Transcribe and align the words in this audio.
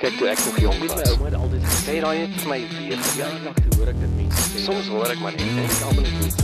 Kyk 0.00 0.14
toe 0.16 0.30
ek 0.32 0.38
nog 0.46 0.58
jong 0.62 0.78
was. 0.80 0.92
My 0.96 1.02
ouma 1.12 1.26
het 1.28 1.34
altyd 1.36 1.64
gesê 1.66 1.80
Sê 1.84 1.94
daai 2.00 2.20
het 2.22 2.36
vir 2.40 2.48
my 2.48 2.56
weer 2.72 3.34
nog 3.44 3.58
toe 3.58 3.74
hoor 3.74 3.90
ek 3.92 3.98
dit 4.00 4.14
mense 4.16 4.44
sê. 4.46 4.62
Soms 4.64 4.88
hoor 4.88 5.12
ek 5.12 5.20
maar 5.20 5.34
net 5.36 5.42
en 5.44 5.60
ek 5.60 5.82
almal 5.90 6.08
net. 6.14 6.40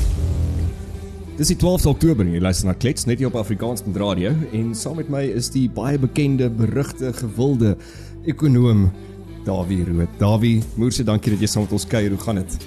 Dis 1.39 1.53
die 1.55 1.57
12de 1.63 1.89
Oktober 1.95 2.27
en 2.27 2.35
jy 2.37 2.43
luister 2.45 2.69
na 2.69 2.77
Klets 2.77 3.09
net 3.09 3.23
hier 3.23 3.31
op 3.31 3.41
Afrikaans 3.41 3.87
met 3.89 3.97
radio 4.05 4.35
en 4.61 4.75
saam 4.77 5.01
met 5.01 5.09
my 5.09 5.25
is 5.41 5.49
die 5.57 5.65
baie 5.73 5.97
bekende, 5.97 6.51
berugte, 6.53 7.15
gewilde 7.17 7.79
ekonoom 8.29 8.91
Dawie 9.49 9.89
Rood. 9.89 10.21
Dawie, 10.21 10.59
moerse, 10.77 11.09
dankie 11.09 11.33
dat 11.33 11.49
jy 11.49 11.55
saam 11.55 11.65
met 11.65 11.73
ons 11.81 11.89
kuier. 11.89 12.13
Hoe 12.13 12.25
gaan 12.29 12.45
dit? 12.45 12.61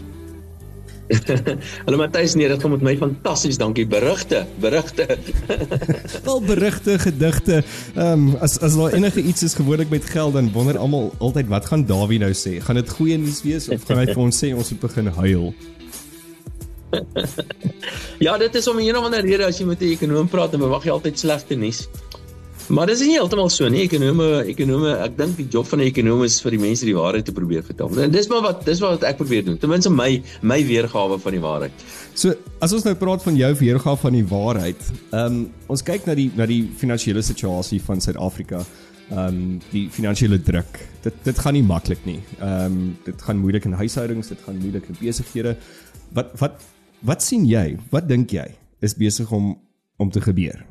Hallo 1.86 1.98
Matthys, 1.98 2.36
nee, 2.38 2.48
dit 2.48 2.62
gaan 2.62 2.71
met 2.71 2.84
my 2.86 2.94
fantasties, 2.98 3.57
dankie. 3.57 3.88
Berigte, 3.88 4.46
berigte. 4.62 5.07
Wel 6.28 6.42
berigte, 6.42 7.00
gedigte. 7.00 7.64
Ehm 7.96 8.28
um, 8.30 8.36
as 8.39 8.60
as 8.60 8.78
daar 8.78 8.93
enige 8.93 9.21
iets 9.21 9.43
is 9.43 9.54
gewoonlik 9.54 9.89
met 9.89 10.06
geld 10.06 10.34
dan 10.34 10.52
wonder 10.52 10.78
almal 10.78 11.14
altyd 11.18 11.48
wat 11.48 11.66
gaan 11.66 11.86
Dawie 11.86 12.20
nou 12.20 12.34
sê? 12.34 12.60
Gaan 12.61 12.75
dit 12.75 12.89
goeie 12.89 13.18
nuus 13.18 13.42
wees 13.42 13.69
of 13.69 13.83
gaan 13.89 13.97
hy 14.04 14.06
vir 14.11 14.21
ons 14.21 14.43
sê 14.43 14.54
ons 14.54 14.69
moet 14.71 14.86
begin 14.86 15.07
huil? 15.07 15.54
ja, 18.25 18.38
dit 18.38 18.55
is 18.55 18.68
om 18.68 18.80
een 18.80 18.97
of 18.97 19.10
ander 19.10 19.25
rede 19.25 19.46
as 19.46 19.57
jy 19.57 19.66
met 19.66 19.82
'n 19.82 19.94
ekonom 19.97 20.30
praat, 20.30 20.52
dan 20.52 20.61
verwag 20.61 20.86
jy 20.86 20.94
altyd 20.94 21.19
slegte 21.19 21.55
nuus. 21.55 21.88
Maar 22.69 22.91
dis 22.91 23.00
nie 23.01 23.15
heeltemal 23.15 23.50
so 23.50 23.65
nie. 23.71 23.82
Ekonome, 23.87 24.28
ekonome, 24.51 24.91
ek 25.01 25.15
dink 25.18 25.37
die 25.39 25.47
job 25.50 25.65
van 25.65 25.79
'n 25.82 25.87
ekonom 25.89 26.21
is 26.23 26.37
vir 26.41 26.54
die 26.54 26.60
mense 26.61 26.86
die 26.86 26.93
waarheid 26.93 27.25
te 27.25 27.33
probeer 27.33 27.64
vertel. 27.64 27.89
En 27.97 28.11
dis 28.11 28.27
maar 28.29 28.41
wat 28.41 28.65
dis 28.65 28.79
wat 28.79 29.04
ek 29.04 29.18
probeer 29.18 29.46
doen. 29.46 29.57
Ten 29.57 29.69
minste 29.69 29.89
my 29.89 30.21
my 30.41 30.60
weergawe 30.65 31.19
van 31.19 31.32
die 31.32 31.41
waarheid. 31.41 31.71
So, 32.13 32.36
as 32.61 32.73
ons 32.73 32.83
nou 32.83 32.95
praat 32.95 33.23
van 33.23 33.36
jou 33.36 33.53
weergawe 33.55 33.97
van 33.97 34.13
die 34.13 34.25
waarheid, 34.25 34.81
ehm 35.11 35.25
um, 35.25 35.52
ons 35.67 35.83
kyk 35.83 36.05
na 36.05 36.13
die 36.13 36.31
na 36.36 36.45
die 36.45 36.69
finansiële 36.77 37.22
situasie 37.22 37.81
van 37.81 38.02
Suid-Afrika. 38.02 38.63
Ehm 39.09 39.19
um, 39.19 39.61
die 39.72 39.89
finansiële 39.89 40.41
druk. 40.41 40.80
Dit 41.02 41.13
dit 41.23 41.39
gaan 41.39 41.53
nie 41.53 41.63
maklik 41.63 42.05
nie. 42.05 42.19
Ehm 42.39 42.66
um, 42.66 42.97
dit 43.05 43.22
gaan 43.22 43.38
moeilik 43.38 43.66
in 43.66 43.73
huishoudings, 43.73 44.27
dit 44.27 44.41
gaan 44.45 44.58
moeilik 44.58 44.85
in 44.88 44.95
besighede. 44.99 45.57
Wat 46.13 46.38
wat 46.38 46.61
wat 47.01 47.23
sien 47.23 47.45
jy? 47.45 47.77
Wat 47.89 48.07
dink 48.07 48.29
jy 48.29 48.45
is 48.79 48.94
besig 48.94 49.31
om 49.31 49.57
om 49.97 50.11
te 50.11 50.22
gebeur? 50.22 50.66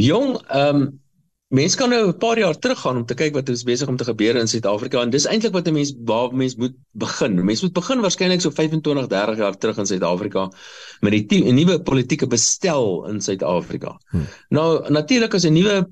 Jong, 0.00 0.34
ehm 0.48 0.76
um, 0.76 0.88
mense 1.50 1.76
kan 1.76 1.90
nou 1.90 2.06
'n 2.08 2.18
paar 2.18 2.38
jaar 2.38 2.58
teruggaan 2.58 2.96
om 2.96 3.06
te 3.06 3.14
kyk 3.14 3.34
wat 3.34 3.48
is 3.48 3.64
besig 3.66 3.88
om 3.88 3.96
te 3.96 4.04
gebeur 4.04 4.36
in 4.36 4.48
Suid-Afrika 4.48 5.00
en 5.02 5.10
dis 5.10 5.26
eintlik 5.26 5.52
wat 5.52 5.68
'n 5.68 5.72
mens 5.72 5.92
waar 6.04 6.34
mens 6.34 6.54
moet 6.56 6.76
begin. 6.92 7.44
Mens 7.44 7.62
moet 7.62 7.72
begin 7.72 8.00
waarskynlik 8.00 8.40
so 8.40 8.50
25, 8.50 9.06
30 9.06 9.36
jaar 9.36 9.58
terug 9.58 9.78
in 9.78 9.86
Suid-Afrika 9.86 10.50
met 11.00 11.28
die 11.28 11.52
nuwe 11.52 11.82
politieke 11.82 12.26
bestel 12.26 13.06
in 13.08 13.20
Suid-Afrika. 13.20 13.98
Hmm. 14.10 14.26
Nou 14.48 14.90
natuurlik 14.90 15.34
as 15.34 15.44
'n 15.44 15.52
nuwe 15.52 15.88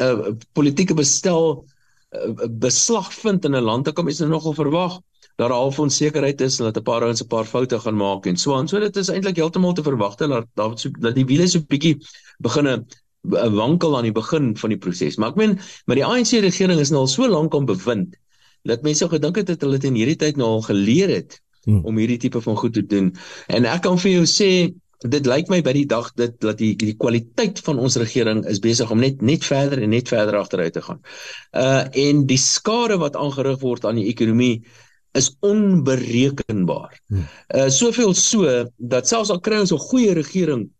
uh, 0.00 0.32
politieke 0.52 0.94
bestel 0.94 1.66
uh, 2.10 2.48
beslag 2.48 3.12
vind 3.14 3.44
in 3.44 3.54
'n 3.54 3.62
land, 3.62 3.84
dan 3.84 3.94
kan 3.94 4.04
mens 4.04 4.18
nou 4.18 4.30
nogal 4.30 4.54
verwag 4.54 5.00
dat 5.36 5.48
daar 5.48 5.50
half 5.50 5.78
onsekerheid 5.78 6.40
is 6.40 6.58
en 6.58 6.64
dat 6.64 6.76
'n 6.76 6.82
paar 6.82 7.02
ouens 7.02 7.22
'n 7.22 7.26
paar 7.26 7.44
foute 7.44 7.78
gaan 7.78 7.96
maak 7.96 8.26
en 8.26 8.36
so 8.36 8.54
aan. 8.54 8.68
So 8.68 8.78
dit 8.78 8.96
is 8.96 9.08
eintlik 9.08 9.36
heeltemal 9.36 9.72
te 9.72 9.82
verwagte 9.82 10.28
dat 10.28 10.46
daar 10.54 10.78
so 10.78 10.90
dat 10.90 11.14
die 11.14 11.26
wiele 11.26 11.46
so 11.46 11.60
bietjie 11.60 11.98
beginne 12.38 12.76
'n 12.76 12.86
wankel 13.32 13.96
aan 13.96 14.08
die 14.08 14.12
begin 14.12 14.52
van 14.56 14.74
die 14.74 14.78
proses. 14.78 15.16
Maar 15.16 15.32
ek 15.32 15.40
meen, 15.40 15.56
maar 15.86 15.96
die 15.96 16.04
ANC 16.04 16.36
regering 16.44 16.80
is 16.80 16.92
nou 16.92 17.04
al 17.04 17.10
so 17.10 17.28
lank 17.28 17.54
om 17.54 17.66
bewind 17.68 18.16
dat 18.64 18.84
mense 18.84 19.08
gedink 19.08 19.36
het 19.36 19.50
dat 19.52 19.60
hulle 19.60 19.76
dit 19.76 19.90
in 19.90 19.98
hierdie 19.98 20.20
tyd 20.20 20.38
nou 20.40 20.48
al 20.56 20.64
geleer 20.64 21.10
het 21.12 21.36
hmm. 21.64 21.82
om 21.84 22.00
hierdie 22.00 22.20
tipe 22.22 22.40
van 22.40 22.56
goed 22.56 22.72
te 22.72 22.84
doen. 22.86 23.12
En 23.52 23.68
ek 23.68 23.84
kan 23.84 24.00
vir 24.00 24.14
jou 24.18 24.24
sê 24.28 24.50
dit 25.04 25.26
lyk 25.28 25.50
my 25.52 25.58
by 25.64 25.74
die 25.76 25.88
dag 25.88 26.08
dit 26.16 26.32
dat 26.40 26.56
die 26.60 26.72
die 26.80 26.94
kwaliteit 26.96 27.60
van 27.66 27.80
ons 27.82 27.98
regering 28.00 28.40
is 28.48 28.62
besig 28.64 28.88
om 28.92 29.02
net 29.04 29.20
net 29.20 29.44
verder 29.44 29.82
en 29.84 29.92
net 29.92 30.08
verder 30.08 30.38
agteruit 30.40 30.72
te 30.72 30.84
gaan. 30.84 31.02
Uh 31.52 31.84
en 32.06 32.24
die 32.30 32.40
skade 32.40 32.96
wat 33.02 33.18
aangerig 33.20 33.60
word 33.60 33.84
aan 33.84 34.00
die 34.00 34.08
ekonomie 34.08 34.64
is 35.14 35.34
onberekenbaar. 35.44 36.96
Hmm. 37.12 37.28
Uh 37.52 37.68
soveel 37.68 38.16
so 38.16 38.64
dat 38.78 39.08
selfs 39.08 39.34
al 39.34 39.44
kry 39.44 39.60
ons 39.60 39.76
'n 39.76 39.88
goeie 39.90 40.16
regering 40.16 40.70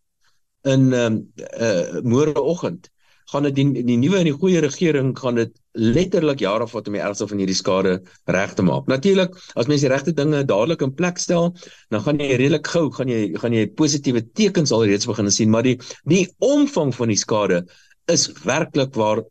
in 0.64 0.92
ehm 0.92 1.06
um, 1.06 1.22
uh 1.60 2.02
môreoggend 2.02 2.90
gaan 3.32 3.46
dit 3.48 3.56
die 3.56 3.84
die 3.88 3.96
nuwe 3.98 4.18
en 4.20 4.28
die 4.28 4.36
goeie 4.36 4.60
regering 4.60 5.14
gaan 5.18 5.38
dit 5.40 5.52
letterlik 5.74 6.42
jare 6.44 6.66
vat 6.70 6.88
om 6.88 6.96
die 6.96 7.02
ergste 7.02 7.26
van 7.30 7.40
hierdie 7.40 7.56
skade 7.56 7.94
reg 8.30 8.52
te 8.54 8.64
maak. 8.66 8.86
Natuurlik, 8.90 9.34
as 9.56 9.68
mense 9.70 9.86
die 9.86 9.92
regte 9.92 10.14
dinge 10.14 10.44
dadelik 10.46 10.84
in 10.84 10.92
plek 10.94 11.18
stel, 11.18 11.54
dan 11.90 12.04
gaan 12.04 12.20
jy 12.20 12.36
redelik 12.36 12.68
gou 12.70 12.90
gaan 12.94 13.10
jy 13.10 13.32
gaan 13.40 13.56
jy 13.56 13.64
positiewe 13.80 14.22
tekens 14.36 14.74
alreeds 14.76 15.08
begin 15.10 15.32
sien, 15.32 15.50
maar 15.50 15.66
die 15.66 15.78
die 16.10 16.26
omvang 16.38 16.92
van 16.94 17.12
die 17.12 17.20
skade 17.20 17.64
is 18.12 18.28
werklik 18.44 18.94
waar 19.00 19.24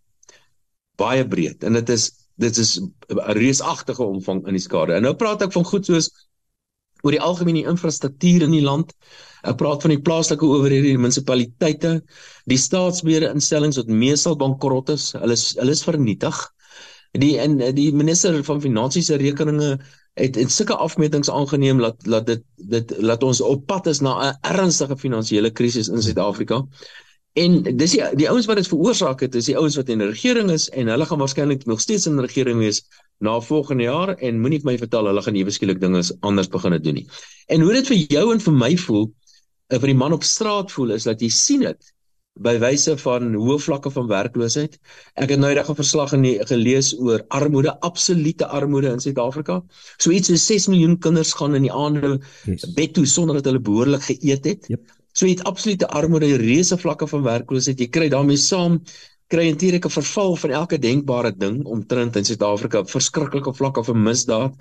baie 0.97 1.25
breed 1.27 1.63
en 1.63 1.79
dit 1.79 1.89
is 1.93 2.11
dit 2.41 2.57
is 2.57 2.79
'n 2.81 3.19
reusagtige 3.37 4.03
omvang 4.03 4.47
in 4.47 4.57
die 4.57 4.67
skade. 4.67 4.93
En 4.93 5.03
nou 5.03 5.13
praat 5.13 5.41
ek 5.41 5.53
van 5.53 5.65
goed 5.65 5.85
soos 5.85 6.09
oor 7.03 7.15
die 7.15 7.21
algemene 7.21 7.65
infrastruktuur 7.69 8.47
in 8.47 8.55
die 8.55 8.63
land. 8.63 8.93
Ek 9.43 9.57
praat 9.59 9.83
van 9.83 9.91
die 9.91 10.01
plaaslike 10.01 10.47
owerhede, 10.47 10.93
die 10.93 10.99
munisipaliteite, 10.99 11.97
die 12.49 12.59
staatsbeheerde 12.59 13.33
instellings 13.35 13.79
wat 13.81 13.91
meestal 13.91 14.39
bankrot 14.39 14.93
is. 14.95 15.11
Hulle 15.19 15.35
is 15.35 15.51
hulle 15.59 15.75
is 15.75 15.83
vernietig. 15.83 16.39
Die 17.19 17.35
en 17.43 17.59
die 17.75 17.91
minister 17.93 18.39
van 18.47 18.63
finansies 18.63 19.11
se 19.11 19.19
rekeninge 19.21 19.75
het 20.17 20.37
in 20.37 20.49
sulke 20.49 20.77
afmetings 20.77 21.29
aangeneem 21.29 21.81
dat 21.83 21.99
dat 22.07 22.27
dit 22.29 22.43
dit 22.71 22.95
laat 23.01 23.23
ons 23.23 23.41
op 23.43 23.65
pad 23.67 23.87
is 23.91 24.01
na 24.01 24.13
'n 24.29 24.37
ernstige 24.55 24.97
finansiële 24.97 25.51
krisis 25.51 25.89
in 25.89 26.01
Suid-Afrika. 26.01 26.63
En 27.33 27.63
dis 27.63 27.91
die 27.91 28.03
die 28.15 28.29
ouens 28.29 28.45
wat 28.45 28.61
dit 28.61 28.67
veroorsaak 28.67 29.19
het, 29.25 29.35
is 29.35 29.49
die 29.49 29.57
ouens 29.57 29.75
wat 29.75 29.89
in 29.89 29.99
die 29.99 30.07
regering 30.07 30.51
is 30.51 30.69
en 30.69 30.87
hulle 30.87 31.05
gaan 31.05 31.19
waarskynlik 31.19 31.65
nog 31.65 31.81
steeds 31.81 32.05
in 32.07 32.15
die 32.15 32.25
regering 32.25 32.59
wees 32.59 32.83
na 33.19 33.39
volgende 33.41 33.83
jaar 33.83 34.15
en 34.15 34.39
moenie 34.41 34.59
vir 34.59 34.71
my 34.71 34.77
vertel 34.77 35.09
hulle 35.09 35.21
gaan 35.21 35.35
ewe 35.35 35.51
skielik 35.51 35.81
dinge 35.81 36.03
anders 36.21 36.49
begin 36.51 36.81
doen 36.81 37.01
nie. 37.01 37.07
En 37.47 37.61
hoe 37.61 37.73
dit 37.73 37.87
vir 37.87 37.99
jou 38.17 38.31
en 38.33 38.39
vir 38.39 38.53
my 38.53 38.75
voel, 38.77 39.11
eh, 39.69 39.79
vir 39.79 39.87
die 39.93 39.99
man 39.99 40.13
op 40.13 40.23
straat 40.23 40.71
voel 40.71 40.91
is 40.91 41.03
dat 41.03 41.21
jy 41.21 41.29
sien 41.29 41.59
dit 41.59 41.93
by 42.41 42.55
wyse 42.57 42.95
van 42.97 43.35
hoë 43.37 43.59
vlakke 43.61 43.91
van 43.93 44.07
werkloosheid. 44.09 44.79
Ek 45.21 45.29
het 45.29 45.39
nou 45.39 45.51
eendag 45.51 45.69
'n 45.69 45.75
verslag 45.75 46.13
in 46.13 46.25
gelees 46.49 46.93
oor 46.97 47.21
armoede, 47.29 47.79
absolute 47.81 48.47
armoede 48.47 48.89
in 48.89 48.99
Suid-Afrika. 48.99 49.61
So 49.97 50.11
iets 50.11 50.27
so 50.27 50.35
6 50.35 50.67
miljoen 50.67 50.97
kinders 50.97 51.33
gaan 51.33 51.55
in 51.55 51.61
die 51.61 51.71
aande 51.71 52.19
yes. 52.45 52.73
bed 52.73 52.93
toe 52.93 53.05
sonder 53.05 53.35
dat 53.35 53.45
hulle 53.45 53.59
behoorlik 53.59 54.01
geëet 54.01 54.45
het. 54.45 54.65
Yep. 54.67 54.81
So 55.13 55.25
jy 55.25 55.35
het 55.35 55.43
absolute 55.43 55.87
armoede, 55.87 56.35
reuse 56.35 56.77
vlakke 56.77 57.07
van 57.07 57.21
werkloosheid. 57.21 57.79
Jy 57.79 57.89
kry 57.89 58.09
daarmee 58.09 58.37
saam 58.37 58.81
kry 59.33 59.49
eintlik 59.49 59.85
'n 59.89 59.95
verval 59.97 60.35
van 60.43 60.51
elke 60.61 60.79
denkbare 60.79 61.33
ding 61.35 61.63
omtrent 61.65 62.15
in 62.15 62.25
Suid-Afrika, 62.25 62.83
verskriklike 62.85 63.53
vlakke 63.53 63.83
van 63.83 64.03
misdaad, 64.03 64.53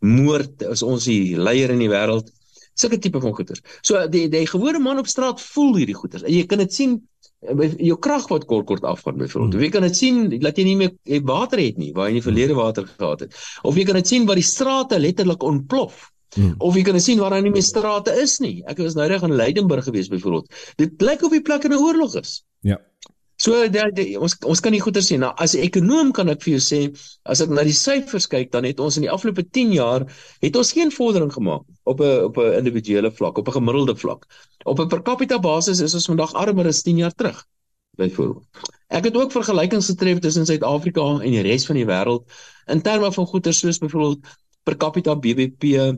moord, 0.00 0.62
is 0.62 0.82
ons 0.82 1.04
die 1.04 1.36
leier 1.36 1.70
in 1.70 1.78
die 1.84 1.92
wêreld. 1.92 2.32
Sulke 2.76 2.98
tipe 3.00 3.20
van 3.20 3.34
goeters. 3.34 3.62
So 3.82 4.06
die 4.08 4.28
die 4.28 4.46
gewone 4.46 4.78
man 4.78 4.98
op 4.98 5.06
straat 5.08 5.40
voel 5.40 5.76
hierdie 5.76 5.96
goeters. 5.96 6.26
En 6.26 6.32
jy 6.32 6.44
kan 6.46 6.58
dit 6.58 6.72
sien 6.72 6.98
by 7.40 7.68
jou 7.78 7.96
krag 8.02 8.26
wat 8.28 8.44
kort 8.48 8.66
kort 8.66 8.84
afgaan 8.84 9.16
byvoorbeeld. 9.16 9.54
Hmm. 9.54 9.62
Jy 9.62 9.70
kan 9.70 9.86
dit 9.86 9.96
sien 9.96 10.18
dat 10.40 10.58
jy 10.58 10.64
nie 10.64 10.76
meer 10.76 10.92
jy 11.04 11.20
water 11.24 11.62
het 11.62 11.78
nie 11.78 11.92
waar 11.94 12.08
jy 12.08 12.16
in 12.16 12.20
die 12.20 12.26
verlede 12.26 12.56
water 12.58 12.86
gehad 12.86 13.24
het. 13.26 13.34
Of 13.62 13.76
jy 13.76 13.84
kan 13.88 14.00
dit 14.00 14.06
sien 14.12 14.26
waar 14.26 14.40
die 14.40 14.44
strate 14.44 14.98
letterlik 14.98 15.42
ontplof. 15.42 16.10
Hmm. 16.34 16.54
Of 16.58 16.76
jy 16.76 16.82
kan 16.84 17.00
sien 17.00 17.20
waar 17.22 17.32
daar 17.36 17.44
nie 17.44 17.54
meer 17.54 17.64
strate 17.64 18.12
is 18.20 18.38
nie. 18.44 18.60
Ek 18.68 18.80
was 18.82 18.96
nou 18.98 19.06
reg 19.08 19.24
in 19.24 19.36
Leidenburg 19.36 19.86
gewees 19.88 20.10
byvoorbeeld. 20.12 20.52
Dit 20.76 21.00
lyk 21.00 21.24
of 21.24 21.32
die 21.32 21.44
plek 21.44 21.64
in 21.64 21.72
'n 21.72 21.80
oorlog 21.80 22.16
is. 22.20 22.42
Ja. 22.60 22.80
So 23.36 23.66
die, 23.68 23.82
die, 23.92 24.06
ons 24.16 24.32
ons 24.48 24.62
kan 24.64 24.72
nie 24.72 24.80
goeie 24.80 25.02
sien. 25.04 25.20
Nou 25.20 25.32
as 25.36 25.54
'n 25.54 25.64
ekonom 25.68 26.12
kan 26.16 26.28
ek 26.32 26.42
vir 26.42 26.56
jou 26.56 26.62
sê, 26.64 26.80
as 27.24 27.42
ek 27.44 27.50
na 27.50 27.64
die 27.68 27.76
syfers 27.76 28.26
kyk, 28.26 28.50
dan 28.52 28.64
het 28.64 28.80
ons 28.80 28.96
in 28.96 29.04
die 29.04 29.12
afgelope 29.12 29.44
10 29.44 29.74
jaar 29.76 30.06
het 30.40 30.56
ons 30.56 30.72
geen 30.72 30.90
vordering 30.90 31.32
gemaak 31.32 31.64
op 31.84 32.00
'n 32.00 32.24
op 32.30 32.38
'n 32.38 32.56
individuele 32.64 33.10
vlak, 33.12 33.38
op 33.38 33.48
'n 33.48 33.58
gemiddelde 33.60 33.96
vlak. 33.96 34.24
Op 34.64 34.80
'n 34.80 34.88
per 34.88 35.02
capita 35.02 35.38
basis 35.38 35.80
is 35.80 35.94
ons 35.94 36.06
vandag 36.06 36.32
armer 36.32 36.66
as 36.66 36.82
10 36.82 36.96
jaar 36.96 37.12
terug. 37.12 37.44
Byvoorbeeld. 37.96 38.44
Ek 38.88 39.04
het 39.04 39.16
ook 39.16 39.32
vergelykings 39.32 39.86
getref 39.86 40.18
tussen 40.18 40.46
Suid-Afrika 40.46 41.20
en 41.20 41.30
die 41.30 41.42
res 41.42 41.66
van 41.66 41.76
die 41.76 41.86
wêreld 41.86 42.24
in 42.66 42.82
terme 42.82 43.12
van 43.12 43.26
goeder 43.26 43.54
soos 43.54 43.78
byvoorbeeld 43.78 44.20
per 44.64 44.76
capita 44.76 45.14
BBP, 45.14 45.96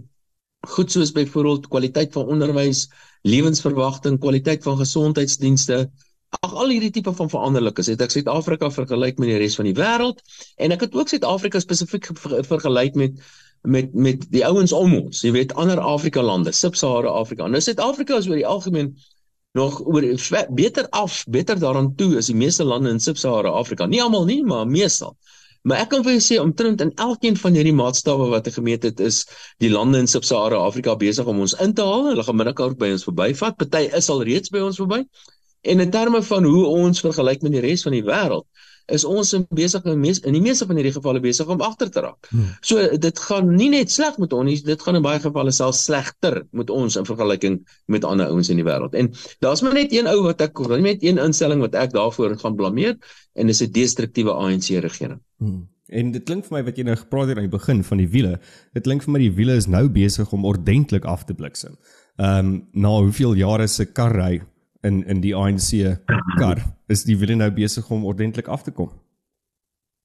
goed 0.67 0.91
soos 0.91 1.13
byvoorbeeld 1.13 1.69
kwaliteit 1.69 2.13
van 2.13 2.27
onderwys, 2.27 2.89
lewensverwagting, 3.23 4.19
kwaliteit 4.19 4.63
van 4.63 4.77
gesondheidsdienste, 4.77 5.91
Ag 6.37 6.55
al 6.55 6.73
hierdie 6.75 6.93
tipe 6.93 7.13
van 7.17 7.31
veranderlikes 7.33 7.89
het 7.89 8.03
ek 8.05 8.13
Suid-Afrika 8.13 8.69
vergelyk 8.71 9.21
met 9.23 9.31
die 9.31 9.39
res 9.41 9.57
van 9.57 9.69
die 9.69 9.77
wêreld 9.77 10.19
en 10.61 10.75
ek 10.75 10.83
het 10.85 10.97
ook 10.99 11.09
Suid-Afrika 11.09 11.61
spesifiek 11.65 12.11
vergelyk 12.15 12.99
met 13.01 13.23
met 13.63 13.95
met 13.95 14.27
die 14.31 14.45
ouens 14.47 14.73
om 14.73 14.93
ons, 14.95 15.23
jy 15.25 15.33
weet 15.35 15.55
ander 15.59 15.81
Afrika 15.81 16.23
lande, 16.23 16.53
Sub-Sahara 16.53 17.11
Afrika. 17.21 17.49
Nou 17.49 17.61
Suid-Afrika 17.65 18.21
is 18.21 18.29
oor 18.29 18.39
die 18.39 18.47
algemeen 18.47 18.93
nog 19.59 19.81
oor 19.81 20.05
beter 20.55 20.87
af, 20.91 21.25
beter 21.29 21.59
daaraan 21.59 21.95
toe 21.97 22.17
as 22.21 22.29
die 22.31 22.37
meeste 22.37 22.65
lande 22.65 22.93
in 22.95 23.01
Sub-Sahara 23.01 23.51
Afrika. 23.51 23.87
Nie 23.87 24.03
almal 24.03 24.29
nie, 24.29 24.43
maar 24.45 24.69
meestal. 24.69 25.17
Maar 25.67 25.83
ek 25.85 25.91
kan 25.93 26.05
vir 26.07 26.15
jou 26.15 26.23
sê 26.23 26.39
omtrent 26.41 26.85
in 26.85 26.93
elkeen 27.03 27.37
van 27.37 27.57
hierdie 27.57 27.75
maatstawwe 27.75 28.29
wat 28.31 28.47
ek 28.47 28.61
gemeet 28.61 28.87
het, 28.87 29.01
is 29.01 29.25
die 29.65 29.73
lande 29.73 29.99
in 30.05 30.07
Sub-Sahara 30.07 30.61
Afrika 30.69 30.95
besig 30.97 31.27
om 31.27 31.43
ons 31.45 31.57
in 31.65 31.75
te 31.75 31.85
haal. 31.85 32.13
Hulle 32.13 32.25
gaan 32.25 32.39
binnekort 32.45 32.79
by 32.79 32.93
ons 32.95 33.09
verbyvat. 33.09 33.59
Party 33.59 33.89
is 33.99 34.09
al 34.13 34.23
reeds 34.29 34.55
by 34.55 34.63
ons 34.69 34.79
verby. 34.81 35.03
En 35.61 35.81
in 35.81 35.91
terme 35.91 36.23
van 36.23 36.45
hoe 36.45 36.65
ons 36.67 37.01
vergelyk 37.01 37.43
met 37.43 37.53
die 37.53 37.61
res 37.65 37.83
van 37.83 37.93
die 37.93 38.05
wêreld, 38.07 38.47
is 38.89 39.05
ons 39.05 39.35
in 39.37 39.45
besig 39.53 39.85
in 39.89 40.01
mees 40.01 40.21
in 40.25 40.37
die 40.37 40.43
meeste 40.43 40.67
van 40.69 40.79
hierdie 40.81 40.95
gevalle 40.95 41.21
besig 41.21 41.49
om 41.53 41.63
agter 41.65 41.91
te 41.93 42.03
raak. 42.05 42.29
Hmm. 42.33 42.53
So 42.65 42.85
dit 42.97 43.23
gaan 43.27 43.51
nie 43.53 43.69
net 43.73 43.93
sleg 43.93 44.17
met 44.23 44.33
ons 44.33 44.49
nie, 44.49 44.57
dit 44.65 44.85
gaan 44.85 44.99
in 44.99 45.05
baie 45.05 45.21
gevalle 45.21 45.53
selfs 45.55 45.85
slegter 45.89 46.41
met 46.57 46.73
ons 46.73 46.97
in 46.97 47.09
vergelyking 47.09 47.61
met 47.93 48.07
ander 48.09 48.33
ouens 48.33 48.49
in 48.53 48.61
die 48.61 48.67
wêreld. 48.67 48.97
En 48.99 49.11
daar's 49.45 49.63
maar 49.65 49.77
net 49.77 49.93
een 49.93 50.09
ou 50.09 50.23
wat 50.25 50.41
ek 50.45 50.65
net 50.81 51.05
een 51.05 51.21
instelling 51.21 51.61
wat 51.65 51.77
ek 51.77 51.93
daarvoor 51.93 52.39
gaan 52.41 52.57
blameer 52.57 52.97
en 53.35 53.47
dis 53.47 53.63
'n 53.63 53.73
destruktiewe 53.73 54.33
ANC 54.33 54.81
regering. 54.81 55.21
Hmm. 55.39 55.69
En 55.89 56.13
dit 56.13 56.25
klink 56.25 56.45
vir 56.45 56.59
my 56.59 56.65
wat 56.65 56.77
jy 56.77 56.85
nou 56.85 56.97
gepraat 56.97 57.29
het 57.29 57.37
aan 57.37 57.49
die 57.49 57.59
begin 57.59 57.85
van 57.85 57.99
die 57.99 58.09
wiele. 58.09 58.41
Dit 58.75 58.85
klink 58.85 59.03
vir 59.03 59.13
my 59.13 59.19
die 59.19 59.33
wiele 59.33 59.57
is 59.57 59.67
nou 59.67 59.89
besig 59.89 60.33
om 60.33 60.45
ordentlik 60.45 61.05
af 61.05 61.25
te 61.25 61.35
bliksem. 61.35 61.77
Ehm 62.17 62.39
um, 62.39 62.69
na 62.73 62.89
hoeveel 63.01 63.35
jare 63.35 63.67
se 63.67 63.85
karry 63.85 64.43
in 64.83 65.05
in 65.07 65.21
die 65.21 65.35
ANC 65.37 65.99
kar 66.39 66.63
is 66.89 67.05
die 67.05 67.17
wiele 67.19 67.37
nou 67.37 67.51
besig 67.51 67.91
om 67.91 68.07
ordentlik 68.07 68.49
af 68.49 68.63
te 68.63 68.71
kom. 68.71 68.91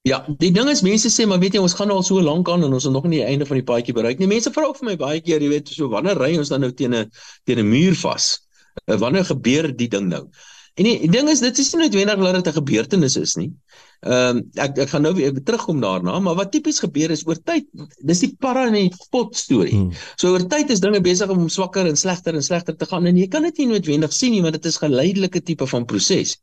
Ja, 0.04 0.26
die 0.28 0.52
ding 0.52 0.68
is 0.68 0.82
mense 0.84 1.08
sê 1.14 1.26
maar 1.28 1.40
weet 1.40 1.56
jy 1.56 1.62
ons 1.64 1.76
gaan 1.80 1.92
al 1.94 2.04
so 2.04 2.20
lank 2.22 2.50
aan 2.52 2.66
en 2.68 2.74
ons 2.76 2.84
het 2.84 2.92
nog 2.92 3.06
nie 3.08 3.22
die 3.22 3.28
einde 3.28 3.46
van 3.48 3.60
die 3.62 3.68
paadjie 3.68 3.96
bereik 3.96 4.20
nie. 4.20 4.28
Mense 4.28 4.52
vra 4.52 4.66
ook 4.68 4.82
vir 4.82 4.90
my 4.90 4.96
baie 5.00 5.22
keer, 5.24 5.40
jy 5.40 5.52
weet, 5.54 5.72
so 5.72 5.88
wanneer 5.94 6.20
ry 6.20 6.34
ons 6.38 6.52
dan 6.52 6.66
nou 6.66 6.72
teen 6.72 6.94
'n 6.94 7.12
teen 7.46 7.60
'n 7.60 7.70
muur 7.70 7.96
vas? 7.96 8.26
Eh, 8.88 8.98
wanneer 9.00 9.24
gebeur 9.24 9.72
die 9.72 9.88
ding 9.88 10.10
nou? 10.10 10.28
En 10.76 10.84
die, 10.84 11.00
die 11.00 11.10
ding 11.10 11.30
is 11.30 11.40
dit 11.40 11.58
is 11.58 11.74
nie 11.74 11.84
noodwendig 11.84 12.20
dat 12.20 12.36
dit 12.36 12.48
'n 12.48 12.58
gebeurtenis 12.60 13.16
is 13.16 13.36
nie. 13.36 13.54
Ehm 14.04 14.38
um, 14.38 14.40
ek 14.60 14.80
ek 14.84 14.90
gaan 14.92 15.06
nou 15.08 15.14
weer 15.16 15.36
terugkom 15.48 15.80
daarna, 15.80 16.18
maar 16.20 16.36
wat 16.36 16.52
tipies 16.52 16.82
gebeur 16.84 17.12
is 17.16 17.22
oor 17.28 17.38
tyd, 17.40 17.70
dis 18.04 18.24
die 18.26 18.34
para 18.46 18.66
en 18.68 18.76
die 18.76 18.90
pot 19.16 19.36
storie. 19.40 19.78
Hmm. 19.78 19.94
So 20.20 20.34
oor 20.36 20.44
tyd 20.52 20.74
is 20.76 20.84
dinge 20.84 21.00
besig 21.06 21.32
om 21.32 21.46
swakker 21.48 21.88
en 21.88 21.96
slegter 22.00 22.36
en 22.36 22.44
slegter 22.44 22.76
te 22.76 22.90
gaan 22.90 23.08
en 23.08 23.18
jy 23.18 23.30
kan 23.32 23.48
dit 23.48 23.64
nie 23.64 23.70
noodwendig 23.72 24.12
sien 24.12 24.36
nie 24.36 24.42
want 24.44 24.58
dit 24.60 24.68
is 24.68 24.82
geleidelike 24.82 25.44
tipe 25.48 25.68
van 25.72 25.88
proses. 25.88 26.36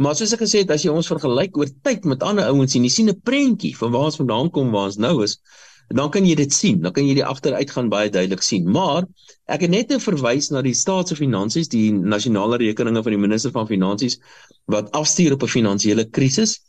Maar 0.00 0.16
soos 0.18 0.32
ek 0.34 0.42
gesê 0.42 0.64
het, 0.64 0.72
as 0.74 0.82
jy 0.82 0.90
ons 0.90 1.10
vergelyk 1.12 1.60
oor 1.60 1.68
tyd 1.86 2.08
met 2.08 2.24
ander 2.26 2.48
ouens 2.50 2.72
en 2.74 2.88
jy 2.88 2.90
sien 2.90 3.10
'n 3.12 3.20
prentjie 3.20 3.74
van 3.76 3.92
waar 3.92 4.08
ons 4.08 4.16
vandaan 4.22 4.50
kom, 4.50 4.72
waar 4.72 4.88
ons 4.90 4.96
nou 4.98 5.22
is, 5.22 5.38
dan 5.88 6.10
kan 6.10 6.24
jy 6.26 6.34
dit 6.34 6.52
sien. 6.52 6.80
Dan 6.80 6.92
kan 6.92 7.06
jy 7.06 7.14
die 7.14 7.24
agteruitgaan 7.24 7.90
baie 7.92 8.10
duidelik 8.10 8.42
sien. 8.42 8.64
Maar 8.64 9.04
ek 9.46 9.60
het 9.66 9.70
net 9.70 9.92
'n 9.92 10.00
verwys 10.00 10.50
na 10.50 10.62
die 10.62 10.74
staats- 10.74 11.10
en 11.10 11.16
finansies, 11.16 11.68
die 11.68 11.92
nasionale 11.92 12.56
rekeninge 12.56 13.02
van 13.02 13.12
die 13.12 13.20
minister 13.20 13.50
van 13.50 13.66
finansies 13.66 14.18
wat 14.66 14.90
afstuur 14.92 15.32
op 15.32 15.42
'n 15.42 15.48
finansiële 15.48 16.08
krisis. 16.10 16.60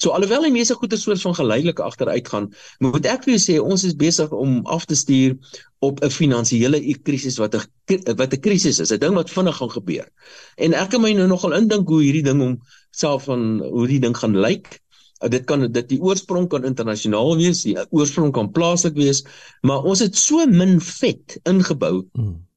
So 0.00 0.14
alhoewel 0.16 0.46
die 0.46 0.52
meeste 0.54 0.74
goeder 0.80 0.98
soort 0.98 1.20
van 1.20 1.34
geleidelik 1.36 1.80
agteruit 1.84 2.28
gaan, 2.32 2.46
moet 2.80 3.06
ek 3.10 3.26
vir 3.26 3.34
jou 3.34 3.40
sê 3.42 3.56
ons 3.60 3.84
is 3.84 3.96
besig 4.00 4.32
om 4.32 4.62
af 4.64 4.86
te 4.88 4.96
stuur 4.96 5.36
op 5.84 6.00
'n 6.00 6.10
finansiële 6.14 6.80
krisis 7.04 7.36
wat 7.42 7.54
'n 7.54 8.16
wat 8.16 8.32
'n 8.32 8.40
krisis 8.40 8.80
is, 8.80 8.92
'n 8.92 8.98
ding 8.98 9.14
wat 9.14 9.30
vinnig 9.30 9.56
gaan 9.56 9.70
gebeur. 9.70 10.08
En 10.56 10.74
ek 10.74 10.90
kan 10.90 11.02
my 11.02 11.12
nou 11.12 11.28
nogal 11.28 11.52
indink 11.52 11.88
hoe 11.88 12.02
hierdie 12.02 12.24
ding 12.24 12.40
om 12.40 12.60
self 12.90 13.24
van 13.24 13.60
hoe 13.60 13.86
die 13.86 14.00
ding 14.00 14.16
gaan 14.16 14.36
lyk. 14.36 14.80
Dit 15.28 15.44
kan 15.44 15.72
dit 15.72 15.88
die 15.88 16.00
oorsprong 16.00 16.48
kan 16.48 16.64
internasionaal 16.64 17.36
wees, 17.36 17.62
die 17.62 17.76
oorsprong 17.90 18.32
kan 18.32 18.52
plaaslik 18.52 18.94
wees, 18.94 19.24
maar 19.60 19.84
ons 19.84 20.00
het 20.00 20.16
so 20.16 20.46
min 20.46 20.80
vet 20.80 21.38
ingebou. 21.44 22.08
Hmm 22.12 22.49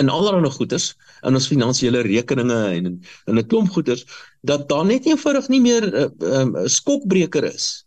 in 0.00 0.08
allerlei 0.08 0.50
goederes 0.50 0.94
in 1.26 1.36
ons 1.38 1.48
finansiële 1.50 2.02
rekeninge 2.06 2.60
en 2.78 2.90
in 2.90 3.38
'n 3.38 3.46
klomp 3.46 3.70
goederes 3.76 4.04
dat 4.42 4.68
daar 4.68 4.86
net 4.86 5.06
eenvoudig 5.06 5.48
nie 5.48 5.60
meer 5.60 5.86
'n 5.86 5.94
uh, 5.94 6.08
uh, 6.20 6.40
um, 6.40 6.68
skokbreker 6.68 7.44
is 7.44 7.86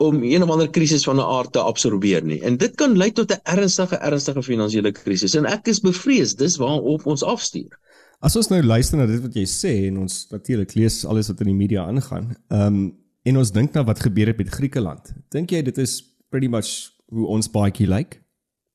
om 0.00 0.22
een 0.24 0.42
of 0.42 0.48
ander 0.48 0.70
krisis 0.70 1.04
van 1.04 1.16
'n 1.16 1.30
aard 1.36 1.52
te 1.52 1.60
absorbeer 1.60 2.24
nie. 2.24 2.40
En 2.40 2.56
dit 2.56 2.74
kan 2.74 2.96
lei 2.96 3.12
tot 3.12 3.32
'n 3.32 3.40
ernstige 3.42 3.96
ernstige 3.96 4.42
finansiële 4.42 4.92
krisis 4.92 5.34
en 5.34 5.44
ek 5.44 5.68
is 5.68 5.80
bevrees 5.80 6.34
dis 6.34 6.56
waarop 6.56 7.06
ons 7.06 7.22
afstuur. 7.22 7.78
As 8.20 8.36
ons 8.36 8.48
nou 8.48 8.62
luister 8.62 8.98
na 8.98 9.06
dit 9.06 9.20
wat 9.20 9.34
jy 9.34 9.44
sê 9.44 9.86
en 9.88 9.98
ons 9.98 10.26
natuurlik 10.30 10.74
lees 10.74 11.04
alles 11.04 11.28
wat 11.28 11.40
in 11.40 11.46
die 11.46 11.60
media 11.66 11.86
aangaan. 11.86 12.36
Ehm 12.48 12.66
um, 12.66 12.98
en 13.22 13.36
ons 13.36 13.52
dink 13.52 13.74
na 13.74 13.84
wat 13.84 14.00
gebeur 14.00 14.26
het 14.26 14.38
met 14.38 14.48
Griekeland. 14.48 15.12
Dink 15.28 15.50
jy 15.50 15.62
dit 15.62 15.78
is 15.78 16.00
pretty 16.30 16.48
much 16.48 16.92
hoe 17.12 17.26
ons 17.26 17.50
baadjie 17.50 17.86
lyk 17.86 17.96
like, 17.98 18.20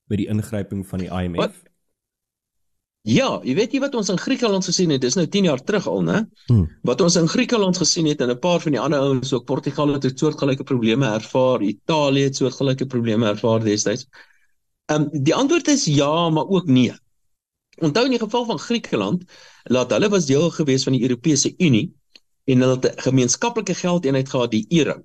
by 0.08 0.16
die 0.16 0.28
ingryping 0.30 0.86
van 0.88 1.00
die 1.02 1.10
IMF? 1.10 1.38
Wat? 1.38 1.65
Ja, 3.06 3.28
jy 3.46 3.54
weet 3.54 3.74
jy 3.76 3.80
wat 3.84 3.94
ons 4.00 4.08
in 4.10 4.18
Griekeland 4.18 4.66
gesien 4.66 4.90
het, 4.90 5.04
dis 5.04 5.14
nou 5.14 5.28
10 5.30 5.46
jaar 5.46 5.62
terug 5.62 5.86
al, 5.92 6.00
né? 6.08 6.22
Hmm. 6.48 6.64
Wat 6.90 7.04
ons 7.06 7.16
in 7.20 7.28
Griekeland 7.30 7.78
gesien 7.78 8.08
het 8.10 8.22
en 8.22 8.32
'n 8.34 8.40
paar 8.42 8.60
van 8.64 8.72
die 8.74 8.82
ander 8.82 9.00
ouens, 9.00 9.34
ook 9.34 9.46
Portugal 9.46 9.94
het 9.94 10.06
'n 10.06 10.18
soortgelyke 10.18 10.64
probleme 10.64 11.06
ervaar, 11.06 11.62
Italië 11.62 12.24
het 12.24 12.36
soortgelyke 12.36 12.86
probleme 12.86 13.28
ervaar 13.28 13.62
destyds. 13.64 14.08
Ehm 14.90 15.02
um, 15.02 15.24
die 15.24 15.36
antwoord 15.36 15.68
is 15.68 15.86
ja, 15.86 16.30
maar 16.30 16.48
ook 16.48 16.66
nee. 16.66 16.94
Onthou 17.78 18.06
in 18.06 18.12
die 18.12 18.20
geval 18.20 18.46
van 18.46 18.60
Griekeland, 18.60 19.24
laat 19.64 19.92
hulle 19.92 20.10
was 20.10 20.26
deel 20.26 20.50
gewees 20.50 20.84
van 20.84 20.94
die 20.94 21.02
Europese 21.02 21.54
Unie 21.58 21.94
en 22.46 22.60
hulle 22.60 22.76
het 22.76 22.86
'n 22.86 23.02
gemeenskaplike 23.02 23.74
geldeenheid 23.74 24.30
gehad, 24.30 24.52
die 24.52 24.66
euro, 24.70 25.02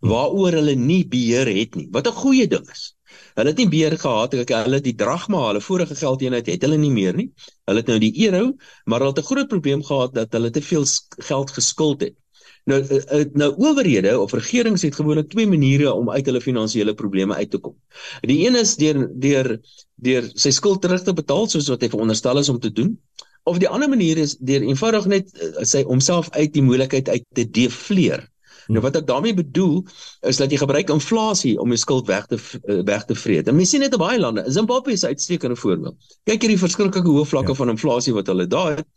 waaroor 0.00 0.52
hulle 0.52 0.74
nie 0.74 1.06
beheer 1.08 1.46
het 1.46 1.74
nie. 1.74 1.88
Wat 1.90 2.06
'n 2.06 2.12
goeie 2.12 2.48
ding 2.48 2.70
is. 2.70 2.96
Hulle 3.34 3.52
het 3.52 3.60
nie 3.62 3.68
beheer 3.72 3.98
gehad 3.98 4.34
ek 4.34 4.54
hulle 4.56 4.80
die 4.84 4.96
dragma, 4.96 5.46
hulle 5.48 5.60
vorige 5.64 5.96
geldeenheid 5.98 6.46
het 6.52 6.66
hulle 6.66 6.78
nie 6.80 6.92
meer 6.92 7.16
nie. 7.16 7.30
Hulle 7.68 7.84
het 7.84 7.92
nou 7.92 7.98
die 8.02 8.12
euro, 8.26 8.52
maar 8.84 9.00
hulle 9.04 9.14
het 9.14 9.22
'n 9.24 9.30
groot 9.30 9.48
probleem 9.48 9.82
gehad 9.82 10.14
dat 10.14 10.32
hulle 10.32 10.50
te 10.50 10.62
veel 10.62 10.84
geld 11.30 11.50
geskuld 11.50 12.00
het. 12.00 12.16
Nou 12.64 12.78
eh, 12.78 13.20
eh, 13.20 13.26
nou 13.34 13.50
owerhede 13.58 14.20
of 14.20 14.32
regerings 14.32 14.82
het 14.82 14.94
gewoonlik 14.94 15.28
twee 15.30 15.46
maniere 15.46 15.92
om 15.92 16.10
uit 16.10 16.26
hulle 16.26 16.40
finansiële 16.40 16.94
probleme 16.94 17.34
uit 17.34 17.50
te 17.50 17.58
kom. 17.58 17.74
Die 18.20 18.46
een 18.46 18.54
is 18.54 18.76
deur 18.76 19.08
deur 19.14 19.56
deur 20.02 20.28
sy 20.34 20.50
skuld 20.50 20.82
terug 20.82 21.02
te 21.02 21.14
betaal 21.14 21.48
soos 21.50 21.68
wat 21.70 21.82
hy 21.82 21.90
veronderstel 21.90 22.38
is 22.38 22.48
om 22.48 22.60
te 22.62 22.72
doen. 22.72 22.94
Of 23.42 23.58
die 23.58 23.68
ander 23.68 23.90
manier 23.90 24.18
is 24.22 24.36
deur 24.38 24.62
eenvoudig 24.62 25.08
net 25.10 25.32
eh, 25.34 25.64
sy 25.66 25.82
homself 25.88 26.30
uit 26.30 26.52
die 26.54 26.62
moeilikheid 26.62 27.08
uit 27.08 27.26
te 27.34 27.48
defleer. 27.50 28.28
Nou 28.72 28.82
wat 28.84 28.96
ek 28.96 29.06
daarmee 29.08 29.34
bedoel 29.36 29.82
is 30.28 30.38
dat 30.40 30.52
jy 30.52 30.58
gebruik 30.62 30.90
inflasie 30.94 31.58
om 31.60 31.74
jou 31.74 31.80
skuld 31.80 32.08
weg 32.08 32.26
te 32.30 32.38
eh, 32.40 32.80
weg 32.88 33.04
te 33.08 33.16
vreet. 33.18 33.48
En 33.48 33.56
mens 33.56 33.70
sien 33.74 33.84
dit 33.84 33.92
in 33.92 34.00
baie 34.00 34.20
lande. 34.20 34.44
Zimbabwe 34.48 34.92
is 34.96 35.04
'n 35.04 35.12
uitstekende 35.12 35.56
voorbeeld. 35.56 35.96
Kyk 36.24 36.46
hierdie 36.46 36.58
verskriklike 36.58 37.08
hoë 37.08 37.26
vlakke 37.28 37.52
ja. 37.52 37.60
van 37.60 37.74
inflasie 37.74 38.14
wat 38.16 38.26
hulle 38.32 38.46
daar 38.46 38.76
het. 38.76 38.88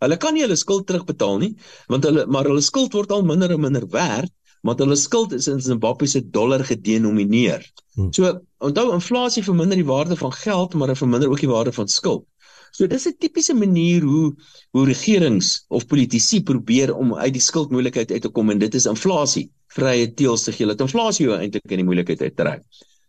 Hulle 0.00 0.16
kan 0.16 0.34
nie 0.34 0.42
hulle 0.42 0.56
skuld 0.56 0.86
terugbetaal 0.88 1.38
nie, 1.38 1.54
want 1.86 2.04
hulle 2.08 2.26
maar 2.26 2.48
hulle 2.48 2.62
skuld 2.64 2.92
word 2.96 3.10
al 3.12 3.22
minder 3.22 3.50
en 3.52 3.60
minder 3.60 3.86
werd, 3.92 4.32
want 4.62 4.78
hulle 4.78 4.96
skuld 4.96 5.32
is 5.32 5.48
in 5.48 5.60
Zimbabwe 5.60 6.06
se 6.06 6.22
dollar 6.30 6.64
gedenomineer. 6.64 7.66
Hmm. 7.94 8.12
So 8.12 8.40
onthou 8.58 8.92
inflasie 8.92 9.44
verminder 9.44 9.76
die 9.76 9.86
waarde 9.86 10.16
van 10.16 10.32
geld, 10.32 10.74
maar 10.74 10.88
dit 10.88 10.98
verminder 10.98 11.28
ook 11.28 11.40
die 11.40 11.52
waarde 11.52 11.72
van 11.72 11.88
skuld. 11.88 12.24
So 12.72 12.86
dis 12.86 13.06
'n 13.06 13.16
tipiese 13.18 13.54
manier 13.54 14.02
hoe 14.02 14.34
hoe 14.70 14.84
regerings 14.86 15.64
of 15.68 15.86
politici 15.86 16.42
probeer 16.42 16.94
om 16.94 17.14
uit 17.14 17.32
die 17.32 17.42
skuldmoeilikheid 17.42 18.12
uit 18.12 18.22
te 18.22 18.28
kom 18.28 18.50
en 18.50 18.58
dit 18.58 18.74
is 18.74 18.86
inflasie. 18.86 19.50
Vrye 19.74 20.12
teels 20.14 20.44
te 20.44 20.52
gee 20.52 20.66
dat 20.66 20.80
inflasie 20.80 21.26
jou 21.26 21.36
eintlik 21.36 21.70
in 21.70 21.82
die 21.82 21.88
moeilikheid 21.88 22.20
uittrek. 22.22 22.62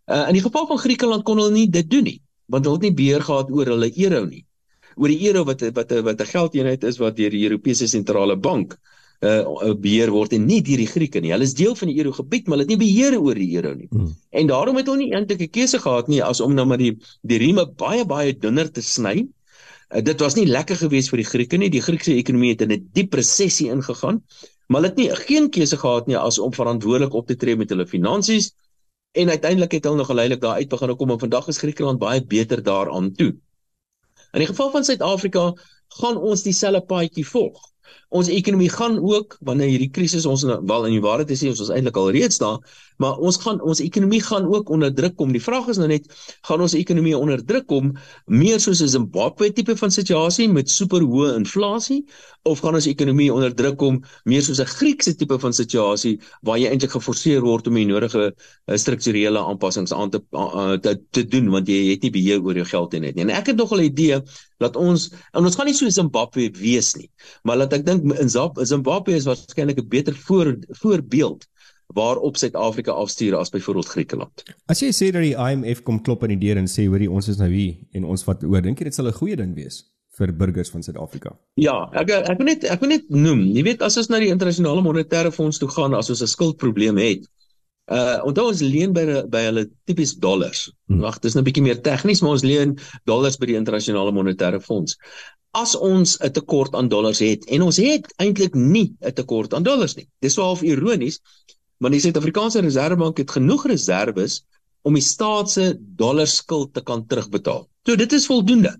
Uh 0.07 0.27
in 0.27 0.33
die 0.33 0.45
geval 0.45 0.67
van 0.67 0.77
Griekeland 0.77 1.23
kon 1.23 1.37
hulle 1.37 1.51
nie 1.51 1.67
dit 1.69 1.89
doen 1.89 2.03
nie, 2.03 2.21
want 2.47 2.65
hulle 2.65 2.79
het 2.79 2.87
nie 2.89 2.97
beheer 2.97 3.21
gehad 3.21 3.51
oor 3.51 3.65
hulle 3.65 3.91
euro 4.05 4.25
nie. 4.25 4.45
Oor 4.95 5.07
die 5.07 5.27
euro 5.27 5.45
wat 5.45 5.61
wat 5.75 5.91
wat 6.03 6.21
'n 6.21 6.33
geldeenheid 6.33 6.83
is 6.83 6.97
wat 6.97 7.15
deur 7.15 7.29
die 7.29 7.43
Europese 7.43 7.87
sentrale 7.87 8.35
bank 8.35 8.77
uh 9.21 9.73
beheer 9.77 10.09
word 10.09 10.33
en 10.33 10.47
nie 10.47 10.61
deur 10.65 10.81
die 10.81 10.89
Grieke 10.89 11.21
nie. 11.21 11.31
Hulle 11.31 11.45
is 11.45 11.53
deel 11.53 11.75
van 11.75 11.91
die 11.91 11.97
eurogebied, 12.01 12.47
maar 12.47 12.57
hulle 12.57 12.65
het 12.65 12.73
nie 12.73 12.81
beheer 12.81 13.19
oor 13.19 13.37
die 13.37 13.51
euro 13.55 13.75
nie. 13.75 13.87
Hmm. 13.91 14.15
En 14.31 14.47
daarom 14.47 14.79
het 14.81 14.87
hulle 14.89 15.03
nie 15.03 15.13
eintlik 15.13 15.41
'n 15.41 15.53
keuse 15.59 15.77
gehad 15.77 16.07
nie 16.07 16.23
as 16.23 16.41
om 16.41 16.55
nou 16.55 16.65
maar 16.65 16.81
die 16.81 16.97
die 17.21 17.37
rieme 17.37 17.65
baie 17.65 18.05
baie 18.05 18.33
dunner 18.33 18.71
te 18.71 18.81
sny 18.81 19.27
Uh, 19.91 20.01
dit 20.01 20.19
was 20.19 20.35
nie 20.35 20.47
lekker 20.47 20.75
geweest 20.79 21.11
vir 21.11 21.21
die 21.21 21.27
Grieke 21.27 21.57
nie. 21.57 21.69
Die 21.69 21.83
Griekse 21.83 22.13
ekonomie 22.15 22.53
het 22.53 22.61
in 22.61 22.71
'n 22.71 22.89
diep 22.93 23.13
resessie 23.13 23.69
ingegaan, 23.69 24.23
maar 24.67 24.81
hulle 24.81 24.91
het 24.93 24.97
nie 24.97 25.09
geen 25.27 25.49
keuse 25.49 25.77
gehad 25.77 26.07
nie 26.07 26.17
as 26.17 26.39
om 26.39 26.53
verantwoordelik 26.53 27.13
op 27.13 27.27
te 27.27 27.35
tree 27.35 27.55
met 27.55 27.69
hulle 27.69 27.87
finansies 27.87 28.53
en 29.11 29.29
uiteindelik 29.29 29.71
het 29.71 29.83
hulle 29.83 29.97
nog 29.97 30.07
geleidelik 30.07 30.41
daar 30.41 30.55
uit 30.55 30.69
begin 30.69 30.95
kom 30.95 31.11
en 31.11 31.19
vandag 31.19 31.47
is 31.47 31.57
Griekeland 31.57 31.99
baie 31.99 32.23
beter 32.23 32.63
daaraan 32.63 33.11
toe. 33.13 33.35
In 34.31 34.39
die 34.39 34.47
geval 34.47 34.71
van 34.71 34.83
Suid-Afrika 34.83 35.53
gaan 35.87 36.17
ons 36.17 36.43
dieselfde 36.43 36.85
paadjie 36.87 37.27
volg 37.27 37.71
ons 38.11 38.27
ekonomie 38.27 38.69
gaan 38.69 38.97
ook 38.99 39.37
wanneer 39.47 39.71
hierdie 39.71 39.91
krisis 39.95 40.25
ons 40.27 40.43
wel 40.43 40.87
in 40.89 40.97
die 40.97 41.03
waarheid 41.03 41.31
is 41.31 41.43
ons 41.47 41.63
is 41.63 41.71
eintlik 41.71 41.99
al 41.99 42.11
reeds 42.11 42.41
daar 42.43 42.59
maar 43.01 43.17
ons 43.17 43.39
gaan 43.41 43.61
ons 43.65 43.81
ekonomie 43.81 44.21
gaan 44.23 44.45
ook 44.45 44.69
onder 44.69 44.93
druk 44.93 45.15
kom. 45.17 45.31
Die 45.33 45.41
vraag 45.41 45.69
is 45.73 45.79
nou 45.81 45.87
net 45.89 46.07
gaan 46.47 46.61
ons 46.61 46.75
ekonomie 46.77 47.15
onder 47.17 47.41
druk 47.45 47.67
kom 47.71 47.93
meer 48.25 48.59
soos 48.61 48.81
'n 48.83 48.91
Zimbabwe 48.95 49.51
tipe 49.53 49.75
van 49.77 49.91
situasie 49.91 50.47
met 50.49 50.69
super 50.69 51.01
hoë 51.01 51.35
inflasie 51.39 52.05
of 52.43 52.59
gaan 52.59 52.77
ons 52.77 52.87
ekonomie 52.89 53.29
onder 53.33 53.55
druk 53.55 53.77
kom 53.77 54.01
meer 54.25 54.41
soos 54.41 54.61
'n 54.61 54.69
Griekse 54.77 55.15
tipe 55.15 55.39
van 55.39 55.53
situasie 55.53 56.19
waar 56.41 56.57
jy 56.57 56.69
eintlik 56.69 56.91
geforseer 56.91 57.41
word 57.41 57.67
om 57.67 57.73
die 57.73 57.85
nodige 57.85 58.33
uh, 58.33 58.77
strukturele 58.77 59.39
aanpassings 59.39 59.93
aan 59.93 60.09
te, 60.09 60.21
te 60.81 60.99
te 61.11 61.23
doen 61.23 61.49
want 61.49 61.67
jy 61.67 61.91
het 61.91 62.01
nie 62.01 62.11
beheer 62.11 62.41
oor 62.43 62.55
jou 62.55 62.65
geld 62.65 62.93
en 62.93 63.01
net 63.01 63.15
nie. 63.15 63.23
En 63.23 63.29
ek 63.29 63.47
het 63.47 63.57
nog 63.57 63.73
'n 63.73 63.83
idee 63.83 64.21
dat 64.59 64.75
ons 64.75 65.11
en 65.33 65.45
ons 65.45 65.55
gaan 65.55 65.65
nie 65.65 65.73
so 65.73 65.89
Zimbabwe 65.89 66.51
wees 66.51 66.95
nie 66.95 67.09
maar 67.43 67.57
laat 67.57 67.73
ek 67.73 67.85
dink 67.85 68.00
in 68.03 68.29
Zimbabwe 68.65 69.15
is 69.15 69.25
waarskynlik 69.25 69.79
'n 69.79 69.87
beter 69.87 70.15
voor, 70.15 70.57
voorbeeld 70.69 71.47
waarop 71.93 72.37
Suid-Afrika 72.37 72.91
afstuur 72.91 73.35
as 73.35 73.49
byvoorbeeld 73.49 73.87
Griekeland. 73.87 74.43
As 74.65 74.79
jy 74.79 74.91
sê 74.91 75.11
dat 75.11 75.21
die 75.21 75.35
IMF 75.35 75.83
kom 75.83 76.01
klop 76.01 76.23
aan 76.23 76.37
die 76.37 76.47
deur 76.47 76.57
en 76.57 76.67
sê 76.67 76.87
hoorie 76.87 77.11
ons 77.11 77.27
is 77.27 77.37
nou 77.37 77.49
hier 77.51 77.75
en 77.91 78.03
ons 78.03 78.23
wat 78.23 78.43
oor 78.43 78.61
dink 78.61 78.79
jy 78.79 78.83
dit 78.83 78.95
sal 78.95 79.07
'n 79.07 79.13
goeie 79.13 79.35
ding 79.35 79.55
wees? 79.55 79.85
vir 80.19 80.33
burgers 80.35 80.69
van 80.69 80.83
Suid-Afrika? 80.83 81.31
Ja, 81.55 81.89
ek 81.93 82.09
ek 82.09 82.37
wil 82.37 82.45
net 82.45 82.63
ek 82.63 82.81
wil 82.83 82.89
net 82.89 83.09
noem, 83.09 83.45
jy 83.55 83.63
weet 83.63 83.81
as 83.81 83.97
ons 83.97 84.09
na 84.09 84.19
die 84.19 84.31
internasionale 84.33 84.81
monetaire 84.81 85.31
fonds 85.31 85.57
toe 85.57 85.69
gaan 85.69 85.93
as 85.93 86.09
ons 86.09 86.21
'n 86.21 86.27
skuldprobleem 86.27 86.97
het, 86.97 87.27
Uh 87.91 88.21
onthou 88.23 88.45
ons 88.47 88.61
leen 88.61 88.93
by 88.95 89.03
by 89.27 89.41
hulle 89.49 89.65
tipies 89.89 90.13
dollars. 90.23 90.69
Hmm. 90.87 91.01
Wag, 91.03 91.17
dis 91.19 91.33
nou 91.33 91.41
'n 91.41 91.47
bietjie 91.47 91.63
meer 91.63 91.81
tegnies, 91.81 92.21
maar 92.21 92.37
ons 92.37 92.43
leen 92.43 92.77
dollars 93.05 93.37
by 93.37 93.49
die 93.49 93.57
internasionale 93.57 94.11
monetaire 94.11 94.61
fonds. 94.61 94.97
As 95.51 95.75
ons 95.75 96.17
'n 96.19 96.31
tekort 96.31 96.75
aan 96.75 96.87
dollars 96.87 97.19
het 97.19 97.45
en 97.45 97.61
ons 97.61 97.77
het 97.77 98.05
eintlik 98.17 98.53
nie 98.55 98.95
'n 99.01 99.13
tekort 99.13 99.53
aan 99.53 99.63
dollars 99.63 99.95
nie. 99.95 100.07
Dis 100.21 100.33
so 100.33 100.41
half 100.41 100.61
ironies, 100.61 101.19
want 101.77 101.93
die 101.93 102.01
Suid-Afrikaanse 102.01 102.61
Reserwebank 102.61 103.17
het 103.17 103.31
genoeg 103.31 103.65
reserves 103.67 104.43
om 104.81 104.93
die 104.93 105.03
staat 105.03 105.51
se 105.51 105.75
dollarskuld 105.79 106.73
te 106.73 106.81
kan 106.81 107.05
terugbetaal. 107.07 107.67
So 107.85 107.95
dit 107.95 108.13
is 108.13 108.25
voldoende. 108.25 108.79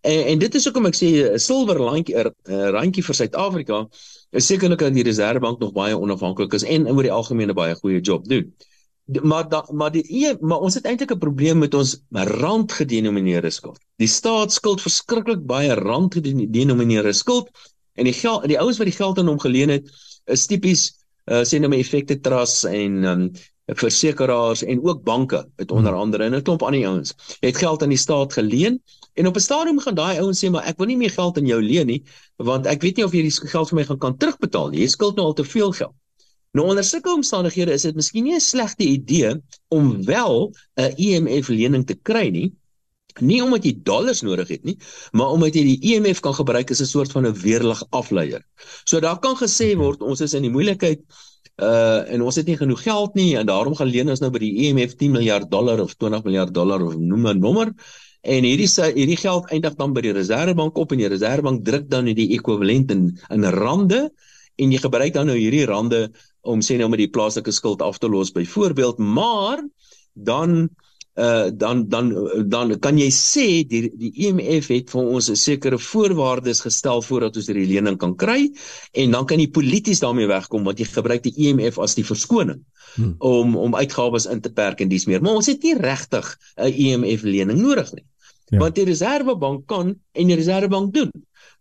En 0.00 0.26
en 0.26 0.38
dit 0.38 0.54
is 0.54 0.64
hoekom 0.64 0.86
ek 0.86 0.96
sê 0.96 1.08
'n 1.34 1.38
silwer 1.38 1.76
randjie 1.76 2.16
'n 2.16 2.32
randjie 2.76 3.04
vir 3.04 3.14
Suid-Afrika 3.14 3.86
is 4.30 4.46
sekerlik 4.46 4.78
dat 4.78 4.94
die 4.94 5.02
Reserwebank 5.02 5.58
nog 5.60 5.72
baie 5.72 5.98
onafhanklik 5.98 6.54
is 6.54 6.62
en 6.64 6.88
oor 6.88 7.02
die 7.02 7.12
algemeen 7.12 7.50
'n 7.50 7.54
baie 7.54 7.74
goeie 7.74 8.00
job 8.00 8.24
doen. 8.24 8.54
Maar 9.06 9.48
da, 9.48 9.64
maar 9.70 9.92
die 9.94 10.02
e, 10.26 10.34
maar 10.40 10.58
ons 10.66 10.74
het 10.74 10.84
eintlik 10.84 11.12
'n 11.14 11.18
probleem 11.18 11.58
met 11.58 11.74
ons 11.74 12.02
rand 12.10 12.72
gedenomineerde 12.72 13.50
skuld. 13.50 13.78
Die 13.96 14.08
staat 14.08 14.52
skuld 14.52 14.82
verskriklik 14.82 15.46
baie 15.46 15.74
rand 15.74 16.14
gedenomineerde 16.14 17.12
skuld 17.12 17.50
en 17.94 18.04
die 18.04 18.12
geld 18.12 18.48
die 18.48 18.58
ouens 18.58 18.78
wat 18.78 18.86
die 18.86 18.96
geld 18.96 19.18
aan 19.18 19.26
hom 19.26 19.38
geleen 19.38 19.68
het 19.68 19.90
is 20.24 20.46
tipies 20.46 20.82
uh, 21.30 21.44
sê 21.46 21.60
nou 21.60 21.70
my 21.70 21.78
effekte 21.78 22.18
trusts 22.20 22.64
en 22.64 23.04
um, 23.04 23.30
versekeraars 23.66 24.62
en 24.62 24.82
ook 24.82 25.04
banke 25.04 25.46
het 25.56 25.70
onder 25.70 25.94
andere 25.94 26.24
en 26.24 26.34
'n 26.34 26.42
klomp 26.42 26.62
ander 26.62 26.86
ouens 26.86 27.14
het 27.40 27.56
geld 27.56 27.82
aan 27.82 27.94
die 27.94 27.98
staat 27.98 28.32
geleen. 28.32 28.82
En 29.14 29.26
op 29.26 29.36
'n 29.36 29.40
stadium 29.40 29.78
gaan 29.78 29.94
daai 29.94 30.18
ouens 30.18 30.44
sê 30.44 30.50
maar 30.50 30.66
ek 30.66 30.78
wil 30.78 30.86
nie 30.86 30.96
meer 30.96 31.10
geld 31.10 31.38
aan 31.38 31.46
jou 31.46 31.62
leen 31.62 31.86
nie 31.86 32.02
want 32.36 32.66
ek 32.66 32.82
weet 32.82 32.96
nie 32.96 33.04
of 33.04 33.12
jy 33.12 33.22
die 33.22 33.48
geld 33.54 33.68
vir 33.68 33.76
my 33.76 33.84
gaan 33.84 33.98
kan 33.98 34.16
terugbetaal 34.16 34.68
nie. 34.68 34.80
Jy 34.80 34.88
skuld 34.88 35.16
nou 35.16 35.26
al 35.26 35.34
te 35.34 35.44
veel 35.44 35.72
geld 35.72 35.94
nou 36.56 36.66
onder 36.72 36.84
sulke 36.84 37.12
omstandighede 37.12 37.74
is 37.76 37.86
dit 37.88 37.96
miskien 37.98 38.24
nie 38.24 38.36
'n 38.36 38.40
slegte 38.40 38.84
idee 38.84 39.34
om 39.68 40.04
wel 40.04 40.52
'n 40.76 40.94
IMF 40.96 41.48
lening 41.48 41.84
te 41.86 41.94
kry 41.94 42.28
nie. 42.28 42.52
Nie 43.20 43.42
omdat 43.42 43.64
jy 43.64 43.72
dollars 43.82 44.20
nodig 44.20 44.48
het 44.48 44.64
nie 44.64 44.76
maar 45.12 45.30
omdat 45.32 45.54
jy 45.54 45.62
die 45.64 45.94
IMF 45.94 46.20
kan 46.20 46.34
gebruik 46.34 46.70
as 46.70 46.80
'n 46.80 46.86
soort 46.86 47.12
van 47.12 47.26
'n 47.26 47.32
weerlig 47.32 47.82
afleier 47.90 48.42
so 48.84 49.00
daar 49.00 49.18
kan 49.18 49.36
gesê 49.36 49.76
word 49.76 50.02
ons 50.02 50.20
is 50.20 50.34
in 50.34 50.42
die 50.42 50.50
moeilikheid 50.50 51.00
uh 51.56 52.12
en 52.12 52.22
ons 52.22 52.36
het 52.36 52.46
nie 52.46 52.56
genoeg 52.56 52.82
geld 52.82 53.14
nie 53.14 53.36
en 53.36 53.46
daarom 53.46 53.74
gaan 53.74 53.88
leen 53.88 54.10
ons 54.12 54.20
nou 54.20 54.30
by 54.30 54.42
die 54.42 54.68
IMF 54.68 54.96
10 55.00 55.10
miljard 55.10 55.50
dollar 55.50 55.80
of 55.80 55.94
20 55.96 56.24
miljard 56.24 56.52
dollar 56.54 56.82
of 56.84 56.96
noem 56.96 57.28
'n 57.28 57.38
nommer. 57.40 57.72
En 58.20 58.44
hierdie 58.44 58.68
hierdie 58.68 59.16
geld 59.16 59.50
eindig 59.50 59.74
dan 59.74 59.92
by 59.92 60.00
die 60.00 60.12
Reserwebank 60.12 60.76
op 60.76 60.92
en 60.92 60.98
die 60.98 61.08
Reserwebank 61.08 61.64
druk 61.64 61.88
dan 61.88 62.04
die 62.04 62.34
ekwivalent 62.36 62.90
in 62.90 63.18
in 63.30 63.44
rande 63.44 64.10
en 64.56 64.72
jy 64.72 64.80
gebruik 64.80 65.14
dan 65.14 65.30
nou 65.30 65.36
hierdie 65.38 65.66
rande 65.68 66.06
om 66.46 66.62
sê 66.64 66.78
nou 66.78 66.88
met 66.88 67.02
die 67.02 67.12
plaaslike 67.12 67.52
skuld 67.52 67.82
af 67.82 67.98
te 67.98 68.08
los 68.08 68.32
byvoorbeeld 68.32 68.98
maar 68.98 69.62
dan 70.14 70.68
uh 71.16 71.48
dan 71.52 71.88
dan 71.88 72.12
dan 72.48 72.78
kan 72.78 72.98
jy 73.00 73.08
sê 73.08 73.64
die 73.64 73.88
die 73.96 74.12
IMF 74.28 74.68
het 74.68 74.90
vir 74.92 75.06
ons 75.16 75.30
'n 75.30 75.36
sekere 75.36 75.78
voorwaardes 75.78 76.60
gestel 76.60 77.00
voordat 77.02 77.36
ons 77.36 77.46
hierdie 77.46 77.72
lening 77.72 77.96
kan 77.96 78.16
kry 78.16 78.52
en 78.92 79.10
dan 79.10 79.24
kan 79.24 79.40
jy 79.40 79.48
polities 79.48 80.00
daarmee 80.00 80.28
wegkom 80.28 80.64
want 80.64 80.78
jy 80.78 80.84
gebruik 80.84 81.22
die 81.22 81.32
IMF 81.48 81.78
as 81.78 81.94
die 81.94 82.04
verskoning 82.04 82.60
hmm. 82.96 83.14
om 83.18 83.56
om 83.56 83.74
uitgawes 83.74 84.26
in 84.26 84.40
te 84.40 84.52
perk 84.52 84.80
en 84.80 84.88
dis 84.88 85.06
meer 85.06 85.22
maar 85.22 85.40
ons 85.40 85.46
het 85.46 85.62
nie 85.62 85.74
regtig 85.74 86.36
'n 86.56 86.72
IMF 86.72 87.22
lening 87.22 87.60
nodig 87.60 87.92
nie 87.92 88.04
ja. 88.50 88.58
want 88.58 88.74
die 88.74 88.84
Reserwebank 88.84 89.66
kan 89.66 89.96
en 90.12 90.26
die 90.26 90.36
Reserwebank 90.36 90.92
doen 90.94 91.12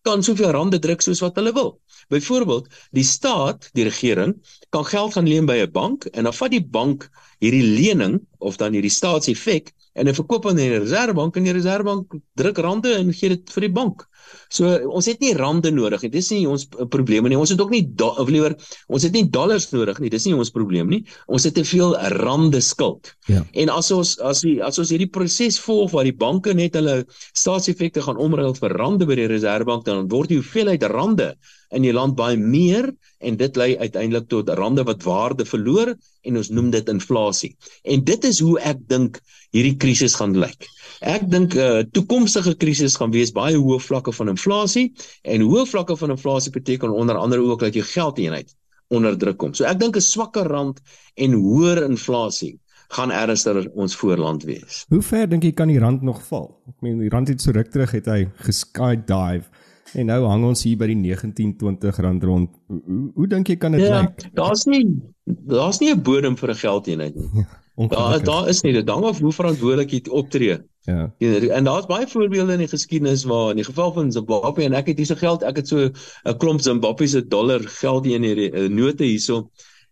kan 0.02 0.24
soveel 0.24 0.52
rande 0.52 0.80
druk 0.80 1.02
soos 1.02 1.24
wat 1.24 1.36
hulle 1.36 1.54
wil 1.54 1.80
byvoorbeeld 2.14 2.68
die 2.92 3.04
staat 3.04 3.70
die 3.74 3.88
regering 3.88 4.36
kan 4.70 4.86
geld 4.86 5.14
gaan 5.14 5.28
leen 5.28 5.46
by 5.46 5.58
'n 5.64 5.72
bank 5.72 6.06
en 6.06 6.24
dan 6.24 6.34
vat 6.34 6.52
die 6.52 6.66
bank 6.66 7.10
hierdie 7.40 7.64
lening 7.64 8.20
of 8.40 8.58
dan 8.58 8.74
hierdie 8.74 8.94
staatseffek 8.94 9.74
en 9.96 10.08
'n 10.08 10.14
verkoop 10.14 10.46
aan 10.46 10.60
die 10.60 10.78
reservebank 10.78 11.36
en 11.36 11.44
die 11.44 11.56
reservebank 11.56 12.14
druk 12.36 12.58
rande 12.58 12.94
en 12.94 13.14
gee 13.14 13.30
dit 13.30 13.52
vir 13.52 13.62
die 13.62 13.72
bank. 13.72 14.08
So 14.50 14.70
ons 14.90 15.06
het 15.06 15.20
nie 15.20 15.34
rande 15.38 15.72
nodig 15.72 16.02
nie. 16.02 16.10
Dis 16.10 16.30
nie 16.34 16.46
ons 16.50 16.66
probleem 16.90 17.28
nie. 17.30 17.38
Ons 17.38 17.54
het 17.54 17.62
ook 17.62 17.70
nie 17.70 17.86
of 17.98 18.30
liewer 18.30 18.56
ons 18.88 19.04
het 19.04 19.14
nie 19.14 19.30
dollars 19.30 19.70
nodig 19.72 20.00
nie. 20.00 20.10
Dis 20.10 20.26
nie 20.26 20.36
ons 20.36 20.52
probleem 20.52 20.90
nie. 20.90 21.04
Ons 21.28 21.44
het 21.44 21.54
te 21.54 21.64
veel 21.64 21.96
rande 22.20 22.62
skuld. 22.62 23.14
Ja. 23.28 23.46
En 23.54 23.70
as 23.70 23.92
ons 23.92 24.20
as 24.20 24.42
die 24.42 24.62
as 24.64 24.80
ons 24.80 24.90
hierdie 24.90 25.10
proses 25.10 25.60
volg 25.60 25.92
waar 25.92 26.04
die 26.04 26.16
banke 26.16 26.54
net 26.54 26.76
hulle 26.76 27.04
staatseffekte 27.34 28.02
gaan 28.02 28.18
omruil 28.18 28.56
vir 28.58 28.78
rande 28.82 29.06
by 29.06 29.16
die 29.16 29.30
reservebank 29.32 29.86
dan 29.86 30.10
word 30.10 30.30
die 30.30 30.42
hoeveelheid 30.42 30.84
rande 30.92 31.36
in 31.76 31.86
die 31.86 31.94
land 31.94 32.16
baie 32.16 32.38
meer 32.40 32.90
en 33.20 33.38
dit 33.40 33.58
lei 33.60 33.76
uiteindelik 33.78 34.28
tot 34.32 34.50
rande 34.60 34.86
wat 34.88 35.04
waarde 35.04 35.46
verloor 35.46 35.94
en 36.26 36.40
ons 36.40 36.50
noem 36.50 36.72
dit 36.74 36.90
inflasie. 36.92 37.52
En 37.84 38.04
dit 38.08 38.28
is 38.30 38.40
hoe 38.44 38.58
ek 38.60 38.82
dink 38.92 39.20
hierdie 39.56 39.76
krisis 39.80 40.16
gaan 40.20 40.36
lyk. 40.38 40.68
Ek 41.02 41.28
dink 41.32 41.56
'n 41.56 41.60
uh, 41.60 41.84
toekomstige 41.92 42.56
krisis 42.56 42.98
gaan 43.00 43.12
wees 43.12 43.32
baie 43.32 43.58
hoë 43.58 43.80
vlakke 43.80 44.12
van 44.12 44.32
inflasie 44.34 44.92
en 45.24 45.42
hoë 45.42 45.66
vlakke 45.68 45.98
van 45.98 46.16
inflasie 46.16 46.52
beteken 46.52 46.90
onder 46.92 47.16
andere 47.16 47.42
ook 47.42 47.60
dat 47.60 47.74
jou 47.74 47.86
geldeenheid 47.86 48.56
onder 48.90 49.18
druk 49.18 49.38
kom. 49.38 49.54
So 49.54 49.66
ek 49.66 49.80
dink 49.80 49.96
'n 49.96 50.02
swakker 50.02 50.48
rand 50.48 50.82
en 51.16 51.34
hoër 51.34 51.84
inflasie 51.90 52.60
gaan 52.88 53.12
ernstig 53.12 53.68
ons 53.74 53.96
voorland 53.96 54.44
wees. 54.44 54.86
Hoe 54.90 55.02
ver 55.02 55.28
dink 55.30 55.44
jy 55.44 55.52
kan 55.52 55.68
die 55.68 55.80
rand 55.80 56.02
nog 56.02 56.22
val? 56.28 56.62
Ek 56.68 56.82
meen 56.82 57.00
die 57.00 57.10
rand 57.10 57.28
het 57.28 57.42
so 57.42 57.52
ruk 57.52 57.72
terug 57.72 57.92
het 57.92 58.06
hy 58.06 58.28
geskydive 58.46 59.50
En 59.96 60.10
nou 60.12 60.22
hang 60.28 60.44
ons 60.44 60.64
hier 60.68 60.78
by 60.80 60.88
die 60.92 60.98
1920 61.00 62.00
rand 62.04 62.24
rond. 62.28 62.56
Hoe 62.68 63.12
hoe 63.16 63.28
dink 63.32 63.52
jy 63.52 63.56
kan 63.60 63.76
dit 63.76 63.86
ja, 63.86 64.02
lyk? 64.04 64.26
Daar's 64.36 64.66
nie 64.68 64.84
daar's 65.26 65.80
nie 65.82 65.92
'n 65.94 66.02
bodem 66.02 66.36
vir 66.38 66.52
'n 66.52 66.62
geldeenheid 66.62 67.16
nie. 67.16 67.30
Ja, 67.42 67.88
daar 67.90 68.24
daar 68.24 68.50
is 68.50 68.62
nie 68.64 68.74
dit 68.74 68.90
hang 68.90 69.06
af 69.06 69.20
hoe 69.20 69.32
verantwoordelik 69.32 69.92
jy 69.92 70.02
optree. 70.10 70.58
Ja. 70.86 71.12
En 71.18 71.64
daar's 71.64 71.86
baie 71.86 72.08
voorbeelde 72.08 72.54
in 72.54 72.60
die 72.60 72.68
geskiedenis 72.68 73.24
waar 73.24 73.50
in 73.50 73.56
die 73.56 73.66
geval 73.66 73.94
van 73.94 74.12
Zimbabwe 74.12 74.64
en 74.64 74.74
ek 74.74 74.88
het 74.88 74.98
hierse 74.98 75.16
geld, 75.16 75.44
ek 75.44 75.56
het 75.56 75.68
so 75.68 75.90
'n 76.24 76.38
klomp 76.38 76.62
Zimbabwe 76.62 77.08
se 77.08 77.28
dollar 77.28 77.60
geld 77.60 78.06
in 78.06 78.24
hierdie 78.24 78.52
uh, 78.52 78.70
note 78.70 79.04
hierso 79.04 79.50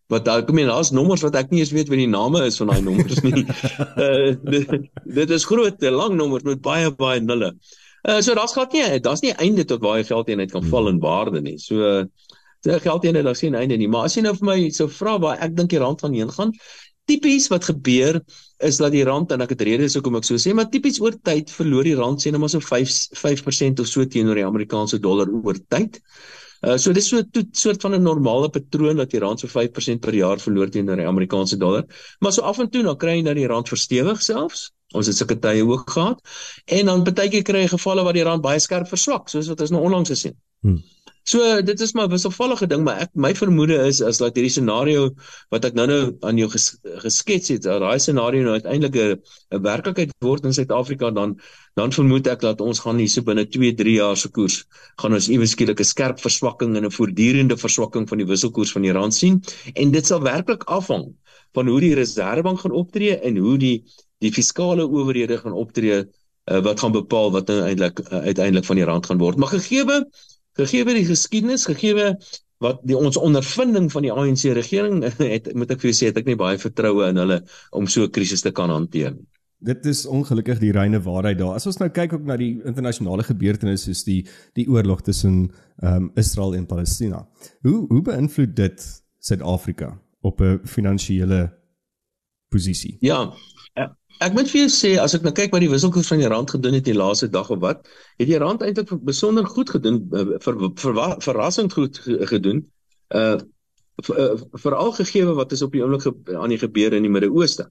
wat 0.08 0.26
daar 0.26 0.44
kom 0.44 0.58
en 0.58 0.68
daar's 0.68 0.92
nommers 0.92 1.22
wat 1.22 1.36
ek 1.36 1.50
nie 1.50 1.60
eens 1.60 1.72
weet 1.72 1.88
wat 1.88 1.98
die 1.98 2.08
name 2.08 2.46
is 2.46 2.58
van 2.58 2.68
daai 2.68 2.82
nommers 2.82 3.22
nie. 3.22 3.46
uh, 3.98 4.36
dit, 4.54 4.70
dit 5.04 5.30
is 5.30 5.46
groot, 5.46 5.82
lang 5.82 6.16
nommers 6.16 6.44
met 6.44 6.62
baie 6.62 6.92
baie 6.92 7.20
nulle. 7.20 7.54
Uh, 7.56 7.83
so 8.04 8.36
daar's 8.36 8.54
glad 8.54 8.74
nie 8.74 9.00
daar's 9.00 9.22
nie 9.24 9.34
einde 9.40 9.66
tot 9.66 9.82
waar 9.82 9.98
jy 9.98 10.08
geldeenheid 10.12 10.52
kan 10.52 10.66
val 10.68 10.90
in 10.92 11.00
waarde 11.00 11.42
nie. 11.42 11.58
So 11.58 12.06
so 12.64 12.80
geldeenheid 12.80 13.26
daar 13.26 13.36
sien 13.36 13.56
einde 13.56 13.78
nie. 13.78 13.88
Maar 13.88 14.08
as 14.10 14.16
jy 14.16 14.24
nou 14.24 14.36
vir 14.40 14.48
my 14.48 14.58
sou 14.72 14.88
vra 14.88 15.18
waar 15.20 15.40
ek 15.44 15.56
dink 15.56 15.70
die 15.70 15.80
rand 15.80 16.04
van 16.04 16.14
heen 16.16 16.32
gaan, 16.32 16.54
tipies 17.10 17.50
wat 17.52 17.66
gebeur 17.68 18.22
is 18.64 18.80
dat 18.80 18.94
die 18.96 19.04
rand 19.04 19.32
en 19.36 19.44
ek 19.44 19.56
het 19.56 19.66
redes 19.68 19.98
hoekom 19.98 20.20
ek 20.20 20.28
so 20.28 20.40
sê, 20.40 20.54
maar 20.56 20.70
tipies 20.72 21.02
oor 21.04 21.18
tyd 21.28 21.52
verloor 21.52 21.88
die 21.88 21.98
rand 22.00 22.24
sê 22.24 22.32
net 22.32 22.40
maar 22.40 22.54
so 22.54 22.64
5 22.64 23.20
5% 23.20 23.84
of 23.84 23.90
so 23.92 24.06
teenoor 24.08 24.40
die 24.40 24.48
Amerikaanse 24.48 25.02
dollar 25.04 25.32
oor 25.32 25.60
tyd. 25.76 26.00
Uh, 26.64 26.78
so 26.80 26.94
dis 26.96 27.10
so 27.12 27.20
'n 27.20 27.50
soort 27.52 27.82
van 27.82 27.96
'n 27.96 28.04
normale 28.04 28.50
patroon 28.50 28.96
dat 28.96 29.12
die 29.12 29.20
rand 29.20 29.40
so 29.40 29.48
5% 29.48 30.00
per 30.00 30.16
jaar 30.16 30.40
verloor 30.40 30.70
teenoor 30.70 30.96
die 30.96 31.08
Amerikaanse 31.08 31.58
dollar. 31.58 31.84
Maar 32.20 32.32
so 32.32 32.42
af 32.42 32.60
en 32.60 32.70
toe 32.70 32.84
dan 32.84 32.98
kry 32.98 33.18
jy 33.18 33.24
dat 33.24 33.36
die 33.36 33.48
rand 33.48 33.68
verstewig 33.68 34.22
selfs. 34.22 34.72
Ons 34.94 35.10
het 35.12 35.18
sulke 35.18 35.40
tye 35.40 35.66
ook 35.66 35.90
gehad. 35.90 36.22
En 36.66 36.92
dan 36.92 37.04
baie 37.04 37.30
keer 37.30 37.44
kry 37.44 37.66
jy 37.66 37.74
gevalle 37.76 38.04
waar 38.06 38.18
die 38.18 38.26
rand 38.28 38.46
baie 38.46 38.60
skerp 38.60 38.88
verswak, 38.88 39.30
soos 39.30 39.50
wat 39.52 39.62
ons 39.66 39.74
nou 39.76 39.84
onlangs 39.84 40.14
gesien. 40.14 40.38
Hmm. 40.64 40.82
So 41.24 41.62
dit 41.64 41.80
is 41.80 41.94
maar 41.94 42.08
'n 42.08 42.12
wisselvallige 42.12 42.68
ding, 42.68 42.84
maar 42.84 43.00
ek 43.00 43.12
my 43.16 43.34
vermoede 43.36 43.78
is 43.88 44.02
as 44.02 44.18
dat 44.18 44.36
hierdie 44.36 44.52
scenario 44.52 45.16
wat 45.50 45.66
ek 45.66 45.74
nou-nou 45.74 46.18
aan 46.20 46.38
jou 46.38 46.50
ges, 46.52 46.66
geskets 46.84 47.48
het, 47.48 47.62
dat 47.64 47.80
daai 47.80 48.00
scenario 48.00 48.44
nou 48.44 48.54
uiteindelik 48.60 48.96
'n 49.52 49.62
werklikheid 49.64 50.12
word 50.20 50.44
in 50.46 50.54
Suid-Afrika 50.54 51.12
dan 51.12 51.40
dan 51.76 51.92
vermoed 51.92 52.28
ek 52.28 52.42
dat 52.42 52.62
ons 52.62 52.80
gaan 52.80 52.98
hierse 52.98 53.24
binne 53.24 53.46
2-3 53.46 53.96
jaar 53.96 54.18
se 54.18 54.30
koers 54.30 54.66
gaan 55.00 55.14
ons 55.14 55.30
ewe 55.30 55.46
skielik 55.46 55.80
'n 55.80 55.92
skerp 55.94 56.20
verswakking 56.20 56.76
en 56.76 56.86
'n 56.86 56.92
voortdurende 56.92 57.58
verswakking 57.58 58.10
van 58.10 58.18
die 58.18 58.28
wisselkoers 58.28 58.72
van 58.72 58.82
die 58.82 58.92
rand 58.92 59.14
sien 59.14 59.42
en 59.74 59.92
dit 59.92 60.06
sal 60.06 60.22
werklik 60.22 60.64
afhang 60.64 61.16
van 61.54 61.68
hoe 61.68 61.80
die 61.80 61.96
Reserwebank 61.96 62.60
gaan 62.60 62.72
optree 62.72 63.16
en 63.16 63.38
hoe 63.38 63.58
die 63.58 63.86
die 64.24 64.32
fiskale 64.34 64.86
owerhede 64.88 65.38
gaan 65.42 65.58
optree 65.58 66.04
uh, 66.04 66.62
wat 66.64 66.80
gaan 66.80 66.96
bepaal 66.96 67.32
wat 67.36 67.52
nou 67.52 67.60
eintlik 67.68 68.00
uh, 68.06 68.24
uiteindelik 68.24 68.66
van 68.70 68.80
die 68.80 68.88
rand 68.88 69.10
gaan 69.10 69.22
word. 69.22 69.38
Maar 69.38 69.56
gegeewe 69.58 70.04
gegeewe 70.60 70.94
die 70.94 71.06
geskiedenis, 71.08 71.66
gegeewe 71.66 72.14
wat 72.64 72.82
die 72.88 72.98
ons 72.98 73.18
ondervinding 73.18 73.90
van 73.92 74.06
die 74.06 74.12
ANC 74.14 74.46
regering 74.56 75.04
het 75.36 75.52
moet 75.58 75.74
ek 75.74 75.82
vir 75.82 75.90
julle 75.90 76.00
sê 76.00 76.12
het 76.12 76.20
ek 76.22 76.30
nie 76.30 76.40
baie 76.40 76.60
vertroue 76.62 77.10
in 77.10 77.22
hulle 77.22 77.40
om 77.76 77.88
so 77.90 78.06
'n 78.06 78.14
krisis 78.14 78.46
te 78.46 78.52
kan 78.52 78.72
hanteer 78.72 79.16
nie. 79.16 79.28
Dit 79.64 79.86
is 79.88 80.06
ongelukkig 80.06 80.60
die 80.60 80.74
reine 80.76 81.00
waarheid 81.00 81.38
daar. 81.40 81.56
As 81.56 81.66
ons 81.66 81.80
nou 81.80 81.88
kyk 81.90 82.14
ook 82.14 82.26
na 82.28 82.36
die 82.36 82.60
internasionale 82.68 83.24
gebeurtenisse 83.24 83.94
soos 83.94 84.04
die 84.04 84.26
die 84.60 84.68
oorlog 84.68 85.02
tussen 85.02 85.52
ehm 85.82 85.96
um, 85.96 86.12
Israel 86.16 86.56
en 86.56 86.66
Palestina. 86.66 87.28
Hoe 87.64 87.88
hoe 87.88 88.02
beïnvloed 88.02 88.56
dit 88.56 88.84
Suid-Afrika 89.20 90.00
op 90.22 90.42
'n 90.42 90.60
finansiële 90.64 91.50
posisie? 92.50 92.98
Ja, 93.00 93.34
Ek 94.24 94.36
moet 94.36 94.48
vir 94.52 94.62
jou 94.64 94.72
sê 94.72 94.94
as 95.02 95.16
ek 95.18 95.26
nou 95.26 95.34
kyk 95.36 95.52
wat 95.52 95.64
die 95.64 95.72
wisselkoers 95.72 96.10
van 96.12 96.22
die 96.22 96.30
rand 96.32 96.52
gedoen 96.54 96.78
het 96.78 96.86
die 96.88 96.96
laaste 96.96 97.28
dag 97.32 97.50
of 97.52 97.60
wat, 97.64 97.88
het 98.22 98.30
die 98.30 98.40
rand 98.40 98.62
eintlik 98.64 98.92
besonder 99.04 99.48
goed 99.50 99.74
gedoen, 99.74 100.04
ver, 100.14 100.38
ver, 100.46 100.60
ver, 100.80 101.02
verrassend 101.26 101.76
goed 101.76 102.00
gedoen. 102.34 102.64
Uh 103.10 103.40
veral 104.58 104.92
gegee 104.98 105.34
wat 105.38 105.52
is 105.54 105.62
op 105.62 105.72
die 105.76 105.84
oomblik 105.84 106.02
ge, 106.02 106.12
aan 106.34 106.50
die 106.50 106.58
gebeur 106.58 106.96
in 106.98 107.06
die 107.06 107.12
Midde-Ooste. 107.14 107.68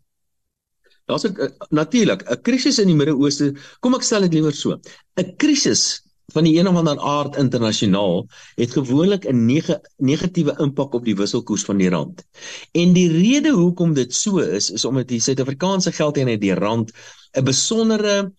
Daar's 1.10 1.24
'n 1.26 1.50
natuurlik 1.70 2.22
'n 2.30 2.42
krisis 2.42 2.78
in 2.78 2.86
die 2.86 2.94
Midde-Ooste. 2.94 3.54
Kom 3.80 3.94
ek 3.94 4.02
stel 4.02 4.20
dit 4.20 4.34
liewer 4.34 4.54
so. 4.54 4.78
'n 5.16 5.36
Krisis 5.36 6.02
van 6.32 6.44
die 6.44 6.58
een 6.58 6.68
of 6.68 6.76
ander 6.76 6.98
aard 6.98 7.36
internasionaal 7.36 8.26
het 8.56 8.70
gewoonlik 8.70 9.24
'n 9.28 9.44
neg 9.46 9.68
negatiewe 9.96 10.54
impak 10.58 10.94
op 10.94 11.04
die 11.04 11.16
wisselkoers 11.16 11.64
van 11.64 11.76
die 11.76 11.88
rand. 11.88 12.24
En 12.72 12.92
die 12.92 13.08
rede 13.08 13.50
hoekom 13.50 13.94
dit 13.94 14.14
so 14.14 14.38
is, 14.38 14.70
is 14.70 14.84
omdat 14.84 15.08
die 15.08 15.20
Suid-Afrikaanse 15.20 15.92
geldeenheid 15.92 16.40
die 16.40 16.54
rand 16.54 16.92
'n 17.32 17.44
besondere 17.44 18.32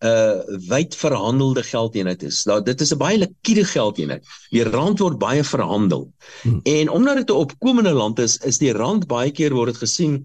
uh 0.00 0.40
wyd 0.68 0.96
verhandelde 0.96 1.62
geldeenheid 1.62 2.22
is. 2.22 2.44
Nou 2.44 2.62
dit 2.62 2.80
is 2.80 2.92
'n 2.92 2.98
baie 2.98 3.18
likwide 3.18 3.64
geldeenheid. 3.64 4.24
Die 4.50 4.64
rand 4.64 4.98
word 4.98 5.18
baie 5.18 5.44
verhandel. 5.44 6.12
Hmm. 6.42 6.60
En 6.62 6.88
omdat 6.88 7.16
dit 7.16 7.30
'n 7.30 7.32
opkomende 7.32 7.92
land 7.92 8.18
is, 8.18 8.36
is 8.36 8.58
die 8.58 8.72
rand 8.72 9.06
baie 9.06 9.30
keer 9.30 9.52
word 9.52 9.72
dit 9.72 9.76
gesien 9.76 10.24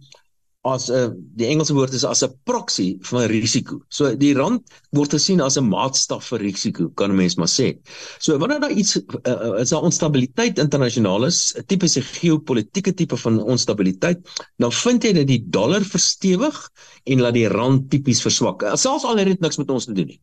as 0.66 0.90
'n 0.90 1.14
die 1.38 1.48
Engelse 1.48 1.74
woord 1.78 1.94
is 1.94 2.04
as 2.04 2.24
'n 2.24 2.34
proxy 2.44 2.98
van 3.02 3.28
risiko. 3.30 3.82
So 3.90 4.16
die 4.16 4.34
rand 4.34 4.64
word 4.92 5.14
gesien 5.14 5.42
as 5.42 5.58
'n 5.58 5.70
maatstaf 5.70 6.26
vir 6.32 6.40
risiko, 6.40 6.90
kan 6.90 7.12
'n 7.12 7.16
mens 7.16 7.36
maar 7.38 7.52
sê. 7.52 7.78
So 8.20 8.38
wanneer 8.38 8.60
daar 8.60 8.72
iets 8.72 8.98
uh, 8.98 9.62
is 9.62 9.70
daar 9.70 9.86
onstabiliteit 9.86 10.58
internasionaal 10.58 11.26
is, 11.26 11.54
'n 11.56 11.66
tipiese 11.68 12.02
geopolitiese 12.02 12.94
tipe 12.94 13.18
van 13.18 13.44
onstabiliteit, 13.44 14.20
dan 14.58 14.72
vind 14.72 15.04
jy 15.04 15.14
dat 15.14 15.28
die 15.28 15.44
dollar 15.50 15.82
verstewig 15.82 16.58
en 17.06 17.22
laat 17.22 17.34
die 17.34 17.48
rand 17.48 17.90
tipies 17.90 18.22
verswak. 18.22 18.66
Selfs 18.74 19.06
al 19.06 19.18
het 19.18 19.28
dit 19.28 19.40
niks 19.40 19.58
met 19.58 19.70
ons 19.70 19.86
te 19.86 19.94
doen 19.94 20.08
nie. 20.08 20.22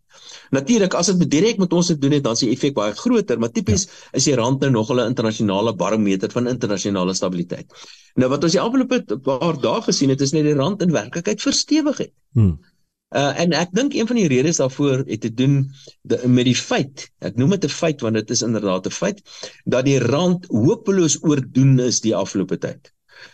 Natuurlik 0.50 0.94
as 0.94 1.06
dit 1.06 1.30
direk 1.30 1.58
met 1.58 1.72
ons 1.72 1.87
te 1.87 1.99
doen 1.99 2.12
het, 2.12 2.25
dan 2.25 2.32
is 2.32 2.44
die 2.44 2.50
effek 2.50 2.75
baie 2.75 2.92
groter, 2.92 3.38
maar 3.38 3.52
tipies 3.52 3.87
ja. 3.87 3.90
is 4.18 4.25
die 4.25 4.34
rand 4.34 4.61
nou 4.61 4.70
nog 4.70 4.90
'n 4.90 5.06
internasionale 5.06 5.75
barometer 5.75 6.30
van 6.30 6.49
internasionale 6.49 7.14
stabiliteit. 7.14 7.70
Nou 8.14 8.28
wat 8.33 8.45
ons 8.45 8.52
die 8.52 8.61
afgelope 8.61 9.19
paar 9.25 9.57
dae 9.61 9.81
gesien 9.87 10.12
het, 10.12 10.21
is 10.21 10.35
net 10.37 10.45
die 10.45 10.59
rand 10.59 10.83
in 10.83 10.92
werklikheid 10.92 11.40
verstewig 11.40 12.04
het. 12.04 12.12
Hmm. 12.37 12.59
Uh 13.12 13.33
en 13.42 13.52
ek 13.52 13.75
dink 13.76 13.92
een 13.95 14.09
van 14.09 14.16
die 14.16 14.28
redes 14.28 14.57
daarvoor 14.57 15.02
het 15.04 15.21
te 15.21 15.31
doen 15.37 15.66
de, 16.09 16.16
met 16.28 16.49
die 16.49 16.57
feit, 16.57 17.11
ek 17.21 17.37
noem 17.37 17.52
dit 17.57 17.64
'n 17.69 17.75
feit 17.75 18.00
want 18.00 18.16
dit 18.16 18.31
is 18.31 18.42
inderdaad 18.42 18.87
'n 18.87 18.97
feit 18.97 19.21
dat 19.64 19.85
die 19.85 19.99
rand 20.00 20.47
hopeloos 20.49 21.19
oordoen 21.21 21.78
is 21.81 22.00
die 22.00 22.16
afgelope 22.16 22.59
tyd. 22.59 22.92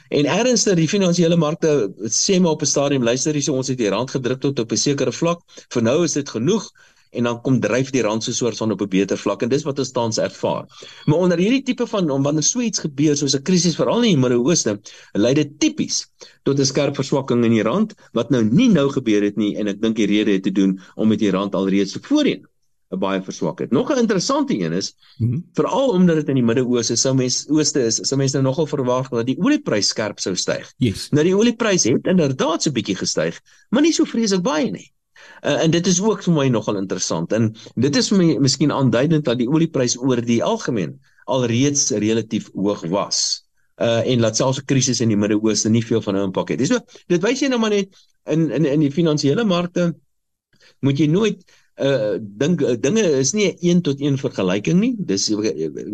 En 0.08 0.26
ernstig 0.26 0.74
die 0.74 0.88
finansiële 0.88 1.36
markte 1.36 1.92
sê 2.10 2.40
maar 2.40 2.56
op 2.58 2.62
'n 2.62 2.72
stadium 2.74 3.02
luister 3.02 3.32
hier 3.32 3.42
so 3.42 3.54
ons 3.54 3.68
het 3.68 3.78
die 3.78 3.88
rand 3.88 4.10
gedruk 4.10 4.40
tot 4.40 4.58
op 4.58 4.72
'n 4.72 4.76
sekere 4.76 5.12
vlak. 5.12 5.40
Vir 5.68 5.82
nou 5.82 6.04
is 6.04 6.12
dit 6.12 6.28
genoeg 6.28 6.72
en 7.10 7.28
dan 7.28 7.40
kom 7.42 7.60
dryf 7.60 7.90
die 7.94 8.02
rand 8.02 8.24
so 8.24 8.32
soort 8.32 8.56
van 8.56 8.72
op 8.72 8.82
'n 8.82 8.88
beter 8.88 9.18
vlak 9.18 9.42
en 9.42 9.48
dis 9.48 9.64
wat 9.64 9.78
ons 9.78 9.92
tans 9.92 10.18
ervaar. 10.18 10.66
Maar 11.06 11.18
onder 11.18 11.38
hierdie 11.38 11.62
tipe 11.62 11.86
van 11.86 12.10
om 12.10 12.22
wanneer 12.22 12.42
so 12.42 12.60
iets 12.60 12.78
gebeur 12.78 13.16
soos 13.16 13.34
'n 13.34 13.42
krisis 13.42 13.76
veral 13.76 14.02
in 14.02 14.14
die 14.14 14.22
Midde-Ooste, 14.22 14.80
lei 15.12 15.34
dit 15.34 15.58
tipies 15.60 16.06
tot 16.42 16.58
'n 16.58 16.64
skerp 16.64 16.94
verswakking 16.94 17.44
in 17.44 17.52
die 17.52 17.62
rand 17.62 17.94
wat 18.12 18.30
nou 18.30 18.42
nie 18.44 18.68
nou 18.68 18.88
gebeur 18.90 19.22
het 19.22 19.36
nie 19.36 19.56
en 19.56 19.68
ek 19.68 19.80
dink 19.80 19.96
die 19.96 20.06
rede 20.06 20.32
het 20.32 20.42
te 20.42 20.52
doen 20.52 20.80
om 20.96 21.08
met 21.08 21.18
die 21.18 21.30
rand 21.30 21.54
alreeds 21.54 21.98
voorheen 22.00 22.46
'n 22.88 22.98
baie 22.98 23.20
verswak 23.22 23.58
het. 23.58 23.70
Nog 23.70 23.90
'n 23.92 23.98
interessante 23.98 24.58
een 24.58 24.72
is 24.72 24.94
mm 25.18 25.30
-hmm. 25.30 25.44
veral 25.52 25.88
omdat 25.88 26.16
dit 26.16 26.28
in 26.28 26.34
die 26.34 26.44
Midde-Ooste 26.44 26.96
sou 26.96 27.14
mens 27.14 27.48
ooste 27.48 27.84
is, 27.84 27.96
sou 27.96 28.16
mense 28.16 28.36
nou 28.36 28.48
nogal 28.48 28.66
verwag 28.66 29.08
dat 29.08 29.26
die 29.26 29.38
oliepryse 29.38 29.88
skerp 29.88 30.18
sou 30.18 30.36
styg. 30.36 30.72
Yes. 30.76 31.08
Nou 31.10 31.24
die 31.24 31.36
oliepryse 31.36 31.92
het 31.92 32.06
inderdaad 32.06 32.62
so 32.62 32.70
'n 32.70 32.72
bietjie 32.72 32.96
gestyg, 32.96 33.40
maar 33.68 33.82
nie 33.82 33.92
so 33.92 34.04
vreeslik 34.04 34.42
baie 34.42 34.70
nie. 34.70 34.92
Uh, 35.42 35.62
en 35.62 35.70
dit 35.70 35.86
is 35.86 36.00
ook 36.02 36.22
vir 36.22 36.34
my 36.34 36.48
nogal 36.48 36.76
interessant. 36.76 37.32
En 37.32 37.54
dit 37.74 37.96
is 37.96 38.08
vir 38.08 38.18
my 38.18 38.38
miskien 38.42 38.72
aanduidend 38.74 39.24
dat 39.24 39.38
die 39.38 39.48
olieprys 39.48 39.98
oor 39.98 40.22
die 40.24 40.42
algemeen 40.44 40.98
alreeds 41.28 41.90
relatief 41.90 42.50
hoog 42.54 42.86
was. 42.90 43.44
Uh 43.78 44.02
en 44.10 44.20
laat 44.24 44.36
selfs 44.36 44.58
'n 44.58 44.66
krisis 44.66 45.00
in 45.00 45.12
die 45.12 45.16
Midde-Ooste 45.16 45.70
nie 45.70 45.84
veel 45.84 46.02
van 46.02 46.16
'n 46.16 46.28
impak 46.30 46.48
het. 46.48 46.58
Dis 46.58 46.68
so 46.68 46.80
dit 47.06 47.22
wys 47.22 47.40
jy 47.40 47.48
nou 47.48 47.60
maar 47.60 47.70
net 47.70 47.94
in 48.26 48.50
in 48.50 48.64
in 48.64 48.80
die 48.80 48.90
finansiële 48.90 49.44
markte 49.44 49.94
moet 50.80 50.98
jy 50.98 51.06
nooit 51.06 51.44
uh 51.78 52.18
dink 52.18 52.64
dinge 52.82 53.04
is 53.20 53.32
nie 53.32 53.46
'n 53.52 53.56
een 53.60 53.82
tot 53.82 54.00
een 54.00 54.18
vergelyking 54.18 54.80
nie. 54.80 54.94
Dis 54.98 55.26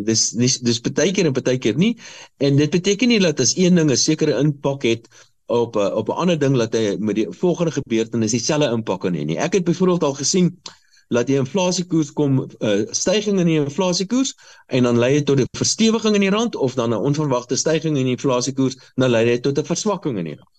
dis 0.04 0.30
dis 0.30 0.58
dis 0.58 0.80
baie 0.80 1.12
keer 1.12 1.26
en 1.26 1.32
baie 1.32 1.58
keer 1.58 1.76
nie. 1.76 1.96
En 2.38 2.56
dit 2.56 2.70
beteken 2.70 3.08
nie 3.08 3.20
dat 3.20 3.40
as 3.40 3.56
een 3.56 3.74
ding 3.74 3.90
'n 3.90 3.96
sekere 3.96 4.38
impak 4.40 4.82
het 4.82 5.08
op 5.46 5.76
eh, 5.76 5.94
op 5.94 6.09
'n 6.09 6.12
ander 6.12 6.38
ding 6.38 6.57
dat 6.57 6.72
hy 6.72 6.96
met 6.98 7.14
die 7.14 7.26
volgende 7.30 7.70
gebeurtenis 7.70 8.30
dieselfde 8.30 8.70
impak 8.70 9.00
kan 9.00 9.14
hê 9.14 9.24
nie. 9.24 9.38
Ek 9.38 9.52
het 9.52 9.64
byvoorbeeld 9.64 10.02
al 10.02 10.14
gesien 10.14 10.61
dat 11.09 11.26
die 11.26 11.37
inflasiekoers 11.37 12.12
kom 12.12 12.40
'n 12.40 12.50
uh, 12.59 12.80
eh, 12.80 12.87
stygings 12.90 13.40
in 13.40 13.46
die 13.46 13.61
inflasiekoers 13.61 14.35
en 14.66 14.83
dan 14.83 14.98
lei 14.98 15.12
dit 15.12 15.26
tot 15.26 15.40
'n 15.40 15.46
verstewiging 15.57 16.14
in 16.14 16.20
die 16.20 16.30
rand 16.30 16.57
of 16.57 16.74
dan 16.74 16.90
'n 16.90 17.04
onverwagte 17.11 17.57
stygings 17.57 17.98
in 17.98 18.04
die 18.04 18.16
inflasiekoers 18.16 18.76
dan 18.94 19.11
lei 19.11 19.24
dit 19.24 19.42
tot 19.42 19.59
'n 19.59 19.64
verswakking 19.64 20.18
in 20.18 20.24
die 20.24 20.35
rand. 20.35 20.52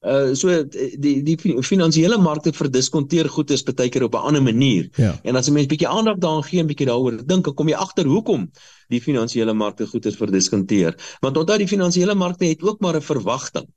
Uh 0.00 0.34
so 0.34 0.64
die 0.98 1.22
die 1.22 1.38
finansiële 1.62 2.18
markte 2.18 2.52
verdiskonteer 2.52 3.28
goed 3.28 3.50
is 3.50 3.62
baie 3.62 3.88
keer 3.88 4.02
op 4.02 4.14
'n 4.14 4.26
ander 4.28 4.42
manier. 4.42 4.88
Ja. 4.96 5.20
En 5.22 5.36
as 5.36 5.46
jy 5.46 5.52
mens 5.52 5.66
bietjie 5.66 5.88
aandag 5.88 6.16
daaraan 6.16 6.44
gee 6.44 6.60
en 6.60 6.66
bietjie 6.66 6.86
daaroor 6.86 7.26
dink, 7.26 7.54
kom 7.54 7.68
jy 7.68 7.74
agter 7.74 8.06
hoekom 8.06 8.50
die 8.88 9.00
finansiële 9.00 9.52
markte 9.52 9.86
goed 9.86 10.06
is 10.06 10.16
verdiskonteer. 10.16 11.16
Want 11.20 11.36
onthou 11.36 11.58
die 11.58 11.68
finansiële 11.68 12.14
markte 12.14 12.44
het 12.44 12.62
ook 12.62 12.80
maar 12.80 12.96
'n 12.96 13.02
verwagting 13.02 13.68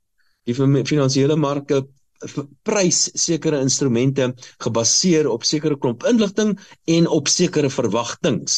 die 0.44 0.54
finansiële 0.84 1.36
marke 1.36 1.84
prys 2.62 3.10
sekere 3.18 3.60
instrumente 3.60 4.30
gebaseer 4.64 5.28
op 5.30 5.44
sekere 5.44 5.78
klomp 5.78 6.04
inligting 6.08 6.54
en 6.84 7.08
op 7.08 7.28
sekere 7.28 7.70
verwagtinge. 7.70 8.48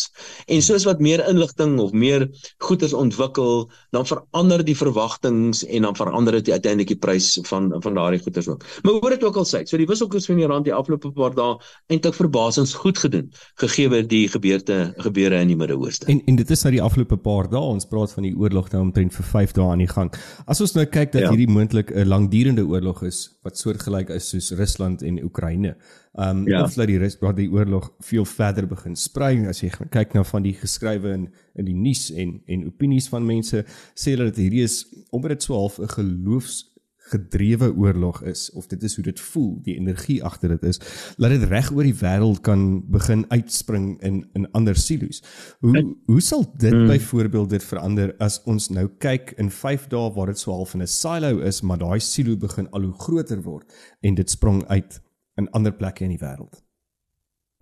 En 0.47 0.63
soos 0.63 0.87
wat 0.89 1.01
meer 1.01 1.23
inligting 1.29 1.79
of 1.83 1.93
meer 1.93 2.29
goederes 2.65 2.95
ontwikkel, 2.97 3.67
dan 3.91 4.07
verander 4.07 4.65
die 4.65 4.77
verwagtinge 4.77 5.67
en 5.69 5.89
dan 5.89 5.97
verander 5.97 6.39
dit 6.39 6.51
uiteindelik 6.51 6.95
die 6.95 7.01
prys 7.01 7.39
van 7.49 7.73
van 7.83 7.95
daardie 7.95 8.21
goederes 8.23 8.49
ook. 8.49 8.65
Maar 8.83 8.93
hoor 9.01 9.11
dit 9.17 9.25
ook 9.25 9.37
al 9.37 9.49
sê, 9.49 9.63
so 9.65 9.77
die 9.77 9.89
wisselkoers 9.89 10.27
van 10.27 10.41
die 10.41 10.47
rand 10.47 10.65
die 10.65 10.75
afgelope 10.75 11.13
paar 11.17 11.35
dae 11.37 11.57
eintlik 11.93 12.17
verbasings 12.17 12.75
goed 12.75 12.99
gedoen 12.99 13.31
gegee 13.63 13.91
word 13.93 14.11
die 14.11 14.27
gebeurte 14.33 14.95
gebeure 15.03 15.41
in 15.41 15.53
die 15.53 15.59
Midde-Ooste. 15.59 16.09
En 16.13 16.23
en 16.27 16.37
dit 16.37 16.51
is 16.51 16.65
nou 16.67 16.75
die 16.77 16.83
afgelope 16.83 17.19
paar 17.23 17.51
dae, 17.51 17.61
ons 17.61 17.89
praat 17.89 18.13
van 18.17 18.27
die 18.27 18.35
oorlog 18.37 18.71
nou 18.73 18.83
omtrent 18.89 19.15
vir 19.15 19.29
5 19.33 19.57
dae 19.59 19.71
aan 19.73 19.85
die 19.85 19.91
gang. 19.91 20.13
As 20.47 20.61
ons 20.65 20.75
nou 20.77 20.85
kyk 20.87 21.13
dat 21.15 21.27
ja. 21.27 21.33
hierdie 21.33 21.51
moontlik 21.51 21.93
'n 21.95 22.09
langdurende 22.09 22.67
oorlog 22.67 23.03
is 23.03 23.27
wat 23.47 23.56
soortgelyk 23.59 24.11
is 24.15 24.29
soos 24.29 24.51
Rusland 24.59 25.03
en 25.03 25.23
Oekraïne. 25.25 25.77
Um 26.15 26.47
ja. 26.49 26.63
of 26.63 26.75
dat 26.75 26.89
die 26.89 26.99
Rus 26.99 27.19
wat 27.21 27.37
die 27.37 27.51
oorlog 27.53 27.91
veel 28.01 28.25
verder 28.25 28.67
begin 28.67 28.97
sprei 28.97 29.47
as 29.51 29.61
jy 29.61 29.69
kyk 29.93 30.15
na 30.17 30.23
van 30.25 30.47
die 30.47 30.55
geskrywe 30.57 31.13
in 31.13 31.27
in 31.61 31.69
die 31.69 31.77
nuus 31.77 32.09
en 32.11 32.39
en 32.47 32.65
opinies 32.67 33.09
van 33.13 33.27
mense 33.27 33.65
sê 33.95 34.15
hulle 34.15 34.31
dat 34.31 34.41
hierdie 34.41 34.65
is 34.65 34.79
omdat 35.11 35.37
dit 35.37 35.43
so 35.43 35.55
half 35.55 35.77
'n 35.79 35.93
geloofs 35.93 36.65
gedrewe 37.11 37.69
oorlog 37.77 38.23
is 38.27 38.51
of 38.59 38.67
dit 38.67 38.83
is 38.83 38.97
hoe 38.99 39.05
dit 39.05 39.21
voel 39.21 39.53
die 39.63 39.77
energie 39.79 40.19
agter 40.25 40.55
dit 40.57 40.67
is 40.73 40.81
laat 41.23 41.37
dit 41.37 41.47
reg 41.51 41.71
oor 41.75 41.87
die 41.87 41.97
wêreld 42.01 42.43
kan 42.47 42.67
begin 42.91 43.25
uitspring 43.31 43.89
in 44.03 44.25
in 44.39 44.49
ander 44.59 44.77
silo's 44.77 45.23
hoe 45.61 45.85
hoe 46.11 46.21
sal 46.21 46.45
dit 46.57 46.75
hmm. 46.75 46.91
byvoorbeeld 46.91 47.51
dit 47.55 47.65
verander 47.65 48.15
as 48.19 48.41
ons 48.45 48.69
nou 48.75 48.89
kyk 48.99 49.35
in 49.43 49.51
5 49.51 49.89
dae 49.95 50.13
waar 50.19 50.35
dit 50.35 50.43
so 50.43 50.53
half 50.53 50.75
in 50.75 50.83
'n 50.83 50.93
silo 50.99 51.39
is 51.53 51.63
maar 51.63 51.79
daai 51.79 52.01
silo 52.01 52.37
begin 52.37 52.71
al 52.71 52.91
hoe 52.91 52.99
groter 53.07 53.43
word 53.43 53.73
en 54.01 54.15
dit 54.15 54.31
sprong 54.31 54.65
uit 54.67 55.01
in 55.37 55.51
ander 55.51 55.73
plekke 55.73 56.05
in 56.05 56.17
die 56.17 56.23
wêreld 56.23 56.63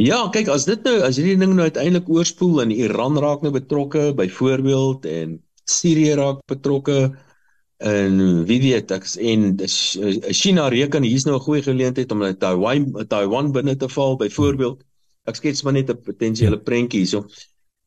Ja, 0.03 0.25
kyk, 0.35 0.49
as 0.51 0.65
dit 0.67 0.83
nou 0.83 0.97
as 1.07 1.21
hierdie 1.21 1.39
ding 1.39 1.53
nou 1.55 1.69
uiteindelik 1.69 2.09
oorspoel 2.11 2.65
en 2.65 2.73
Iran 2.75 3.15
raak 3.23 3.45
nou 3.47 3.53
betrokke 3.55 4.09
byvoorbeeld 4.19 5.07
en 5.07 5.37
Sirië 5.71 6.17
raak 6.19 6.41
betrokke 6.51 7.15
en 7.85 8.45
wie 8.49 8.61
weet 8.63 8.93
ek 8.97 9.07
en 9.21 9.43
China 10.33 10.69
reken 10.73 11.05
hier's 11.05 11.27
nou 11.29 11.37
'n 11.37 11.45
goeie 11.47 11.63
geleentheid 11.63 12.13
om 12.13 12.23
Taiwan 12.39 13.07
Taiwan 13.09 13.53
binne 13.53 13.77
te 13.77 13.89
val 13.89 14.17
byvoorbeeld. 14.17 14.83
Ek 15.25 15.37
skets 15.37 15.63
maar 15.63 15.73
net 15.73 15.91
'n 15.91 16.01
potensiële 16.01 16.59
prentjie 16.59 17.01
hierso. 17.01 17.27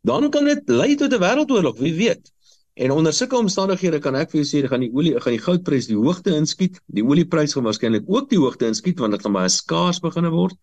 Dan 0.03 0.29
kan 0.29 0.45
dit 0.45 0.62
lei 0.69 0.95
tot 0.95 1.13
'n 1.13 1.19
wêreldoorlog 1.19 1.79
wie 1.79 1.93
weet. 1.93 2.31
En 2.75 2.91
onder 2.91 3.13
sulke 3.13 3.38
omstandighede 3.38 3.99
kan 3.99 4.15
ek 4.15 4.31
vir 4.31 4.43
jou 4.43 4.47
sê 4.47 4.67
gaan 4.67 4.81
die 4.81 4.93
olie 4.93 5.19
gaan 5.19 5.33
die 5.33 5.45
goudprys 5.45 5.88
die 5.88 5.97
hoogte 5.97 6.36
inskiet. 6.36 6.79
Die 6.86 7.03
olieprys 7.03 7.53
gaan 7.53 7.63
waarskynlik 7.63 8.03
ook 8.05 8.29
die 8.29 8.39
hoogte 8.39 8.65
inskiet 8.67 8.99
want 8.99 9.12
dit 9.12 9.21
gaan 9.21 9.33
baie 9.33 9.49
skaars 9.49 9.99
begine 9.99 10.29
word 10.29 10.55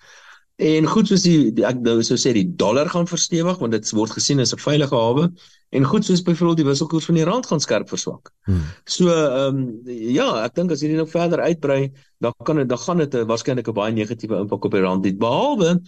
En 0.63 0.87
goed 0.87 1.09
soos 1.11 1.25
die, 1.27 1.51
die 1.51 1.65
ek 1.67 1.81
nou 1.83 1.97
sou 2.07 2.15
sê 2.21 2.31
die 2.37 2.47
dollar 2.47 2.87
gaan 2.93 3.09
verstewig 3.11 3.59
want 3.59 3.75
dit 3.75 3.89
word 3.97 4.13
gesien 4.15 4.39
as 4.39 4.55
'n 4.55 4.63
veilige 4.63 4.95
hawe 4.95 5.27
en 5.75 5.85
goed 5.85 6.05
soos 6.07 6.23
byvoorbeeld 6.23 6.61
die 6.63 6.69
wisselkoers 6.69 7.09
van 7.11 7.19
die 7.19 7.25
rand 7.27 7.47
gaan 7.47 7.61
skerp 7.61 7.89
verswak. 7.89 8.31
Hmm. 8.47 8.63
So 8.87 9.11
ehm 9.11 9.59
um, 9.59 9.81
ja, 9.89 10.45
ek 10.45 10.55
dink 10.55 10.71
as 10.71 10.81
hierdie 10.81 11.01
nou 11.01 11.09
verder 11.11 11.43
uitbrei, 11.43 11.91
dan 12.23 12.33
kan 12.45 12.57
dit 12.57 12.69
dan 12.69 12.79
gaan 12.79 13.03
dit 13.03 13.15
waarskynlik 13.27 13.69
'n 13.69 13.75
baie 13.75 13.93
negatiewe 13.93 14.39
impak 14.39 14.65
op 14.65 14.73
die 14.73 14.81
rand 14.81 15.05
hê 15.05 15.13
behalwe 15.19 15.81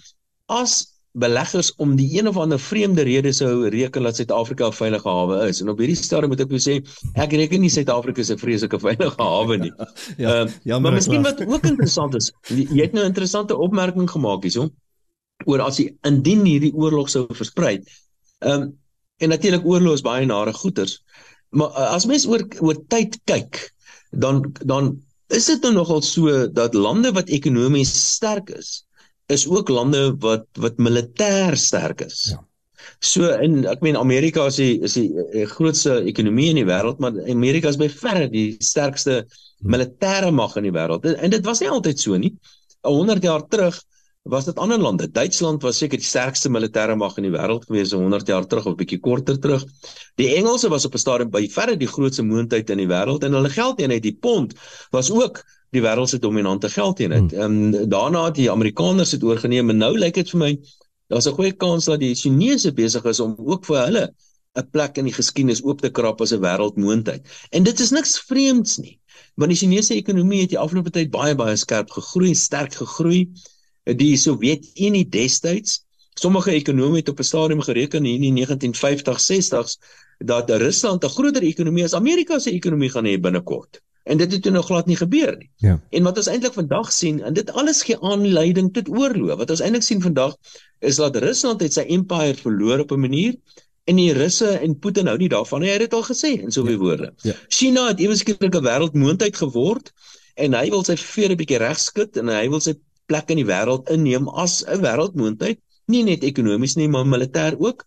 as 0.46 0.95
beleggers 1.16 1.72
om 1.81 1.94
die 1.96 2.09
een 2.18 2.29
of 2.29 2.37
ander 2.37 2.61
vreemde 2.61 3.02
rede 3.09 3.33
sou 3.33 3.68
reken 3.72 4.05
dat 4.05 4.16
Suid-Afrika 4.16 4.68
'n 4.68 4.72
veilige 4.72 5.09
hawe 5.09 5.48
is. 5.48 5.61
En 5.61 5.68
op 5.72 5.79
hierdie 5.79 5.96
stadium 5.96 6.29
moet 6.29 6.40
ek 6.40 6.50
jou 6.50 6.61
sê, 6.61 6.74
ek 7.14 7.33
reken 7.33 7.61
nie 7.61 7.70
Suid-Afrika 7.72 8.20
is 8.20 8.31
'n 8.31 8.38
vreeslike 8.38 8.79
veilige 8.81 9.22
hawe 9.22 9.57
nie. 9.57 9.72
Ja, 10.16 10.37
Ehm, 10.37 10.50
jammer, 10.62 10.90
maar 10.90 10.98
miskien 11.00 11.22
wat 11.22 11.46
ook 11.46 11.64
interessant 11.64 12.14
is, 12.14 12.33
jy 12.48 12.83
het 12.83 12.92
nou 12.92 13.05
'n 13.05 13.12
interessante 13.12 13.57
opmerking 13.57 14.11
gemaak 14.11 14.42
hierso 14.42 14.68
oor 15.44 15.61
as 15.61 15.79
jy 15.79 15.94
indien 16.02 16.44
hierdie 16.44 16.74
oorlog 16.74 17.11
sou 17.11 17.26
versprei. 17.31 17.83
Ehm 18.38 18.62
um, 18.62 18.79
en 19.18 19.29
natuurlik 19.29 19.64
oorlog 19.64 19.94
is 19.94 20.05
baie 20.05 20.26
nare 20.26 20.52
goeters. 20.52 21.02
Maar 21.48 21.68
uh, 21.68 21.92
as 21.96 22.07
mens 22.07 22.26
oor 22.26 22.44
oor 22.61 22.76
tyd 22.88 23.16
kyk, 23.24 23.72
dan 24.11 24.52
dan 24.64 25.02
is 25.29 25.46
dit 25.46 25.62
nou 25.62 25.72
nogal 25.72 26.02
so 26.02 26.48
dat 26.48 26.74
lande 26.74 27.12
wat 27.12 27.29
ekonomies 27.29 27.92
sterk 28.14 28.50
is, 28.50 28.86
is 29.33 29.47
ook 29.49 29.69
lande 29.69 30.15
wat 30.23 30.47
wat 30.61 30.79
militêr 30.79 31.57
sterk 31.59 32.01
is. 32.07 32.31
Ja. 32.33 32.43
So 33.01 33.29
en 33.29 33.65
ek 33.69 33.83
meen 33.85 33.99
Amerika 33.99 34.47
is 34.51 34.61
die 34.61 34.77
is 34.87 34.95
die 34.97 35.09
eh, 35.33 35.47
grootste 35.51 35.99
ekonomie 36.07 36.49
in 36.53 36.61
die 36.61 36.69
wêreld, 36.69 37.01
maar 37.03 37.19
Amerika 37.31 37.69
is 37.73 37.81
by 37.81 37.89
verre 37.93 38.29
die 38.33 38.55
sterkste 38.62 39.25
militêre 39.65 40.31
mag 40.33 40.57
in 40.57 40.69
die 40.69 40.75
wêreld. 40.75 41.05
En, 41.09 41.19
en 41.27 41.35
dit 41.35 41.45
was 41.45 41.61
nie 41.61 41.71
altyd 41.73 42.01
so 42.01 42.17
nie. 42.21 42.33
100 42.87 43.25
jaar 43.25 43.43
terug 43.51 43.79
was 44.27 44.47
dit 44.49 44.59
ander 44.59 44.79
lande. 44.79 45.07
Duitsland 45.11 45.62
was 45.62 45.79
seker 45.79 46.01
die 46.03 46.07
sterkste 46.07 46.51
militêre 46.51 46.97
mag 46.99 47.15
in 47.19 47.29
die 47.29 47.35
wêreld 47.35 47.67
gewees 47.69 47.93
so 47.93 48.01
100 48.03 48.27
jaar 48.31 48.47
terug 48.47 48.67
of 48.67 48.79
bietjie 48.79 48.99
korter 49.03 49.39
terug. 49.39 49.67
Die 50.19 50.33
Engelse 50.35 50.71
was 50.71 50.87
op 50.87 50.95
'n 50.95 51.03
stadium 51.03 51.31
by 51.31 51.47
verre 51.51 51.77
die 51.77 51.91
grootste 51.91 52.23
moondheid 52.23 52.71
in 52.71 52.83
die 52.83 52.91
wêreld 52.91 53.25
en 53.25 53.33
hulle 53.33 53.51
geldeenheid 53.51 54.03
die 54.03 54.17
pond 54.21 54.55
was 54.91 55.11
ook 55.11 55.43
die 55.74 55.83
wêreld 55.83 56.09
se 56.09 56.18
dominante 56.18 56.68
geldeenheid. 56.70 57.33
Ehm 57.33 57.74
um, 57.74 57.88
daarna 57.88 58.24
het 58.24 58.35
die 58.35 58.50
Amerikaners 58.50 59.11
dit 59.11 59.22
oorgeneem 59.22 59.70
en 59.70 59.76
nou 59.76 59.92
lyk 59.98 60.14
dit 60.14 60.31
vir 60.31 60.38
my 60.38 60.52
daar's 61.09 61.26
'n 61.26 61.35
goeie 61.38 61.52
kans 61.52 61.85
dat 61.85 62.00
die 62.00 62.14
Chinese 62.14 62.72
besig 62.72 63.05
is 63.05 63.20
om 63.20 63.35
ook 63.38 63.66
vir 63.66 63.85
hulle 63.85 64.05
'n 64.57 64.70
plek 64.70 64.96
in 64.98 65.05
die 65.05 65.14
geskiedenis 65.14 65.62
oop 65.62 65.81
te 65.81 65.90
krap 65.90 66.20
as 66.20 66.33
'n 66.33 66.40
wêreldmoondheid. 66.40 67.22
En 67.50 67.62
dit 67.62 67.81
is 67.81 67.90
niks 67.90 68.18
vreemds 68.29 68.79
nie, 68.79 68.98
want 69.35 69.50
die 69.50 69.59
Chinese 69.59 69.94
ekonomie 69.94 70.40
het 70.40 70.50
die 70.55 70.59
afgelope 70.59 70.90
tyd 70.90 71.11
baie 71.11 71.35
baie 71.35 71.57
skerp 71.57 71.90
gegroei, 71.90 72.35
sterk 72.35 72.74
gegroei. 72.74 73.29
Die 73.85 74.16
Sowjetunie 74.16 75.09
destyds, 75.09 75.85
sommige 76.14 76.50
ekonome 76.50 76.96
het 76.96 77.09
op 77.09 77.18
'n 77.18 77.24
stadium 77.24 77.61
gereken 77.61 78.05
hier 78.05 78.14
in 78.14 78.20
die 78.20 78.33
1950 78.33 79.20
60s 79.20 79.79
dat 80.18 80.50
Rusland 80.50 81.05
'n 81.05 81.09
groter 81.09 81.42
ekonomie 81.42 81.85
as 81.85 81.94
Amerika 81.94 82.38
se 82.38 82.50
ekonomie 82.50 82.90
gaan 82.90 83.05
hê 83.05 83.20
binnekort. 83.20 83.83
En 84.07 84.21
dit 84.21 84.33
het 84.33 84.42
toe 84.42 84.53
nog 84.55 84.69
glad 84.69 84.87
nie 84.87 84.97
gebeur 84.97 85.35
nie. 85.37 85.49
Ja. 85.66 85.81
En 85.90 86.07
wat 86.07 86.19
ons 86.21 86.29
eintlik 86.31 86.55
vandag 86.55 86.92
sien, 86.95 87.23
en 87.27 87.35
dit 87.35 87.51
alles 87.59 87.83
gee 87.83 87.99
aanleiding 87.99 88.71
tot 88.75 88.88
oorlog. 88.88 89.40
Wat 89.40 89.51
ons 89.51 89.62
eintlik 89.66 89.83
sien 89.83 90.03
vandag 90.05 90.37
is 90.79 91.01
dat 91.03 91.16
Rusland 91.19 91.64
het 91.64 91.75
sy 91.75 91.83
empire 91.97 92.38
verloor 92.38 92.85
op 92.85 92.92
'n 92.95 93.03
manier 93.03 93.35
en 93.90 93.99
die 93.99 94.12
Russe 94.14 94.49
en 94.62 94.79
Putin 94.79 95.11
hou 95.11 95.16
nie 95.19 95.31
daarvan 95.31 95.61
nie. 95.62 95.71
Hy 95.71 95.79
het 95.79 95.90
dit 95.90 95.95
al 95.99 96.07
gesê 96.07 96.33
in 96.42 96.55
soveel 96.55 96.79
woorde. 96.79 97.12
Ja. 97.23 97.35
China 97.49 97.88
het 97.88 98.01
eweskielik 98.01 98.55
'n 98.55 98.64
wêreldmoondheid 98.66 99.37
geword 99.37 99.92
en 100.35 100.55
hy 100.55 100.69
wil 100.71 100.85
sy 100.85 100.97
vere 100.97 101.35
'n 101.35 101.40
bietjie 101.42 101.59
regskud 101.59 102.16
en 102.16 102.29
hy 102.29 102.49
wil 102.49 102.61
sy 102.61 102.75
plek 103.07 103.31
in 103.31 103.42
die 103.42 103.49
wêreld 103.49 103.90
inneem 103.90 104.29
as 104.29 104.64
'n 104.66 104.83
wêreldmoondheid, 104.83 105.59
nie 105.92 106.03
net 106.07 106.25
ekonomies 106.27 106.75
nie, 106.79 106.88
maar 106.90 107.07
militêr 107.07 107.57
ook. 107.62 107.85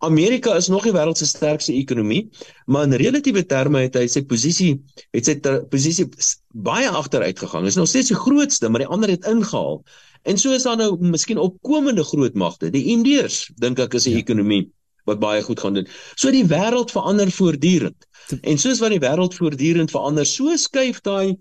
Amerika 0.00 0.54
is 0.56 0.68
nog 0.72 0.86
die 0.88 0.94
wêreld 0.94 1.20
se 1.20 1.26
sterkste 1.28 1.74
ekonomie, 1.76 2.24
maar 2.66 2.88
in 2.88 2.96
relatiewe 3.00 3.44
terme 3.46 3.84
het 3.84 3.98
hy 3.98 4.06
sy 4.10 4.24
posisie 4.28 4.72
het 5.12 5.28
sy 5.28 5.36
posisie 5.70 6.08
baie 6.52 6.88
agteruit 6.88 7.38
gegaan. 7.38 7.68
Is 7.68 7.78
nog 7.80 7.90
steeds 7.92 8.12
die 8.12 8.18
grootste, 8.18 8.68
maar 8.68 8.84
die 8.84 8.90
ander 8.90 9.12
het 9.12 9.28
ingehaal. 9.28 9.82
En 10.22 10.38
so 10.38 10.54
is 10.54 10.64
daar 10.66 10.78
nou 10.78 10.96
miskien 11.00 11.38
opkomende 11.38 12.04
groot 12.04 12.34
magte. 12.38 12.70
Die 12.70 12.84
Indiërs 12.94 13.50
dink 13.58 13.78
ek 13.82 13.94
is 13.94 14.06
'n 14.06 14.16
ja. 14.16 14.22
ekonomie 14.22 14.70
wat 15.04 15.18
baie 15.18 15.42
goed 15.42 15.60
gaan 15.60 15.74
doen. 15.74 15.88
So 16.14 16.30
die 16.30 16.46
wêreld 16.46 16.90
verander 16.90 17.30
voortdurend. 17.30 18.06
En 18.40 18.58
soos 18.58 18.78
wat 18.78 18.94
die 18.94 19.02
wêreld 19.02 19.34
voortdurend 19.34 19.90
verander, 19.90 20.26
so 20.26 20.56
skuif 20.56 21.00
daai 21.00 21.36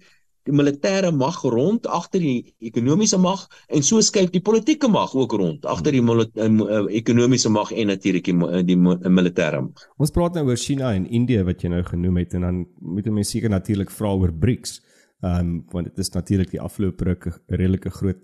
die 0.48 0.56
militêre 0.56 1.12
mag 1.14 1.42
rond 1.44 1.88
agter 1.88 2.20
die 2.24 2.54
ekonomiese 2.60 3.18
mag 3.22 3.48
en 3.70 3.84
so 3.86 4.02
skuif 4.02 4.32
die 4.34 4.42
politieke 4.42 4.90
mag 4.90 5.14
ook 5.16 5.34
rond 5.38 5.66
agter 5.66 5.92
die 5.92 6.02
uh, 6.02 6.26
uh, 6.26 6.86
ekonomiese 6.90 7.50
mag 7.50 7.72
en 7.72 7.88
natuurlik 7.88 8.26
die, 8.26 8.34
mo- 8.34 8.62
die 8.64 8.78
militêre. 8.78 9.62
Ons 9.98 10.12
praat 10.12 10.36
nou 10.36 10.48
oor 10.50 10.58
China 10.58 10.94
en 10.96 11.06
Indië 11.06 11.44
wat 11.48 11.62
jy 11.62 11.70
nou 11.70 11.84
genoem 11.84 12.18
het 12.24 12.34
en 12.34 12.48
dan 12.48 12.64
moet 12.80 13.10
mense 13.12 13.32
seker 13.32 13.50
natuurlik 13.54 13.92
vra 13.92 14.14
oor 14.16 14.34
BRICS. 14.34 14.80
Ehm 15.22 15.40
um, 15.40 15.66
want 15.70 15.86
dit 15.86 15.98
is 16.02 16.10
natuurlik 16.10 16.52
die 16.52 16.62
afgelope 16.62 17.04
ruk 17.06 17.26
'n 17.28 17.56
redelike 17.56 17.90
groot 17.90 18.22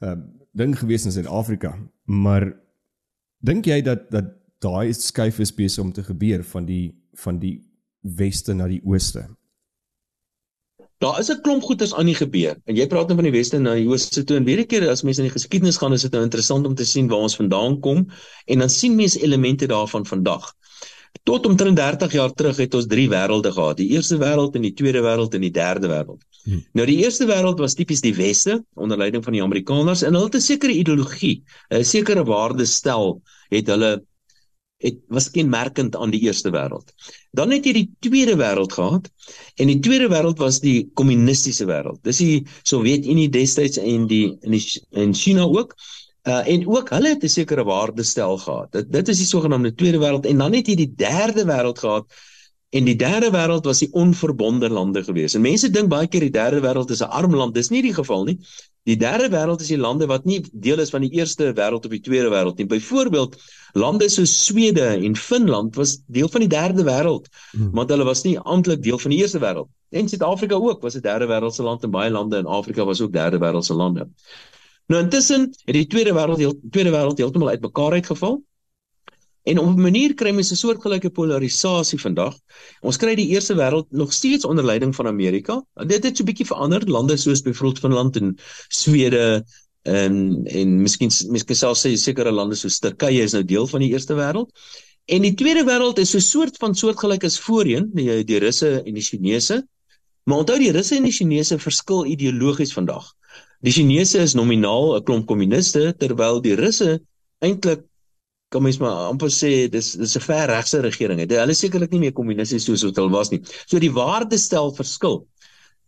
ehm 0.00 0.10
um, 0.10 0.24
ding 0.52 0.78
gewees 0.78 1.04
in 1.04 1.12
Suid-Afrika. 1.12 1.74
Maar 2.04 2.52
dink 3.40 3.66
jy 3.66 3.80
dat 3.82 4.10
dat 4.10 4.24
daai 4.58 4.92
skuif 4.92 5.38
is 5.38 5.54
besig 5.54 5.82
om 5.84 5.92
te 5.92 6.02
gebeur 6.02 6.44
van 6.44 6.64
die 6.64 6.94
van 7.24 7.38
die 7.38 7.62
weste 8.00 8.54
na 8.54 8.68
die 8.68 8.82
ooste? 8.84 9.26
Daar 11.04 11.18
is 11.20 11.28
'n 11.30 11.40
klomp 11.44 11.62
goeters 11.62 11.94
aan 11.94 12.06
die 12.06 12.16
gebeur. 12.16 12.56
En 12.64 12.76
jy 12.76 12.86
praat 12.88 13.08
nou 13.08 13.16
van 13.20 13.26
die 13.28 13.36
weste 13.38 13.58
na 13.58 13.74
die 13.74 13.88
ooste 13.88 14.24
toe 14.24 14.36
en 14.36 14.44
weer 14.44 14.60
'n 14.60 14.66
keer 14.66 14.88
as 14.88 15.02
mense 15.02 15.20
in 15.20 15.28
die 15.28 15.36
geskiedenis 15.38 15.76
gaan, 15.76 15.92
is 15.92 16.02
dit 16.02 16.12
nou 16.12 16.22
interessant 16.22 16.66
om 16.66 16.74
te 16.74 16.84
sien 16.84 17.08
waar 17.08 17.26
ons 17.28 17.36
vandaan 17.36 17.80
kom 17.80 18.06
en 18.46 18.58
dan 18.58 18.70
sien 18.70 18.94
mense 18.96 19.20
elemente 19.20 19.66
daarvan 19.66 20.06
vandag. 20.06 20.54
Tot 21.22 21.46
omtrent 21.46 21.76
30 21.76 22.12
jaar 22.12 22.32
terug 22.32 22.56
het 22.56 22.74
ons 22.74 22.86
drie 22.86 23.08
wêrelde 23.08 23.52
gehad. 23.52 23.76
Die 23.76 23.88
eerste 23.88 24.16
wêreld 24.16 24.54
en 24.54 24.62
die 24.62 24.72
tweede 24.72 25.00
wêreld 25.00 25.34
en 25.34 25.40
die 25.40 25.50
derde 25.50 25.88
wêreld. 25.88 26.24
Hmm. 26.44 26.64
Nou 26.72 26.86
die 26.86 26.96
eerste 27.04 27.26
wêreld 27.26 27.58
was 27.58 27.74
tipies 27.74 28.00
die 28.00 28.14
weste 28.14 28.64
onder 28.74 28.96
leiding 28.96 29.24
van 29.24 29.32
die 29.32 29.42
Amerikaners 29.42 30.02
en 30.02 30.14
hulle 30.14 30.24
het 30.24 30.34
'n 30.34 30.40
sekere 30.40 30.72
ideologie, 30.72 31.44
'n 31.70 31.84
sekere 31.84 32.24
waardestel 32.24 33.20
het 33.50 33.66
hulle 33.66 34.02
het 34.78 34.98
was 35.08 35.30
kenmerkend 35.30 35.96
aan 35.96 36.10
die 36.10 36.20
eerste 36.20 36.50
wêreld. 36.50 36.92
Dan 37.34 37.50
het 37.54 37.66
jy 37.66 37.72
die 37.76 37.88
tweede 38.06 38.36
wêreld 38.38 38.72
gehad 38.76 39.10
en 39.60 39.70
die 39.72 39.80
tweede 39.82 40.08
wêreld 40.12 40.38
was 40.42 40.60
die 40.62 40.90
kommunistiese 40.98 41.66
wêreld. 41.70 42.00
Dis 42.06 42.22
die 42.22 42.44
Sowjetunie 42.62 43.28
destyds 43.34 43.80
en 43.82 44.06
die 44.10 44.26
en 44.42 44.56
die 44.56 44.62
en 45.04 45.14
China 45.14 45.48
ook. 45.48 45.74
Uh 46.24 46.40
en 46.48 46.62
ook 46.68 46.88
hulle 46.94 47.08
het 47.12 47.24
'n 47.24 47.28
sekere 47.28 47.64
waardestel 47.64 48.38
gehad. 48.38 48.72
Dit 48.72 48.92
dit 48.92 49.08
is 49.08 49.18
die 49.18 49.26
sogenaamde 49.26 49.74
tweede 49.74 49.98
wêreld 49.98 50.26
en 50.26 50.38
dan 50.38 50.52
het 50.52 50.66
jy 50.66 50.74
die 50.74 50.92
derde 50.96 51.44
wêreld 51.44 51.78
gehad 51.78 52.06
En 52.74 52.86
die 52.88 52.96
derde 52.98 53.30
wêreld 53.30 53.66
was 53.68 53.78
die 53.84 53.90
onverbonde 53.94 54.68
lande 54.68 55.04
gewees. 55.06 55.36
En 55.38 55.44
mense 55.44 55.68
dink 55.70 55.88
baie 55.92 56.08
keer 56.10 56.24
die 56.26 56.34
derde 56.34 56.58
wêreld 56.64 56.90
is 56.90 57.02
'n 57.02 57.10
arm 57.20 57.34
land. 57.34 57.54
Dis 57.54 57.70
nie 57.70 57.82
die 57.82 57.94
geval 57.94 58.24
nie. 58.24 58.38
Die 58.84 58.96
derde 58.96 59.28
wêreld 59.30 59.60
is 59.60 59.70
die 59.70 59.78
lande 59.78 60.06
wat 60.06 60.24
nie 60.24 60.40
deel 60.52 60.80
is 60.82 60.90
van 60.90 61.00
die 61.00 61.10
eerste 61.10 61.52
wêreld 61.54 61.86
of 61.86 61.90
die 61.90 62.00
tweede 62.00 62.30
wêreld 62.34 62.58
nie. 62.58 62.66
Byvoorbeeld 62.66 63.36
lande 63.72 64.08
soos 64.08 64.44
Swede 64.44 64.86
en 65.06 65.16
Finland 65.16 65.76
was 65.76 65.98
deel 66.06 66.28
van 66.28 66.40
die 66.40 66.48
derde 66.48 66.82
wêreld, 66.84 67.28
Hmm. 67.52 67.70
want 67.72 67.90
hulle 67.90 68.04
was 68.04 68.22
nie 68.22 68.38
amptelik 68.38 68.82
deel 68.82 68.98
van 68.98 69.10
die 69.10 69.20
eerste 69.20 69.38
wêreld. 69.38 69.68
En 69.90 70.08
Suid-Afrika 70.08 70.54
ook 70.54 70.82
was 70.82 70.94
'n 70.96 71.00
derde 71.00 71.26
wêreldse 71.26 71.62
land 71.62 71.82
en 71.82 71.90
baie 71.90 72.10
lande 72.10 72.36
in 72.38 72.46
Afrika 72.46 72.84
was 72.84 73.00
ook 73.00 73.12
derde 73.12 73.38
wêreldse 73.38 73.74
lande. 73.74 74.08
Nou 74.86 75.02
intussen 75.02 75.40
het 75.64 75.74
die 75.74 75.86
tweede 75.86 76.12
wêreld 76.12 76.36
heel 76.38 76.54
tweede 76.70 76.90
wêreld 76.90 77.18
heeltemal 77.18 77.48
uitmekaar 77.48 77.92
uitgeval. 77.92 78.42
En 79.44 79.58
op 79.58 79.76
'n 79.76 79.80
manier 79.80 80.14
kry 80.14 80.30
mens 80.30 80.50
'n 80.52 80.56
soortgelyke 80.56 81.10
polarisasie 81.10 82.00
vandag. 82.00 82.34
Ons 82.80 82.96
kry 82.96 83.14
die 83.14 83.28
eerste 83.28 83.54
wêreld 83.54 83.86
nog 83.90 84.12
steeds 84.12 84.44
onder 84.44 84.64
leiding 84.64 84.94
van 84.94 85.06
Amerika. 85.06 85.64
Dit 85.86 86.04
het 86.04 86.16
so 86.16 86.22
'n 86.22 86.26
bietjie 86.26 86.46
verander. 86.46 86.88
Lande 86.88 87.16
soos 87.16 87.42
byvoorbeeld 87.42 87.78
Finland 87.78 88.16
en 88.16 88.38
Swede 88.68 89.44
en 89.82 90.44
en 90.44 90.82
miskien 90.82 91.10
miskien 91.28 91.56
selfs 91.56 91.86
sê 91.86 91.92
sekere 91.96 92.32
lande 92.32 92.54
soos 92.54 92.78
Turkye 92.78 93.22
is 93.22 93.32
nou 93.32 93.44
deel 93.44 93.66
van 93.66 93.80
die 93.80 93.90
eerste 93.90 94.14
wêreld. 94.14 94.50
En 95.04 95.22
die 95.22 95.34
tweede 95.34 95.64
wêreld 95.64 95.98
is 95.98 96.10
so 96.10 96.16
'n 96.16 96.20
soort 96.20 96.56
van 96.56 96.74
soortgelyk 96.74 97.24
as 97.24 97.40
voorheen, 97.40 97.90
die 97.92 98.24
die 98.24 98.38
Russe 98.38 98.82
en 98.82 98.94
die 98.94 99.02
Chinese. 99.02 99.66
Maar 100.24 100.38
onthou 100.38 100.58
die 100.58 100.72
Russe 100.72 100.96
en 100.96 101.02
die 101.02 101.12
Chinese 101.12 101.58
verskil 101.58 102.06
ideologies 102.06 102.72
vandag. 102.72 103.12
Die 103.60 103.72
Chinese 103.72 104.18
is 104.18 104.34
nominaal 104.34 104.96
'n 104.96 105.04
klomp 105.04 105.26
kommuniste 105.26 105.94
terwyl 105.98 106.40
die 106.40 106.54
Russe 106.54 107.02
eintlik 107.40 107.84
kan 108.54 108.62
mens 108.62 108.78
maar 108.82 109.10
amper 109.10 109.32
sê 109.34 109.52
dis 109.70 109.92
dis 109.98 110.16
'n 110.16 110.24
ver 110.24 110.48
regse 110.54 110.80
regering. 110.80 111.20
Het. 111.20 111.36
Hulle 111.42 111.56
is 111.56 111.62
sekerlik 111.64 111.92
nie 111.92 112.04
meer 112.06 112.16
kommunisties 112.16 112.66
soos 112.68 112.86
wat 112.86 112.96
hulle 113.00 113.10
was 113.10 113.30
nie. 113.34 113.42
So 113.66 113.82
die 113.82 113.92
waardestel 113.92 114.72
verskil 114.78 115.24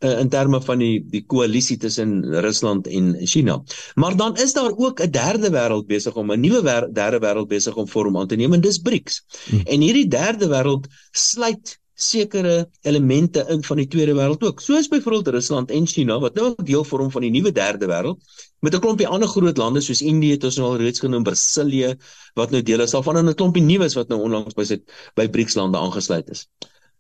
uh, 0.05 0.19
in 0.21 0.29
terme 0.29 0.61
van 0.61 0.83
die 0.83 1.01
die 1.11 1.23
koalisie 1.27 1.79
tussen 1.81 2.25
Rusland 2.45 2.87
en 2.87 3.15
China. 3.27 3.63
Maar 3.95 4.17
dan 4.17 4.37
is 4.37 4.53
daar 4.53 4.73
ook 4.77 5.01
'n 5.01 5.11
derde 5.11 5.51
wêreld 5.51 5.87
besig 5.87 6.15
om 6.15 6.33
'n 6.33 6.41
nuwe 6.41 6.63
wer, 6.63 6.93
derde 6.93 7.21
wêreld 7.21 7.49
besig 7.49 7.75
om 7.75 7.89
vorm 7.89 8.19
aan 8.19 8.27
te 8.27 8.37
neem 8.37 8.53
en 8.53 8.61
dis 8.61 8.79
BRICS. 8.79 9.25
Hmm. 9.51 9.61
En 9.65 9.81
hierdie 9.81 10.09
derde 10.09 10.49
wêreld 10.49 10.87
sluit 11.13 11.79
sekere 11.97 12.69
elemente 12.85 13.45
in 13.49 13.63
van 13.65 13.81
die 13.81 13.87
tweede 13.89 14.15
wêreld 14.17 14.43
ook. 14.45 14.61
Soos 14.61 14.89
byvoorbeeld 14.93 15.29
Rusland 15.35 15.71
en 15.73 15.87
China 15.89 16.19
wat 16.21 16.35
nou 16.37 16.51
ook 16.51 16.67
deel 16.67 16.85
vorm 16.85 17.11
van 17.11 17.25
die 17.25 17.31
nuwe 17.33 17.53
derde 17.57 17.89
wêreld 17.89 18.21
met 18.61 18.75
'n 18.75 18.81
klompie 18.81 19.09
ander 19.09 19.29
groot 19.29 19.57
lande 19.57 19.81
soos 19.81 20.03
Indië 20.03 20.37
het 20.37 20.45
ons 20.45 20.57
nou 20.57 20.69
al 20.69 20.77
reeds 20.77 21.01
genoem, 21.01 21.23
Brasilië 21.23 21.97
wat 22.35 22.51
nou 22.51 22.63
deel 22.63 22.81
is 22.81 22.91
daarvan 22.91 23.17
en 23.17 23.29
'n 23.29 23.35
klompie 23.35 23.63
nuus 23.63 23.95
wat 23.95 24.09
nou 24.09 24.21
onlangs 24.21 24.55
by 24.55 24.65
sit 24.65 24.83
by 25.15 25.29
BRICS 25.29 25.55
lande 25.55 25.79
aangesluit 25.79 26.31
is. 26.31 26.49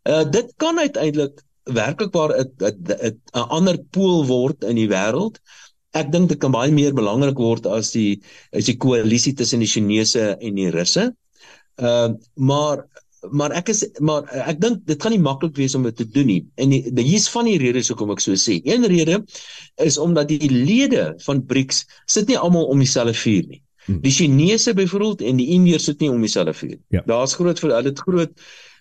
Uh 0.08 0.24
dit 0.24 0.52
kan 0.56 0.78
uiteindelik 0.78 1.42
werklikbaar 1.64 2.40
'n 2.40 2.52
'n 2.58 3.20
'n 3.34 3.48
ander 3.48 3.78
pool 3.90 4.26
word 4.26 4.64
in 4.64 4.76
die 4.76 4.88
wêreld 4.88 5.40
ek 5.96 6.12
dink 6.12 6.30
dit 6.32 6.40
kan 6.42 6.54
baie 6.54 6.72
meer 6.72 6.94
belangrik 6.96 7.38
word 7.40 7.66
as 7.66 7.92
die 7.94 8.20
as 8.52 8.68
die 8.68 8.76
koalisie 8.76 9.34
tussen 9.38 9.64
die 9.64 9.70
Chinese 9.70 10.34
en 10.36 10.60
die 10.60 10.70
Russe. 10.74 11.12
Ehm 11.76 12.16
uh, 12.16 12.18
maar 12.34 12.86
maar 13.30 13.52
ek 13.56 13.70
is 13.72 13.82
maar 13.98 14.26
ek 14.46 14.60
dink 14.60 14.82
dit 14.86 15.02
gaan 15.02 15.14
nie 15.14 15.22
maklik 15.22 15.56
wees 15.56 15.74
om 15.74 15.86
dit 15.86 15.96
te 15.96 16.06
doen 16.08 16.26
nie. 16.26 16.40
En 16.60 16.72
hier's 16.72 17.28
van 17.32 17.48
die 17.48 17.58
redes 17.62 17.88
hoekom 17.92 18.12
ek 18.14 18.22
so 18.24 18.36
sê. 18.40 18.60
Een 18.64 18.86
rede 18.90 19.22
is 19.82 19.98
omdat 19.98 20.28
die 20.28 20.50
lede 20.50 21.14
van 21.24 21.44
BRICS 21.46 21.84
sit 22.06 22.28
nie 22.28 22.38
almal 22.38 22.68
om 22.72 22.82
dieselfde 22.82 23.16
vuur 23.16 23.48
nie. 23.48 23.62
Hmm. 23.86 24.00
Die 24.02 24.10
Chinese 24.10 24.74
byvoorbeeld 24.74 25.20
en 25.22 25.36
die 25.38 25.46
Indiërs 25.54 25.84
sit 25.86 26.00
nie 26.02 26.10
om 26.10 26.20
dieselfde 26.20 26.54
vuur. 26.54 26.78
Ja. 26.94 27.02
Daar's 27.06 27.36
groot 27.38 27.60
vir 27.62 27.74
hulle 27.76 27.92
het 27.92 28.02
groot 28.02 28.32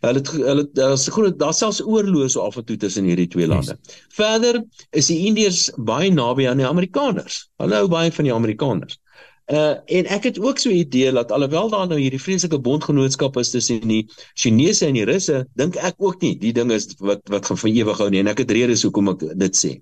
hulle 0.05 0.21
het 0.21 0.31
hulle 0.33 0.65
daar's 0.77 1.07
groot 1.13 1.37
daar's 1.39 1.61
selfs 1.61 1.81
oorloë 1.81 2.29
so 2.29 2.45
af 2.45 2.57
en 2.57 2.65
toe 2.65 2.77
tussen 2.81 3.05
hierdie 3.09 3.29
twee 3.31 3.47
lande. 3.47 3.77
Yes. 3.77 4.01
Verder 4.17 4.61
is 4.91 5.09
die 5.11 5.21
Indiërs 5.29 5.69
baie 5.77 6.11
naby 6.13 6.49
aan 6.49 6.61
die 6.61 6.67
Amerikaners. 6.67 7.45
Hulle 7.61 7.81
hou 7.81 7.89
baie 7.91 8.11
van 8.13 8.29
die 8.29 8.33
Amerikaners. 8.33 8.99
Uh 9.45 9.77
en 9.85 10.07
ek 10.09 10.23
het 10.23 10.39
ook 10.41 10.57
so 10.57 10.69
'n 10.69 10.81
idee 10.81 11.11
dat 11.11 11.31
alhoewel 11.31 11.69
daar 11.69 11.87
nou 11.87 11.99
hierdie 11.99 12.21
vreeslike 12.21 12.59
bondgenootskap 12.59 13.37
is 13.37 13.49
tussen 13.49 13.87
die 13.87 14.07
Chinese 14.33 14.85
en 14.85 14.93
die 14.93 15.05
Russe, 15.05 15.47
dink 15.53 15.75
ek 15.75 15.95
ook 15.97 16.21
nie 16.21 16.37
die 16.37 16.53
ding 16.53 16.71
is 16.71 16.87
wat 16.97 17.21
wat 17.29 17.45
gaan 17.45 17.57
vir 17.57 17.69
ewig 17.69 17.97
hou 17.97 18.09
nie 18.09 18.19
en 18.19 18.27
ek 18.27 18.37
het 18.37 18.51
redes 18.51 18.81
hoekom 18.81 19.09
ek 19.09 19.37
dit 19.37 19.55
sê. 19.55 19.81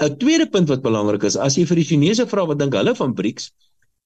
'n 0.00 0.16
Tweede 0.16 0.48
punt 0.48 0.68
wat 0.68 0.82
belangrik 0.82 1.22
is, 1.22 1.36
as 1.36 1.56
jy 1.56 1.66
vir 1.66 1.76
die 1.76 1.84
Chinese 1.84 2.26
vra 2.26 2.46
wat 2.46 2.58
dink 2.58 2.72
hulle 2.74 2.94
van 2.94 3.14
BRICS, 3.14 3.52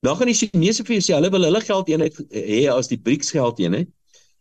dan 0.02 0.16
gaan 0.16 0.26
die 0.26 0.34
Chinese 0.34 0.84
vir 0.84 0.96
jou 0.96 1.02
sê 1.06 1.14
hulle 1.14 1.30
wil 1.30 1.44
hulle 1.44 1.60
geld 1.60 1.88
eenheid 1.88 2.20
hê 2.34 2.66
as 2.72 2.88
die 2.88 2.98
BRICS 2.98 3.30
geld 3.30 3.60
eenheid 3.60 3.88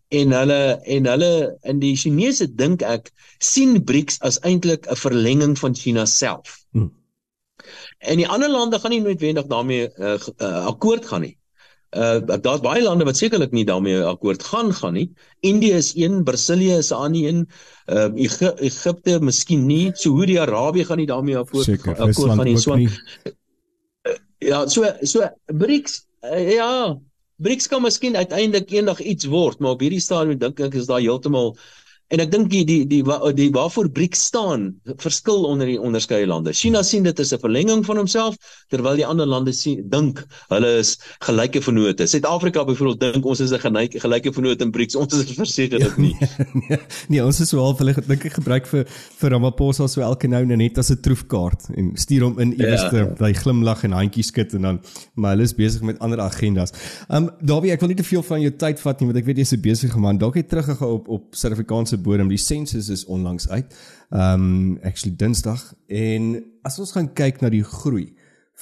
en 0.10 0.32
hulle 0.34 0.80
en 0.86 1.06
hulle 1.06 1.58
in 1.62 1.80
die 1.80 1.96
Chinese 1.96 2.48
dink 2.56 2.82
ek 2.82 3.12
sien 3.38 3.78
BRICS 3.86 4.18
as 4.26 4.40
eintlik 4.42 4.90
'n 4.90 4.96
verlenging 4.96 5.58
van 5.60 5.76
China 5.76 6.06
self. 6.06 6.59
En 8.00 8.18
die 8.18 8.28
ander 8.28 8.50
lande 8.50 8.80
gaan 8.80 8.92
nie 8.92 9.02
noodwendig 9.04 9.48
daarmee 9.52 9.90
uh, 9.98 10.16
uh, 10.38 10.66
akkoord 10.72 11.06
gaan 11.06 11.22
nie. 11.28 11.36
Uh 11.90 12.22
daar's 12.22 12.62
baie 12.62 12.84
lande 12.84 13.06
wat 13.08 13.18
sekerlik 13.18 13.52
nie 13.52 13.66
daarmee 13.66 14.04
akkoord 14.06 14.44
gaan 14.46 14.70
gaan 14.78 14.94
nie. 14.94 15.08
Indië 15.42 15.80
is 15.80 15.96
een, 15.98 16.24
Brasilië 16.24 16.78
is 16.78 16.92
'n 16.92 16.96
ander 16.96 17.28
een, 17.28 17.40
uh 17.88 18.10
Egy 18.14 18.42
Egipte 18.62 19.20
miskien 19.20 19.66
nie, 19.66 19.92
Saudi-Arabië 19.94 20.86
gaan 20.86 20.98
nie 20.98 21.08
daarmee 21.10 21.38
akkoord 21.38 21.66
Seker, 21.66 21.96
akkoord 21.98 22.36
gaan 22.36 22.46
nie. 22.46 22.58
So 22.58 22.76
nie. 22.76 22.90
ja, 24.38 24.68
so 24.68 24.86
so 25.02 25.30
BRICS 25.46 26.06
uh, 26.22 26.54
ja, 26.54 27.00
BRICS 27.36 27.68
kan 27.68 27.82
miskien 27.82 28.16
uiteindelik 28.16 28.72
eendag 28.72 29.00
iets 29.00 29.26
word, 29.26 29.60
maar 29.60 29.72
op 29.72 29.84
hierdie 29.84 30.04
stadium 30.04 30.38
dink 30.38 30.60
ek 30.60 30.76
is 30.76 30.86
daar 30.86 31.02
heeltemal 31.02 31.56
En 32.10 32.22
ek 32.24 32.32
dink 32.34 32.48
die 32.50 32.64
die 32.66 32.80
die, 32.90 33.04
die, 33.06 33.34
die 33.38 33.50
waarvoor 33.54 33.90
BRICS 33.94 34.24
staan 34.32 34.64
verskil 34.98 35.44
onder 35.46 35.70
die 35.70 35.78
onderskeie 35.78 36.26
lande. 36.26 36.54
China 36.58 36.82
sien 36.82 37.06
dit 37.06 37.20
as 37.22 37.34
'n 37.34 37.40
verlenging 37.40 37.84
van 37.86 37.98
homself 38.02 38.38
terwyl 38.74 38.98
die 38.98 39.06
ander 39.06 39.28
lande 39.30 39.54
sien 39.54 39.84
dink 39.90 40.24
hulle 40.50 40.72
is 40.80 40.98
gelyke 41.22 41.62
vennote. 41.62 42.08
Suid-Afrika 42.08 42.66
byvoorbeeld 42.66 43.00
dink 43.14 43.26
ons 43.26 43.40
is 43.40 43.54
'n 43.54 43.62
gelyke 43.62 44.00
gelyke 44.00 44.34
vennote 44.34 44.64
in 44.66 44.72
BRICS. 44.72 44.96
Ons 44.96 45.14
is 45.14 45.36
verseker 45.38 45.80
dit 45.80 45.98
nie. 45.98 46.16
Ja, 46.20 46.28
nee, 46.70 46.80
nee, 47.10 47.24
ons 47.24 47.40
is 47.40 47.50
so 47.50 47.62
half 47.62 47.78
hulle 47.78 47.94
dink 47.94 48.26
ek 48.26 48.34
gebruik 48.42 48.66
vir 48.66 48.86
vir 48.90 49.30
Ramaphosa 49.30 49.88
so 49.88 50.02
elke 50.02 50.28
nou 50.28 50.44
net 50.46 50.78
as 50.78 50.90
'n 50.90 50.98
troefkaart 50.98 51.70
en 51.78 51.92
stuur 51.94 52.24
hom 52.24 52.40
in 52.40 52.54
iewers 52.58 52.90
ja. 52.92 53.06
by 53.20 53.34
glimlag 53.34 53.84
en 53.84 53.92
handjies 53.92 54.34
skud 54.34 54.54
en 54.54 54.62
dan 54.62 54.82
maar 55.14 55.36
hulle 55.36 55.44
is 55.44 55.54
besig 55.54 55.82
met 55.82 56.00
ander 56.00 56.20
agendas. 56.20 56.74
Um 57.10 57.30
Dawie, 57.40 57.72
ek 57.72 57.82
wil 57.82 57.94
nie 57.94 58.02
te 58.02 58.04
veel 58.04 58.24
van 58.24 58.42
jou 58.42 58.52
tyd 58.52 58.80
vat 58.80 59.00
nie 59.00 59.08
want 59.12 59.22
ek 59.22 59.26
weet 59.26 59.38
jy's 59.38 59.54
'n 59.54 59.62
besige 59.62 60.00
man. 60.00 60.18
Dalk 60.18 60.36
het 60.36 60.50
teruggegaan 60.50 60.90
op 60.90 61.08
op 61.08 61.36
Suid-Afrikaanse 61.36 61.99
bodem. 62.02 62.30
Die 62.30 62.38
sensus 62.38 62.90
is 62.90 63.06
onlangs 63.06 63.50
uit. 63.50 63.76
Um 64.10 64.80
actually 64.84 65.16
Dinsdag 65.16 65.74
en 65.88 66.44
as 66.64 66.80
ons 66.80 66.92
gaan 66.92 67.14
kyk 67.14 67.42
na 67.42 67.50
die 67.50 67.64
groei 67.64 68.16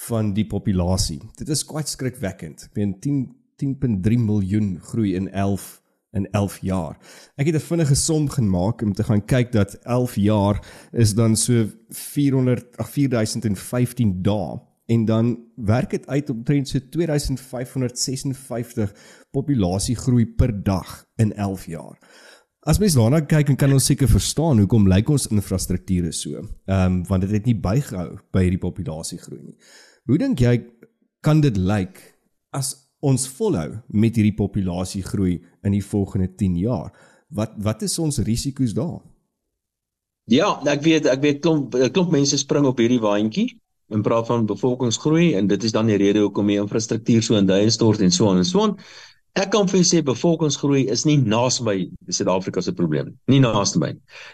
van 0.08 0.34
die 0.34 0.46
populasie. 0.46 1.22
Dit 1.38 1.50
is 1.50 1.66
quite 1.66 1.90
skrikwekkend. 1.90 2.70
Ek 2.70 2.76
meen 2.76 3.00
10 3.00 3.26
10.3 3.58 4.20
miljoen 4.22 4.78
groei 4.82 5.16
in 5.18 5.32
11 5.32 5.82
in 6.12 6.28
11 6.32 6.58
jaar. 6.62 6.98
Ek 7.36 7.46
het 7.46 7.56
'n 7.56 7.60
vinnige 7.60 7.96
som 7.96 8.30
gemaak 8.30 8.82
om 8.82 8.94
te 8.94 9.04
gaan 9.04 9.26
kyk 9.26 9.52
dat 9.52 9.80
11 9.84 10.16
jaar 10.16 10.66
is 10.92 11.14
dan 11.14 11.36
so 11.36 11.66
400 11.90 12.78
ag 12.78 12.90
4015 12.90 14.22
dae 14.22 14.60
en 14.86 15.06
dan 15.06 15.38
werk 15.56 15.90
dit 15.90 16.08
uit 16.08 16.30
omtrent 16.30 16.68
so 16.68 16.80
2556 16.90 18.94
populasiegroei 19.32 20.26
per 20.26 20.64
dag 20.64 21.06
in 21.16 21.34
11 21.34 21.66
jaar. 21.66 21.98
As 22.68 22.82
mens 22.84 22.98
daarna 23.00 23.22
kyk 23.24 23.54
en 23.54 23.56
kan 23.56 23.72
ons 23.72 23.86
seker 23.88 24.10
verstaan 24.12 24.60
hoekom 24.60 24.90
lyk 24.92 25.08
ons 25.14 25.30
infrastrukture 25.32 26.12
so. 26.12 26.42
Ehm 26.68 26.98
um, 26.98 26.98
want 27.08 27.24
dit 27.24 27.32
het 27.38 27.46
nie 27.48 27.56
bygehou 27.56 28.18
by 28.36 28.44
hierdie 28.44 28.60
populasiegroei 28.60 29.40
nie. 29.40 29.56
Hoe 30.12 30.18
dink 30.20 30.44
jy 30.44 30.58
kan 31.24 31.40
dit 31.40 31.56
lyk 31.56 32.02
as 32.52 32.74
ons 33.00 33.24
volhou 33.38 33.70
met 33.88 34.20
hierdie 34.20 34.36
populasiegroei 34.36 35.38
in 35.64 35.78
die 35.78 35.84
volgende 35.84 36.28
10 36.28 36.60
jaar? 36.60 36.92
Wat 37.32 37.56
wat 37.64 37.88
is 37.88 37.96
ons 38.04 38.20
risiko's 38.28 38.76
daar? 38.76 39.00
Ja, 40.28 40.58
ek 40.68 40.84
weet 40.84 41.08
ek 41.08 41.24
weet 41.24 41.40
klomp 41.46 41.78
klomp 41.96 42.12
mense 42.12 42.36
spring 42.36 42.68
op 42.68 42.84
hierdie 42.84 43.00
waantjie 43.00 43.48
en 43.96 44.04
praat 44.04 44.28
van 44.28 44.44
bevolkingsgroei 44.46 45.38
en 45.40 45.48
dit 45.48 45.64
is 45.64 45.72
dan 45.72 45.88
die 45.88 45.96
rede 45.96 46.20
hoekom 46.26 46.52
die 46.52 46.60
infrastruktuur 46.60 47.24
so 47.24 47.40
in 47.40 47.48
duie 47.48 47.72
stort 47.72 48.04
en 48.04 48.12
so 48.12 48.28
aan 48.28 48.44
en 48.44 48.50
so 48.50 48.66
aan. 48.66 48.76
Ek 49.38 49.52
kan 49.54 49.68
vir 49.70 49.78
julle 49.78 49.86
sê 49.86 50.00
bevolkingsgroei 50.02 50.88
is 50.90 51.04
nie 51.06 51.20
naas 51.22 51.60
by 51.62 51.76
Suid-Afrika 52.10 52.62
se 52.66 52.74
probleem 52.74 53.12
nie. 53.12 53.18
Nie 53.36 53.42
naas 53.44 53.76
by. 53.78 53.92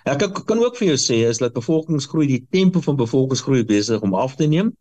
Ek 0.07 0.23
kan 0.47 0.61
ook 0.63 0.77
vir 0.79 0.93
jou 0.93 0.99
sê 1.01 1.17
is 1.27 1.41
dat 1.43 1.57
bevolkingsgroei 1.57 2.29
die 2.29 2.43
tempo 2.55 2.79
van 2.85 2.95
bevolkingsgroei 3.01 3.65
besig 3.67 4.05
om 4.05 4.15
af 4.15 4.37
te 4.39 4.47
neem 4.47 4.71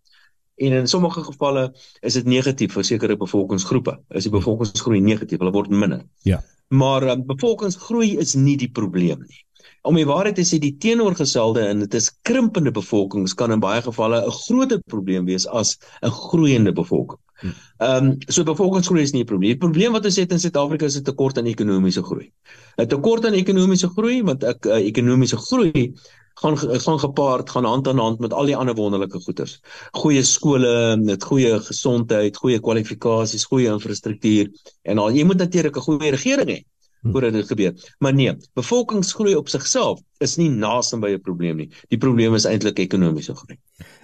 en 0.62 0.76
in 0.78 0.87
sommige 0.87 1.24
gevalle 1.26 1.64
is 2.06 2.14
dit 2.14 2.28
negatief 2.28 2.76
vir 2.76 2.87
sekere 2.87 3.16
bevolkingsgroepe. 3.18 3.96
Is 4.14 4.28
die 4.28 4.35
bevolkingsgroei 4.35 5.00
negatief, 5.02 5.40
hulle 5.42 5.54
word 5.54 5.72
minder. 5.74 6.04
Ja. 6.28 6.38
Maar 6.70 7.08
um, 7.16 7.24
bevolkingsgroei 7.26 8.14
is 8.22 8.37
nie 8.38 8.56
die 8.61 8.70
probleem 8.70 9.24
nie. 9.26 9.42
Om 9.82 9.98
die 9.98 10.06
waarheid 10.06 10.38
te 10.38 10.46
sê, 10.46 10.61
die 10.62 10.76
teenoorgestelde 10.78 11.64
en 11.66 11.82
dit 11.82 11.98
is 11.98 12.12
krimpende 12.22 12.70
bevolkings 12.70 13.35
kan 13.35 13.50
in 13.50 13.62
baie 13.64 13.82
gevalle 13.82 14.22
'n 14.22 14.38
groter 14.44 14.78
probleem 14.87 15.26
wees 15.26 15.46
as 15.46 15.78
'n 16.02 16.14
groeiende 16.14 16.72
bevolking. 16.72 17.18
Ehm 17.42 18.07
um, 18.07 18.16
so 18.28 18.44
bevolkingsgroei 18.46 19.02
is 19.02 19.12
nie 19.12 19.22
'n 19.22 19.26
probleem. 19.26 19.52
Die 19.52 19.64
probleem 19.66 19.92
wat 19.92 20.05
ons 20.05 20.16
het 20.16 20.33
in 20.33 20.40
Suid-Afrika 20.40 20.87
is 20.87 20.98
'n 20.98 21.02
tekort 21.02 21.38
aan 21.38 21.46
ekonomiese 21.46 22.02
groei. 22.02 22.33
'n 22.78 22.87
Tekort 22.87 23.26
aan 23.26 23.35
ekonomiese 23.35 23.88
groei 23.88 24.22
want 24.22 24.44
ek 24.44 24.66
uh, 24.66 24.78
ekonomiese 24.87 25.37
groei 25.37 25.94
gaan 26.35 26.57
gaan 26.59 26.98
gepaard 26.98 27.50
gaan 27.50 27.64
hand 27.64 27.88
aan 27.88 27.98
hand 27.98 28.18
met 28.18 28.33
al 28.33 28.46
die 28.46 28.57
ander 28.57 28.74
wonderlike 28.74 29.20
goeders. 29.20 29.61
Goeie 29.92 30.22
skole, 30.22 30.96
met 30.96 31.24
goeie 31.24 31.61
gesondheid, 31.61 32.37
goeie 32.37 32.61
kwalifikasies, 32.61 33.44
goeie 33.44 33.68
infrastruktuur 33.68 34.48
en 34.83 34.98
al 34.98 35.11
jy 35.11 35.24
moet 35.24 35.38
natuurlik 35.38 35.76
'n 35.76 35.81
goeie 35.81 36.11
regering 36.11 36.48
hê 36.48 36.62
voordat 37.02 37.32
dit 37.32 37.46
gebeur. 37.46 37.94
Maar 37.98 38.14
nee, 38.14 38.36
bevolkingsgroei 38.54 39.34
op 39.34 39.48
sigself 39.48 40.00
is 40.18 40.36
nie 40.36 40.50
naaste 40.50 40.98
by 40.98 41.10
'n 41.10 41.20
probleem 41.20 41.56
nie. 41.56 41.70
Die 41.88 41.98
probleem 41.98 42.34
is 42.34 42.44
eintlik 42.44 42.78
ekonomiese 42.78 43.34
groei. 43.34 43.58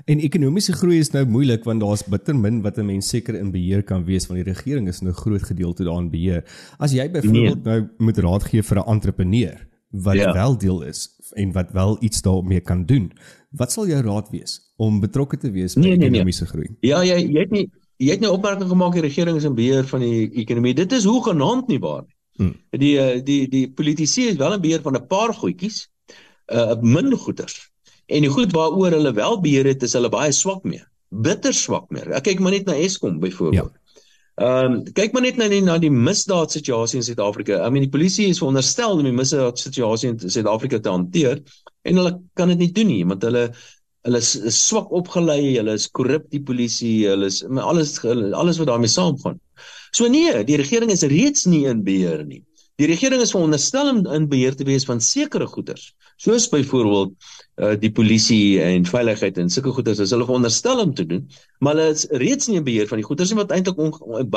En 0.05 0.19
ekonomiese 0.19 0.73
groei 0.73 0.99
is 0.99 1.11
nou 1.11 1.25
moeilik 1.27 1.65
want 1.65 1.81
daar's 1.81 2.03
bitter 2.03 2.37
min 2.37 2.63
wat 2.63 2.79
'n 2.79 2.87
mens 2.87 3.09
seker 3.09 3.35
in 3.35 3.51
beheer 3.51 3.83
kan 3.83 4.05
wees 4.05 4.27
van 4.27 4.37
die 4.37 4.45
regering 4.45 4.89
is 4.89 5.03
'n 5.03 5.13
groot 5.13 5.43
gedeelte 5.43 5.85
daarin 5.85 6.11
beheer. 6.11 6.45
As 6.79 6.93
jy 6.93 7.11
byvoorbeeld 7.11 7.65
nee. 7.65 7.75
nou 7.75 7.89
moet 7.99 8.19
raad 8.19 8.45
gee 8.45 8.63
vir 8.63 8.79
'n 8.79 8.91
entrepreneur 8.91 9.69
wat 9.91 10.15
ja. 10.15 10.33
wel 10.33 10.59
deel 10.59 10.83
is 10.83 11.09
en 11.33 11.53
wat 11.53 11.71
wel 11.73 11.97
iets 12.01 12.23
daarmee 12.23 12.61
kan 12.61 12.87
doen, 12.87 13.13
wat 13.51 13.73
sal 13.73 13.87
jou 13.87 14.03
raad 14.03 14.31
wees 14.31 14.73
om 14.77 15.01
betrokke 15.01 15.37
te 15.37 15.51
wees 15.51 15.75
by 15.75 15.81
nee, 15.81 15.97
nee, 15.97 16.09
ekonomiese 16.09 16.43
nee. 16.43 16.51
groei? 16.51 16.77
Ja, 16.81 17.03
jy 17.03 17.33
jy 17.33 17.41
het 17.41 17.51
nie 17.51 17.71
jy 17.99 18.11
het 18.15 18.21
nou 18.21 18.33
opmerking 18.33 18.69
gemaak 18.69 18.93
die 18.93 19.03
regering 19.03 19.37
is 19.37 19.45
in 19.45 19.55
beheer 19.55 19.85
van 19.85 20.01
die 20.01 20.31
ekonomie. 20.31 20.75
Dit 20.75 20.93
is 20.93 21.05
hoegenaamd 21.05 21.69
nie 21.69 21.79
waar 21.79 22.03
nie. 22.03 22.15
Hmm. 22.39 22.55
Die 22.71 22.95
eh, 23.03 23.19
die 23.25 23.49
die 23.51 23.67
politici 23.71 24.29
is 24.31 24.39
wel 24.39 24.55
in 24.55 24.63
beheer 24.63 24.83
van 24.83 24.97
'n 24.97 25.07
paar 25.07 25.35
goedjies, 25.35 25.89
uh 26.53 26.77
min 26.81 27.13
goeders. 27.13 27.71
En 28.07 28.25
die 28.25 28.31
goed 28.31 28.53
waaroor 28.53 28.95
hulle 28.97 29.13
wel 29.13 29.41
beheer 29.41 29.67
het, 29.67 29.83
is 29.83 29.93
hulle 29.93 30.09
baie 30.09 30.33
swak 30.33 30.63
mee. 30.65 30.85
Bitter 31.09 31.53
swak 31.55 31.91
mee. 31.91 32.07
Ek 32.15 32.25
kyk 32.25 32.41
maar 32.41 32.55
net 32.55 32.67
na 32.67 32.77
Eskom 32.79 33.19
byvoorbeeld. 33.21 33.73
Ja. 33.75 33.89
Ehm 34.39 34.73
um, 34.73 34.83
kyk 34.95 35.13
maar 35.13 35.25
net 35.25 35.37
na 35.37 35.49
die 35.51 35.63
na 35.67 35.79
die 35.83 35.91
misdaad 35.91 36.53
situasie 36.55 37.01
in 37.01 37.05
Suid-Afrika. 37.05 37.59
I 37.67 37.71
mean 37.75 37.83
die 37.83 37.91
polisie 37.91 38.29
is 38.31 38.39
veronderstel 38.39 38.95
om 38.95 39.03
die 39.03 39.13
misdaad 39.13 39.59
situasie 39.59 40.13
in 40.13 40.21
Suid-Afrika 40.23 40.79
te 40.79 40.93
hanteer 40.95 41.43
en 41.83 41.99
hulle 41.99 42.13
kan 42.39 42.53
dit 42.55 42.63
nie 42.63 42.71
doen 42.77 42.91
nie 42.93 43.03
want 43.09 43.27
hulle 43.27 43.49
hulle 44.07 44.21
is, 44.23 44.37
is 44.37 44.61
swak 44.69 44.93
opgelei, 44.95 45.57
hulle 45.57 45.75
is 45.75 45.89
korrup 45.91 46.29
die 46.31 46.41
polisie, 46.41 47.09
hulle 47.11 47.27
is 47.33 47.43
alles 47.43 47.97
alles 48.05 48.63
wat 48.63 48.71
daarmee 48.71 48.95
saamgaan. 48.95 49.41
So 49.91 50.09
nee, 50.09 50.45
die 50.45 50.59
regering 50.61 50.93
is 50.95 51.07
reeds 51.09 51.47
nie 51.49 51.65
in 51.71 51.85
beheer 51.87 52.25
nie. 52.25 52.43
Die 52.79 52.87
regering 52.87 53.23
is 53.25 53.33
veronderstel 53.35 53.89
om 53.91 54.05
in 54.15 54.29
beheer 54.31 54.55
te 54.55 54.63
wees 54.67 54.85
van 54.87 55.01
sekere 55.03 55.49
goederes, 55.51 55.89
soos 56.23 56.45
byvoorbeeld 56.53 57.11
uh, 57.59 57.73
die 57.83 57.91
polisie 57.91 58.61
en 58.63 58.87
veiligheid 58.87 59.41
en 59.43 59.51
sulke 59.51 59.73
goederes 59.75 59.99
is 60.05 60.13
hulle 60.15 60.27
veronderstel 60.29 60.85
om 60.85 60.93
te 60.95 61.07
doen, 61.11 61.25
maar 61.59 61.75
hulle 61.75 61.97
is 61.97 62.05
reeds 62.23 62.47
nie 62.47 62.61
in 62.61 62.67
beheer 62.69 62.87
van 62.87 63.03
die 63.03 63.07
goederes 63.09 63.35
wat 63.35 63.51
eintlik 63.57 63.81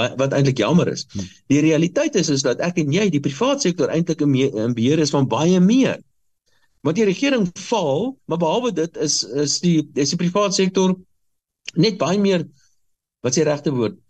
wat 0.01 0.33
eintlik 0.33 0.57
jammer 0.57 0.89
is. 0.89 1.05
Hmm. 1.13 1.29
Die 1.53 1.61
realiteit 1.67 2.17
is 2.17 2.33
is 2.33 2.41
dat 2.47 2.65
ek 2.65 2.81
en 2.81 2.97
jy 2.97 3.11
die 3.13 3.21
private 3.21 3.67
sektor 3.67 3.93
eintlik 3.93 4.25
in 4.25 4.73
beheer 4.73 5.05
is 5.05 5.13
van 5.13 5.29
baie 5.29 5.61
meer. 5.61 6.01
Want 6.81 6.97
die 6.97 7.05
regering 7.05 7.45
faal, 7.61 8.15
maar 8.25 8.41
behalwe 8.41 8.73
dit 8.73 8.97
is 9.05 9.21
is 9.37 9.59
die 9.61 9.77
is 9.93 10.15
die 10.15 10.21
private 10.23 10.57
sektor 10.57 10.97
net 11.77 12.01
baie 12.01 12.17
meer 12.17 12.49
wat 13.21 13.37
s'e 13.37 13.45
regte 13.45 13.69
woord 13.69 14.01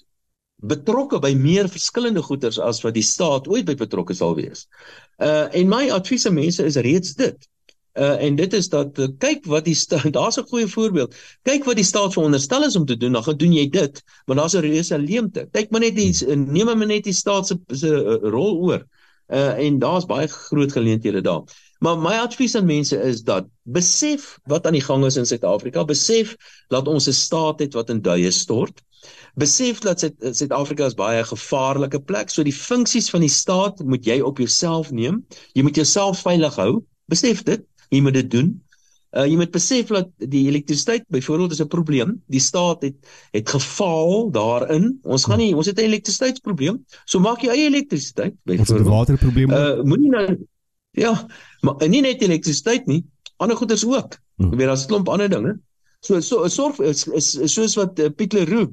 betrokke 0.61 1.19
by 1.19 1.33
meer 1.37 1.69
verskillende 1.69 2.21
goederes 2.21 2.59
as 2.61 2.81
wat 2.85 2.93
die 2.93 3.05
staat 3.05 3.47
ooit 3.49 3.65
by 3.65 3.75
betrokke 3.75 4.13
sal 4.17 4.35
wees. 4.37 4.67
Uh 5.17 5.47
en 5.57 5.69
my 5.69 5.89
advies 5.89 6.27
aan 6.29 6.37
mense 6.37 6.63
is 6.63 6.77
reeds 6.85 7.15
dit. 7.17 7.47
Uh 7.97 8.21
en 8.23 8.35
dit 8.35 8.53
is 8.53 8.69
dat 8.69 8.99
uh, 8.99 9.09
kyk 9.19 9.45
wat 9.51 9.65
die 9.65 9.75
daar's 10.17 10.37
'n 10.37 10.47
goeie 10.47 10.67
voorbeeld. 10.67 11.15
Kyk 11.43 11.65
wat 11.65 11.75
die 11.75 11.85
staat 11.85 12.13
veronderstel 12.13 12.63
is 12.63 12.75
om 12.75 12.85
te 12.85 12.97
doen, 12.97 13.11
dan 13.11 13.23
gaan 13.23 13.37
doen 13.37 13.53
jy 13.53 13.69
dit, 13.69 14.03
maar 14.25 14.35
daar's 14.35 14.55
'n 14.55 14.61
reuse 14.61 14.97
leemte. 14.97 15.47
Kyk 15.51 15.71
maar 15.71 15.81
net 15.81 15.95
die 15.95 16.13
neem 16.35 16.65
maar 16.65 16.87
net 16.87 17.03
die 17.03 17.13
staat 17.13 17.47
se 17.47 17.59
se 17.73 17.89
uh, 17.89 18.29
rol 18.29 18.57
oor. 18.61 18.87
Uh 19.27 19.57
en 19.57 19.79
daar's 19.79 20.05
baie 20.05 20.27
groot 20.27 20.71
geleenthede 20.71 21.21
daar. 21.21 21.43
Maar 21.79 21.97
my 21.97 22.13
advies 22.21 22.55
aan 22.55 22.65
mense 22.65 22.97
is 23.01 23.23
dat 23.25 23.47
besef 23.63 24.37
wat 24.45 24.65
aan 24.65 24.77
die 24.77 24.85
gang 24.85 25.05
is 25.05 25.17
in 25.17 25.25
Suid-Afrika, 25.25 25.85
besef 25.85 26.35
dat 26.69 26.87
ons 26.87 27.07
'n 27.07 27.13
staat 27.13 27.59
het 27.59 27.73
wat 27.73 27.89
in 27.89 28.01
duie 28.01 28.31
stort. 28.31 28.83
Besef 29.35 29.79
dat 29.79 29.99
Suid-Afrika 30.19 30.85
is 30.85 30.93
baie 30.93 31.23
gevaarlike 31.23 31.99
plek. 31.99 32.29
So 32.29 32.43
die 32.43 32.55
funksies 32.55 33.09
van 33.09 33.21
die 33.21 33.29
staat 33.29 33.83
moet 33.83 34.05
jy 34.05 34.19
op 34.21 34.37
jouself 34.37 34.91
neem. 34.91 35.25
Jy 35.53 35.63
moet 35.63 35.75
jouself 35.75 36.19
veilig 36.19 36.55
hou. 36.55 36.83
Besef 37.11 37.43
dit 37.43 37.63
jy 37.91 38.01
moet 38.01 38.15
dit 38.19 38.29
doen. 38.31 38.51
Uh 39.11 39.25
jy 39.27 39.35
moet 39.35 39.51
besef 39.51 39.89
dat 39.91 40.07
die 40.31 40.45
elektrisiteit 40.47 41.03
byvoorbeeld 41.11 41.51
is 41.51 41.61
'n 41.61 41.67
probleem. 41.67 42.21
Die 42.27 42.39
staat 42.39 42.81
het 42.81 42.95
het 43.31 43.49
gefaal 43.49 44.31
daarin. 44.31 44.99
Ons 45.03 45.25
gaan 45.25 45.37
nie 45.37 45.55
ons 45.55 45.65
het 45.65 45.79
'n 45.79 45.83
elektrisiteitsprobleem. 45.83 46.85
So 47.05 47.19
maak 47.19 47.41
jy 47.41 47.49
eie 47.49 47.67
elektrisiteit 47.67 48.35
byvoorbeeld. 48.43 48.69
Ons 48.69 48.79
het 48.79 48.87
'n 48.87 48.97
waterprobleem. 48.97 49.51
Uh 49.51 49.83
moenie 49.83 50.09
nou 50.09 50.47
ja, 50.91 51.27
maar 51.61 51.89
nie 51.89 52.01
net 52.01 52.21
elektrisiteit 52.21 52.85
nie, 52.85 53.05
ander 53.37 53.57
goeders 53.57 53.85
ook. 53.85 54.17
Hmm. 54.35 54.51
Jy 54.51 54.57
weet 54.57 54.67
daar's 54.67 54.83
'n 54.83 54.87
klomp 54.87 55.09
ander 55.09 55.29
dinge. 55.29 55.59
So 55.99 56.19
so 56.19 56.47
sorg 56.47 56.79
is, 56.79 57.07
is, 57.07 57.35
is 57.35 57.53
soos 57.53 57.75
wat 57.75 57.99
uh, 57.99 58.09
Piet 58.15 58.33
Leroux 58.33 58.71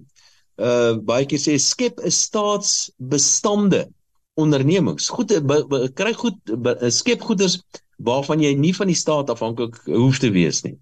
uh 0.59 0.97
baie 1.11 1.27
keer 1.27 1.43
sê 1.43 1.59
skep 1.63 2.01
'n 2.03 2.11
staatsbestande 2.11 3.87
ondernemings. 4.39 5.09
Goed 5.09 5.35
kry 5.95 6.13
goed 6.15 6.39
skep 6.95 7.23
goeders 7.23 7.61
waarvan 7.99 8.43
jy 8.43 8.55
nie 8.55 8.75
van 8.75 8.87
die 8.91 8.99
staat 8.99 9.31
afhanklik 9.31 9.79
hoef 9.87 10.19
te 10.19 10.31
wees 10.31 10.63
nie. 10.63 10.77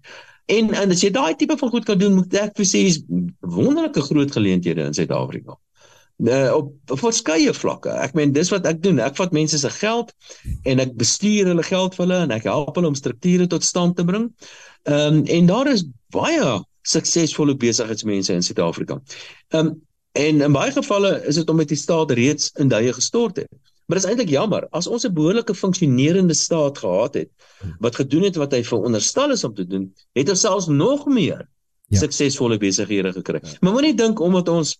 En 0.47 0.73
en 0.73 0.91
as 0.95 1.01
jy 1.03 1.09
daai 1.11 1.35
tipe 1.35 1.57
van 1.59 1.69
goed 1.69 1.85
kan 1.85 1.97
doen, 1.99 2.19
moet 2.21 2.35
ek 2.39 2.59
vir 2.59 2.67
sê 2.67 2.83
is 2.87 3.01
wonderlike 3.41 4.01
groot 4.09 4.31
geleenthede 4.31 4.85
in 4.85 4.93
Suid-Afrika. 4.95 5.57
Uh, 6.17 6.53
op 6.55 6.93
verskeie 6.97 7.51
vlakke. 7.53 7.91
Ek 8.01 8.15
meen 8.17 8.31
dis 8.33 8.49
wat 8.49 8.65
ek 8.65 8.79
doen. 8.81 8.97
Ek 9.03 9.17
vat 9.19 9.35
mense 9.35 9.59
se 9.61 9.69
geld 9.75 10.13
en 10.65 10.81
ek 10.81 10.95
bestuur 10.97 11.51
hulle 11.51 11.65
geld 11.67 11.97
vir 11.97 12.05
hulle 12.05 12.21
en 12.25 12.33
ek 12.33 12.47
help 12.49 12.79
hulle 12.79 12.89
om 12.89 12.97
strukture 12.97 13.45
tot 13.51 13.65
stand 13.65 13.99
te 13.99 14.05
bring. 14.07 14.31
Ehm 14.89 15.19
um, 15.19 15.21
en 15.35 15.51
daar 15.51 15.69
is 15.73 15.85
baie 16.15 16.47
suksesvolle 16.87 17.55
besigheidsmense 17.59 18.33
in 18.33 18.45
Suid-Afrika. 18.45 19.01
Ehm 19.49 19.65
um, 19.65 19.75
en 20.17 20.41
in 20.41 20.53
baie 20.55 20.71
gevalle 20.73 21.11
is 21.29 21.37
dit 21.37 21.49
omdat 21.49 21.69
die 21.69 21.77
staat 21.77 22.11
reeds 22.17 22.49
in 22.57 22.71
duie 22.71 22.93
gestort 22.93 23.35
het. 23.37 23.51
Maar 23.85 23.99
dit 23.99 24.05
is 24.05 24.09
eintlik 24.09 24.31
jammer 24.33 24.65
as 24.75 24.87
ons 24.87 25.05
'n 25.05 25.13
behoorlike 25.13 25.53
funksionerende 25.55 26.33
staat 26.33 26.77
gehad 26.77 27.13
het 27.13 27.29
wat 27.79 27.95
gedoen 27.95 28.23
het 28.23 28.35
wat 28.35 28.51
hy 28.51 28.63
veronderstel 28.63 29.31
is 29.31 29.43
om 29.43 29.53
te 29.53 29.67
doen, 29.67 29.93
het 30.13 30.29
ons 30.29 30.39
selfs 30.39 30.67
nog 30.67 31.05
meer 31.05 31.47
ja. 31.87 31.99
suksesvolle 31.99 32.57
besighede 32.57 33.13
gekry. 33.13 33.39
Ja. 33.43 33.57
Maar 33.61 33.71
moenie 33.71 33.93
dink 33.93 34.19
omdat 34.19 34.49
ons 34.49 34.79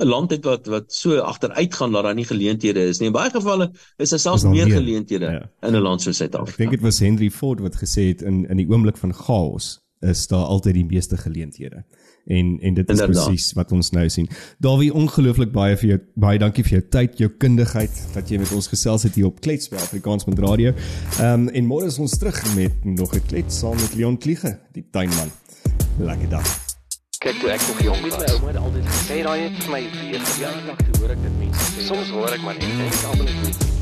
'n 0.00 0.06
land 0.06 0.30
het 0.30 0.44
wat 0.44 0.66
wat 0.66 0.92
so 0.92 1.18
agteruit 1.18 1.74
gaan 1.74 1.92
dat 1.92 2.02
daar 2.02 2.14
nie 2.14 2.26
geleenthede 2.26 2.80
is 2.80 2.98
nie. 2.98 3.06
In 3.06 3.12
baie 3.12 3.30
gevalle 3.30 3.70
is 3.96 4.10
daar 4.10 4.18
selfs 4.18 4.42
meer, 4.42 4.66
meer 4.66 4.76
geleenthede 4.76 5.24
ja. 5.30 5.50
in 5.68 5.74
'n 5.74 5.80
land 5.80 6.02
soos 6.02 6.16
Suid-Afrika. 6.16 6.52
Ek 6.52 6.58
dink 6.58 6.70
dit 6.70 6.80
was 6.80 6.98
Henry 6.98 7.30
Ford 7.30 7.60
wat 7.60 7.76
gesê 7.76 8.08
het 8.08 8.22
in 8.22 8.48
in 8.48 8.56
die 8.56 8.68
oomblik 8.68 8.96
van 8.96 9.14
chaos 9.14 9.80
is 10.00 10.26
daar 10.26 10.44
altyd 10.44 10.74
die 10.74 10.84
meeste 10.84 11.16
geleenthede 11.16 11.84
en 12.26 12.58
en 12.60 12.74
dit 12.74 12.90
is 12.90 13.02
presies 13.02 13.52
wat 13.58 13.72
ons 13.72 13.90
nou 13.94 14.06
sien. 14.10 14.28
Dawie, 14.62 14.90
ongelooflik 14.94 15.52
baie 15.54 15.76
vir 15.78 15.88
jou 15.92 15.98
baie 16.26 16.40
dankie 16.42 16.64
vir 16.66 16.78
jou 16.78 16.84
tyd, 16.98 17.18
jou 17.22 17.30
kundigheid 17.42 18.02
dat 18.14 18.30
jy 18.30 18.40
met 18.42 18.52
ons 18.56 18.68
gesels 18.72 19.06
het 19.06 19.14
hier 19.18 19.28
op 19.30 19.40
Klets 19.44 19.70
by 19.72 19.78
Afrikaans 19.82 20.26
met 20.26 20.42
Radio. 20.42 20.74
Ehm 21.20 21.46
um, 21.46 21.48
en 21.56 21.68
môre 21.70 21.90
is 21.90 21.98
ons 22.02 22.18
terug 22.18 22.38
met 22.56 22.84
nog 22.84 23.14
'n 23.14 23.22
klets 23.28 23.58
saam 23.58 23.76
met 23.76 23.94
Leon 23.94 24.18
Kliege, 24.18 24.58
die 24.72 24.86
tuinman. 24.90 25.30
Lekker 25.98 26.28
dag. 26.28 26.46
Kyk 27.18 27.40
toe 27.40 27.50
ek 27.50 27.62
nog 27.68 27.80
jong 27.82 28.00
was, 28.02 28.18
my 28.18 28.26
ouma 28.34 28.46
het 28.46 28.56
altyd 28.56 28.86
gesê 28.86 29.22
daai 29.22 29.40
het 29.40 29.62
vir 29.62 29.70
my 29.70 29.82
weer 30.00 30.20
gejaag, 30.20 30.76
toe 30.76 31.00
hoor 31.00 31.10
ek 31.10 31.22
dit 31.22 31.38
mense 31.38 31.72
sê. 31.72 31.86
Soms 31.86 32.10
hoor 32.10 32.30
ek 32.30 32.42
maar 32.42 32.54
net 32.54 32.70
en 32.70 32.86
ek 32.86 33.02
almal 33.10 33.24
net 33.24 33.75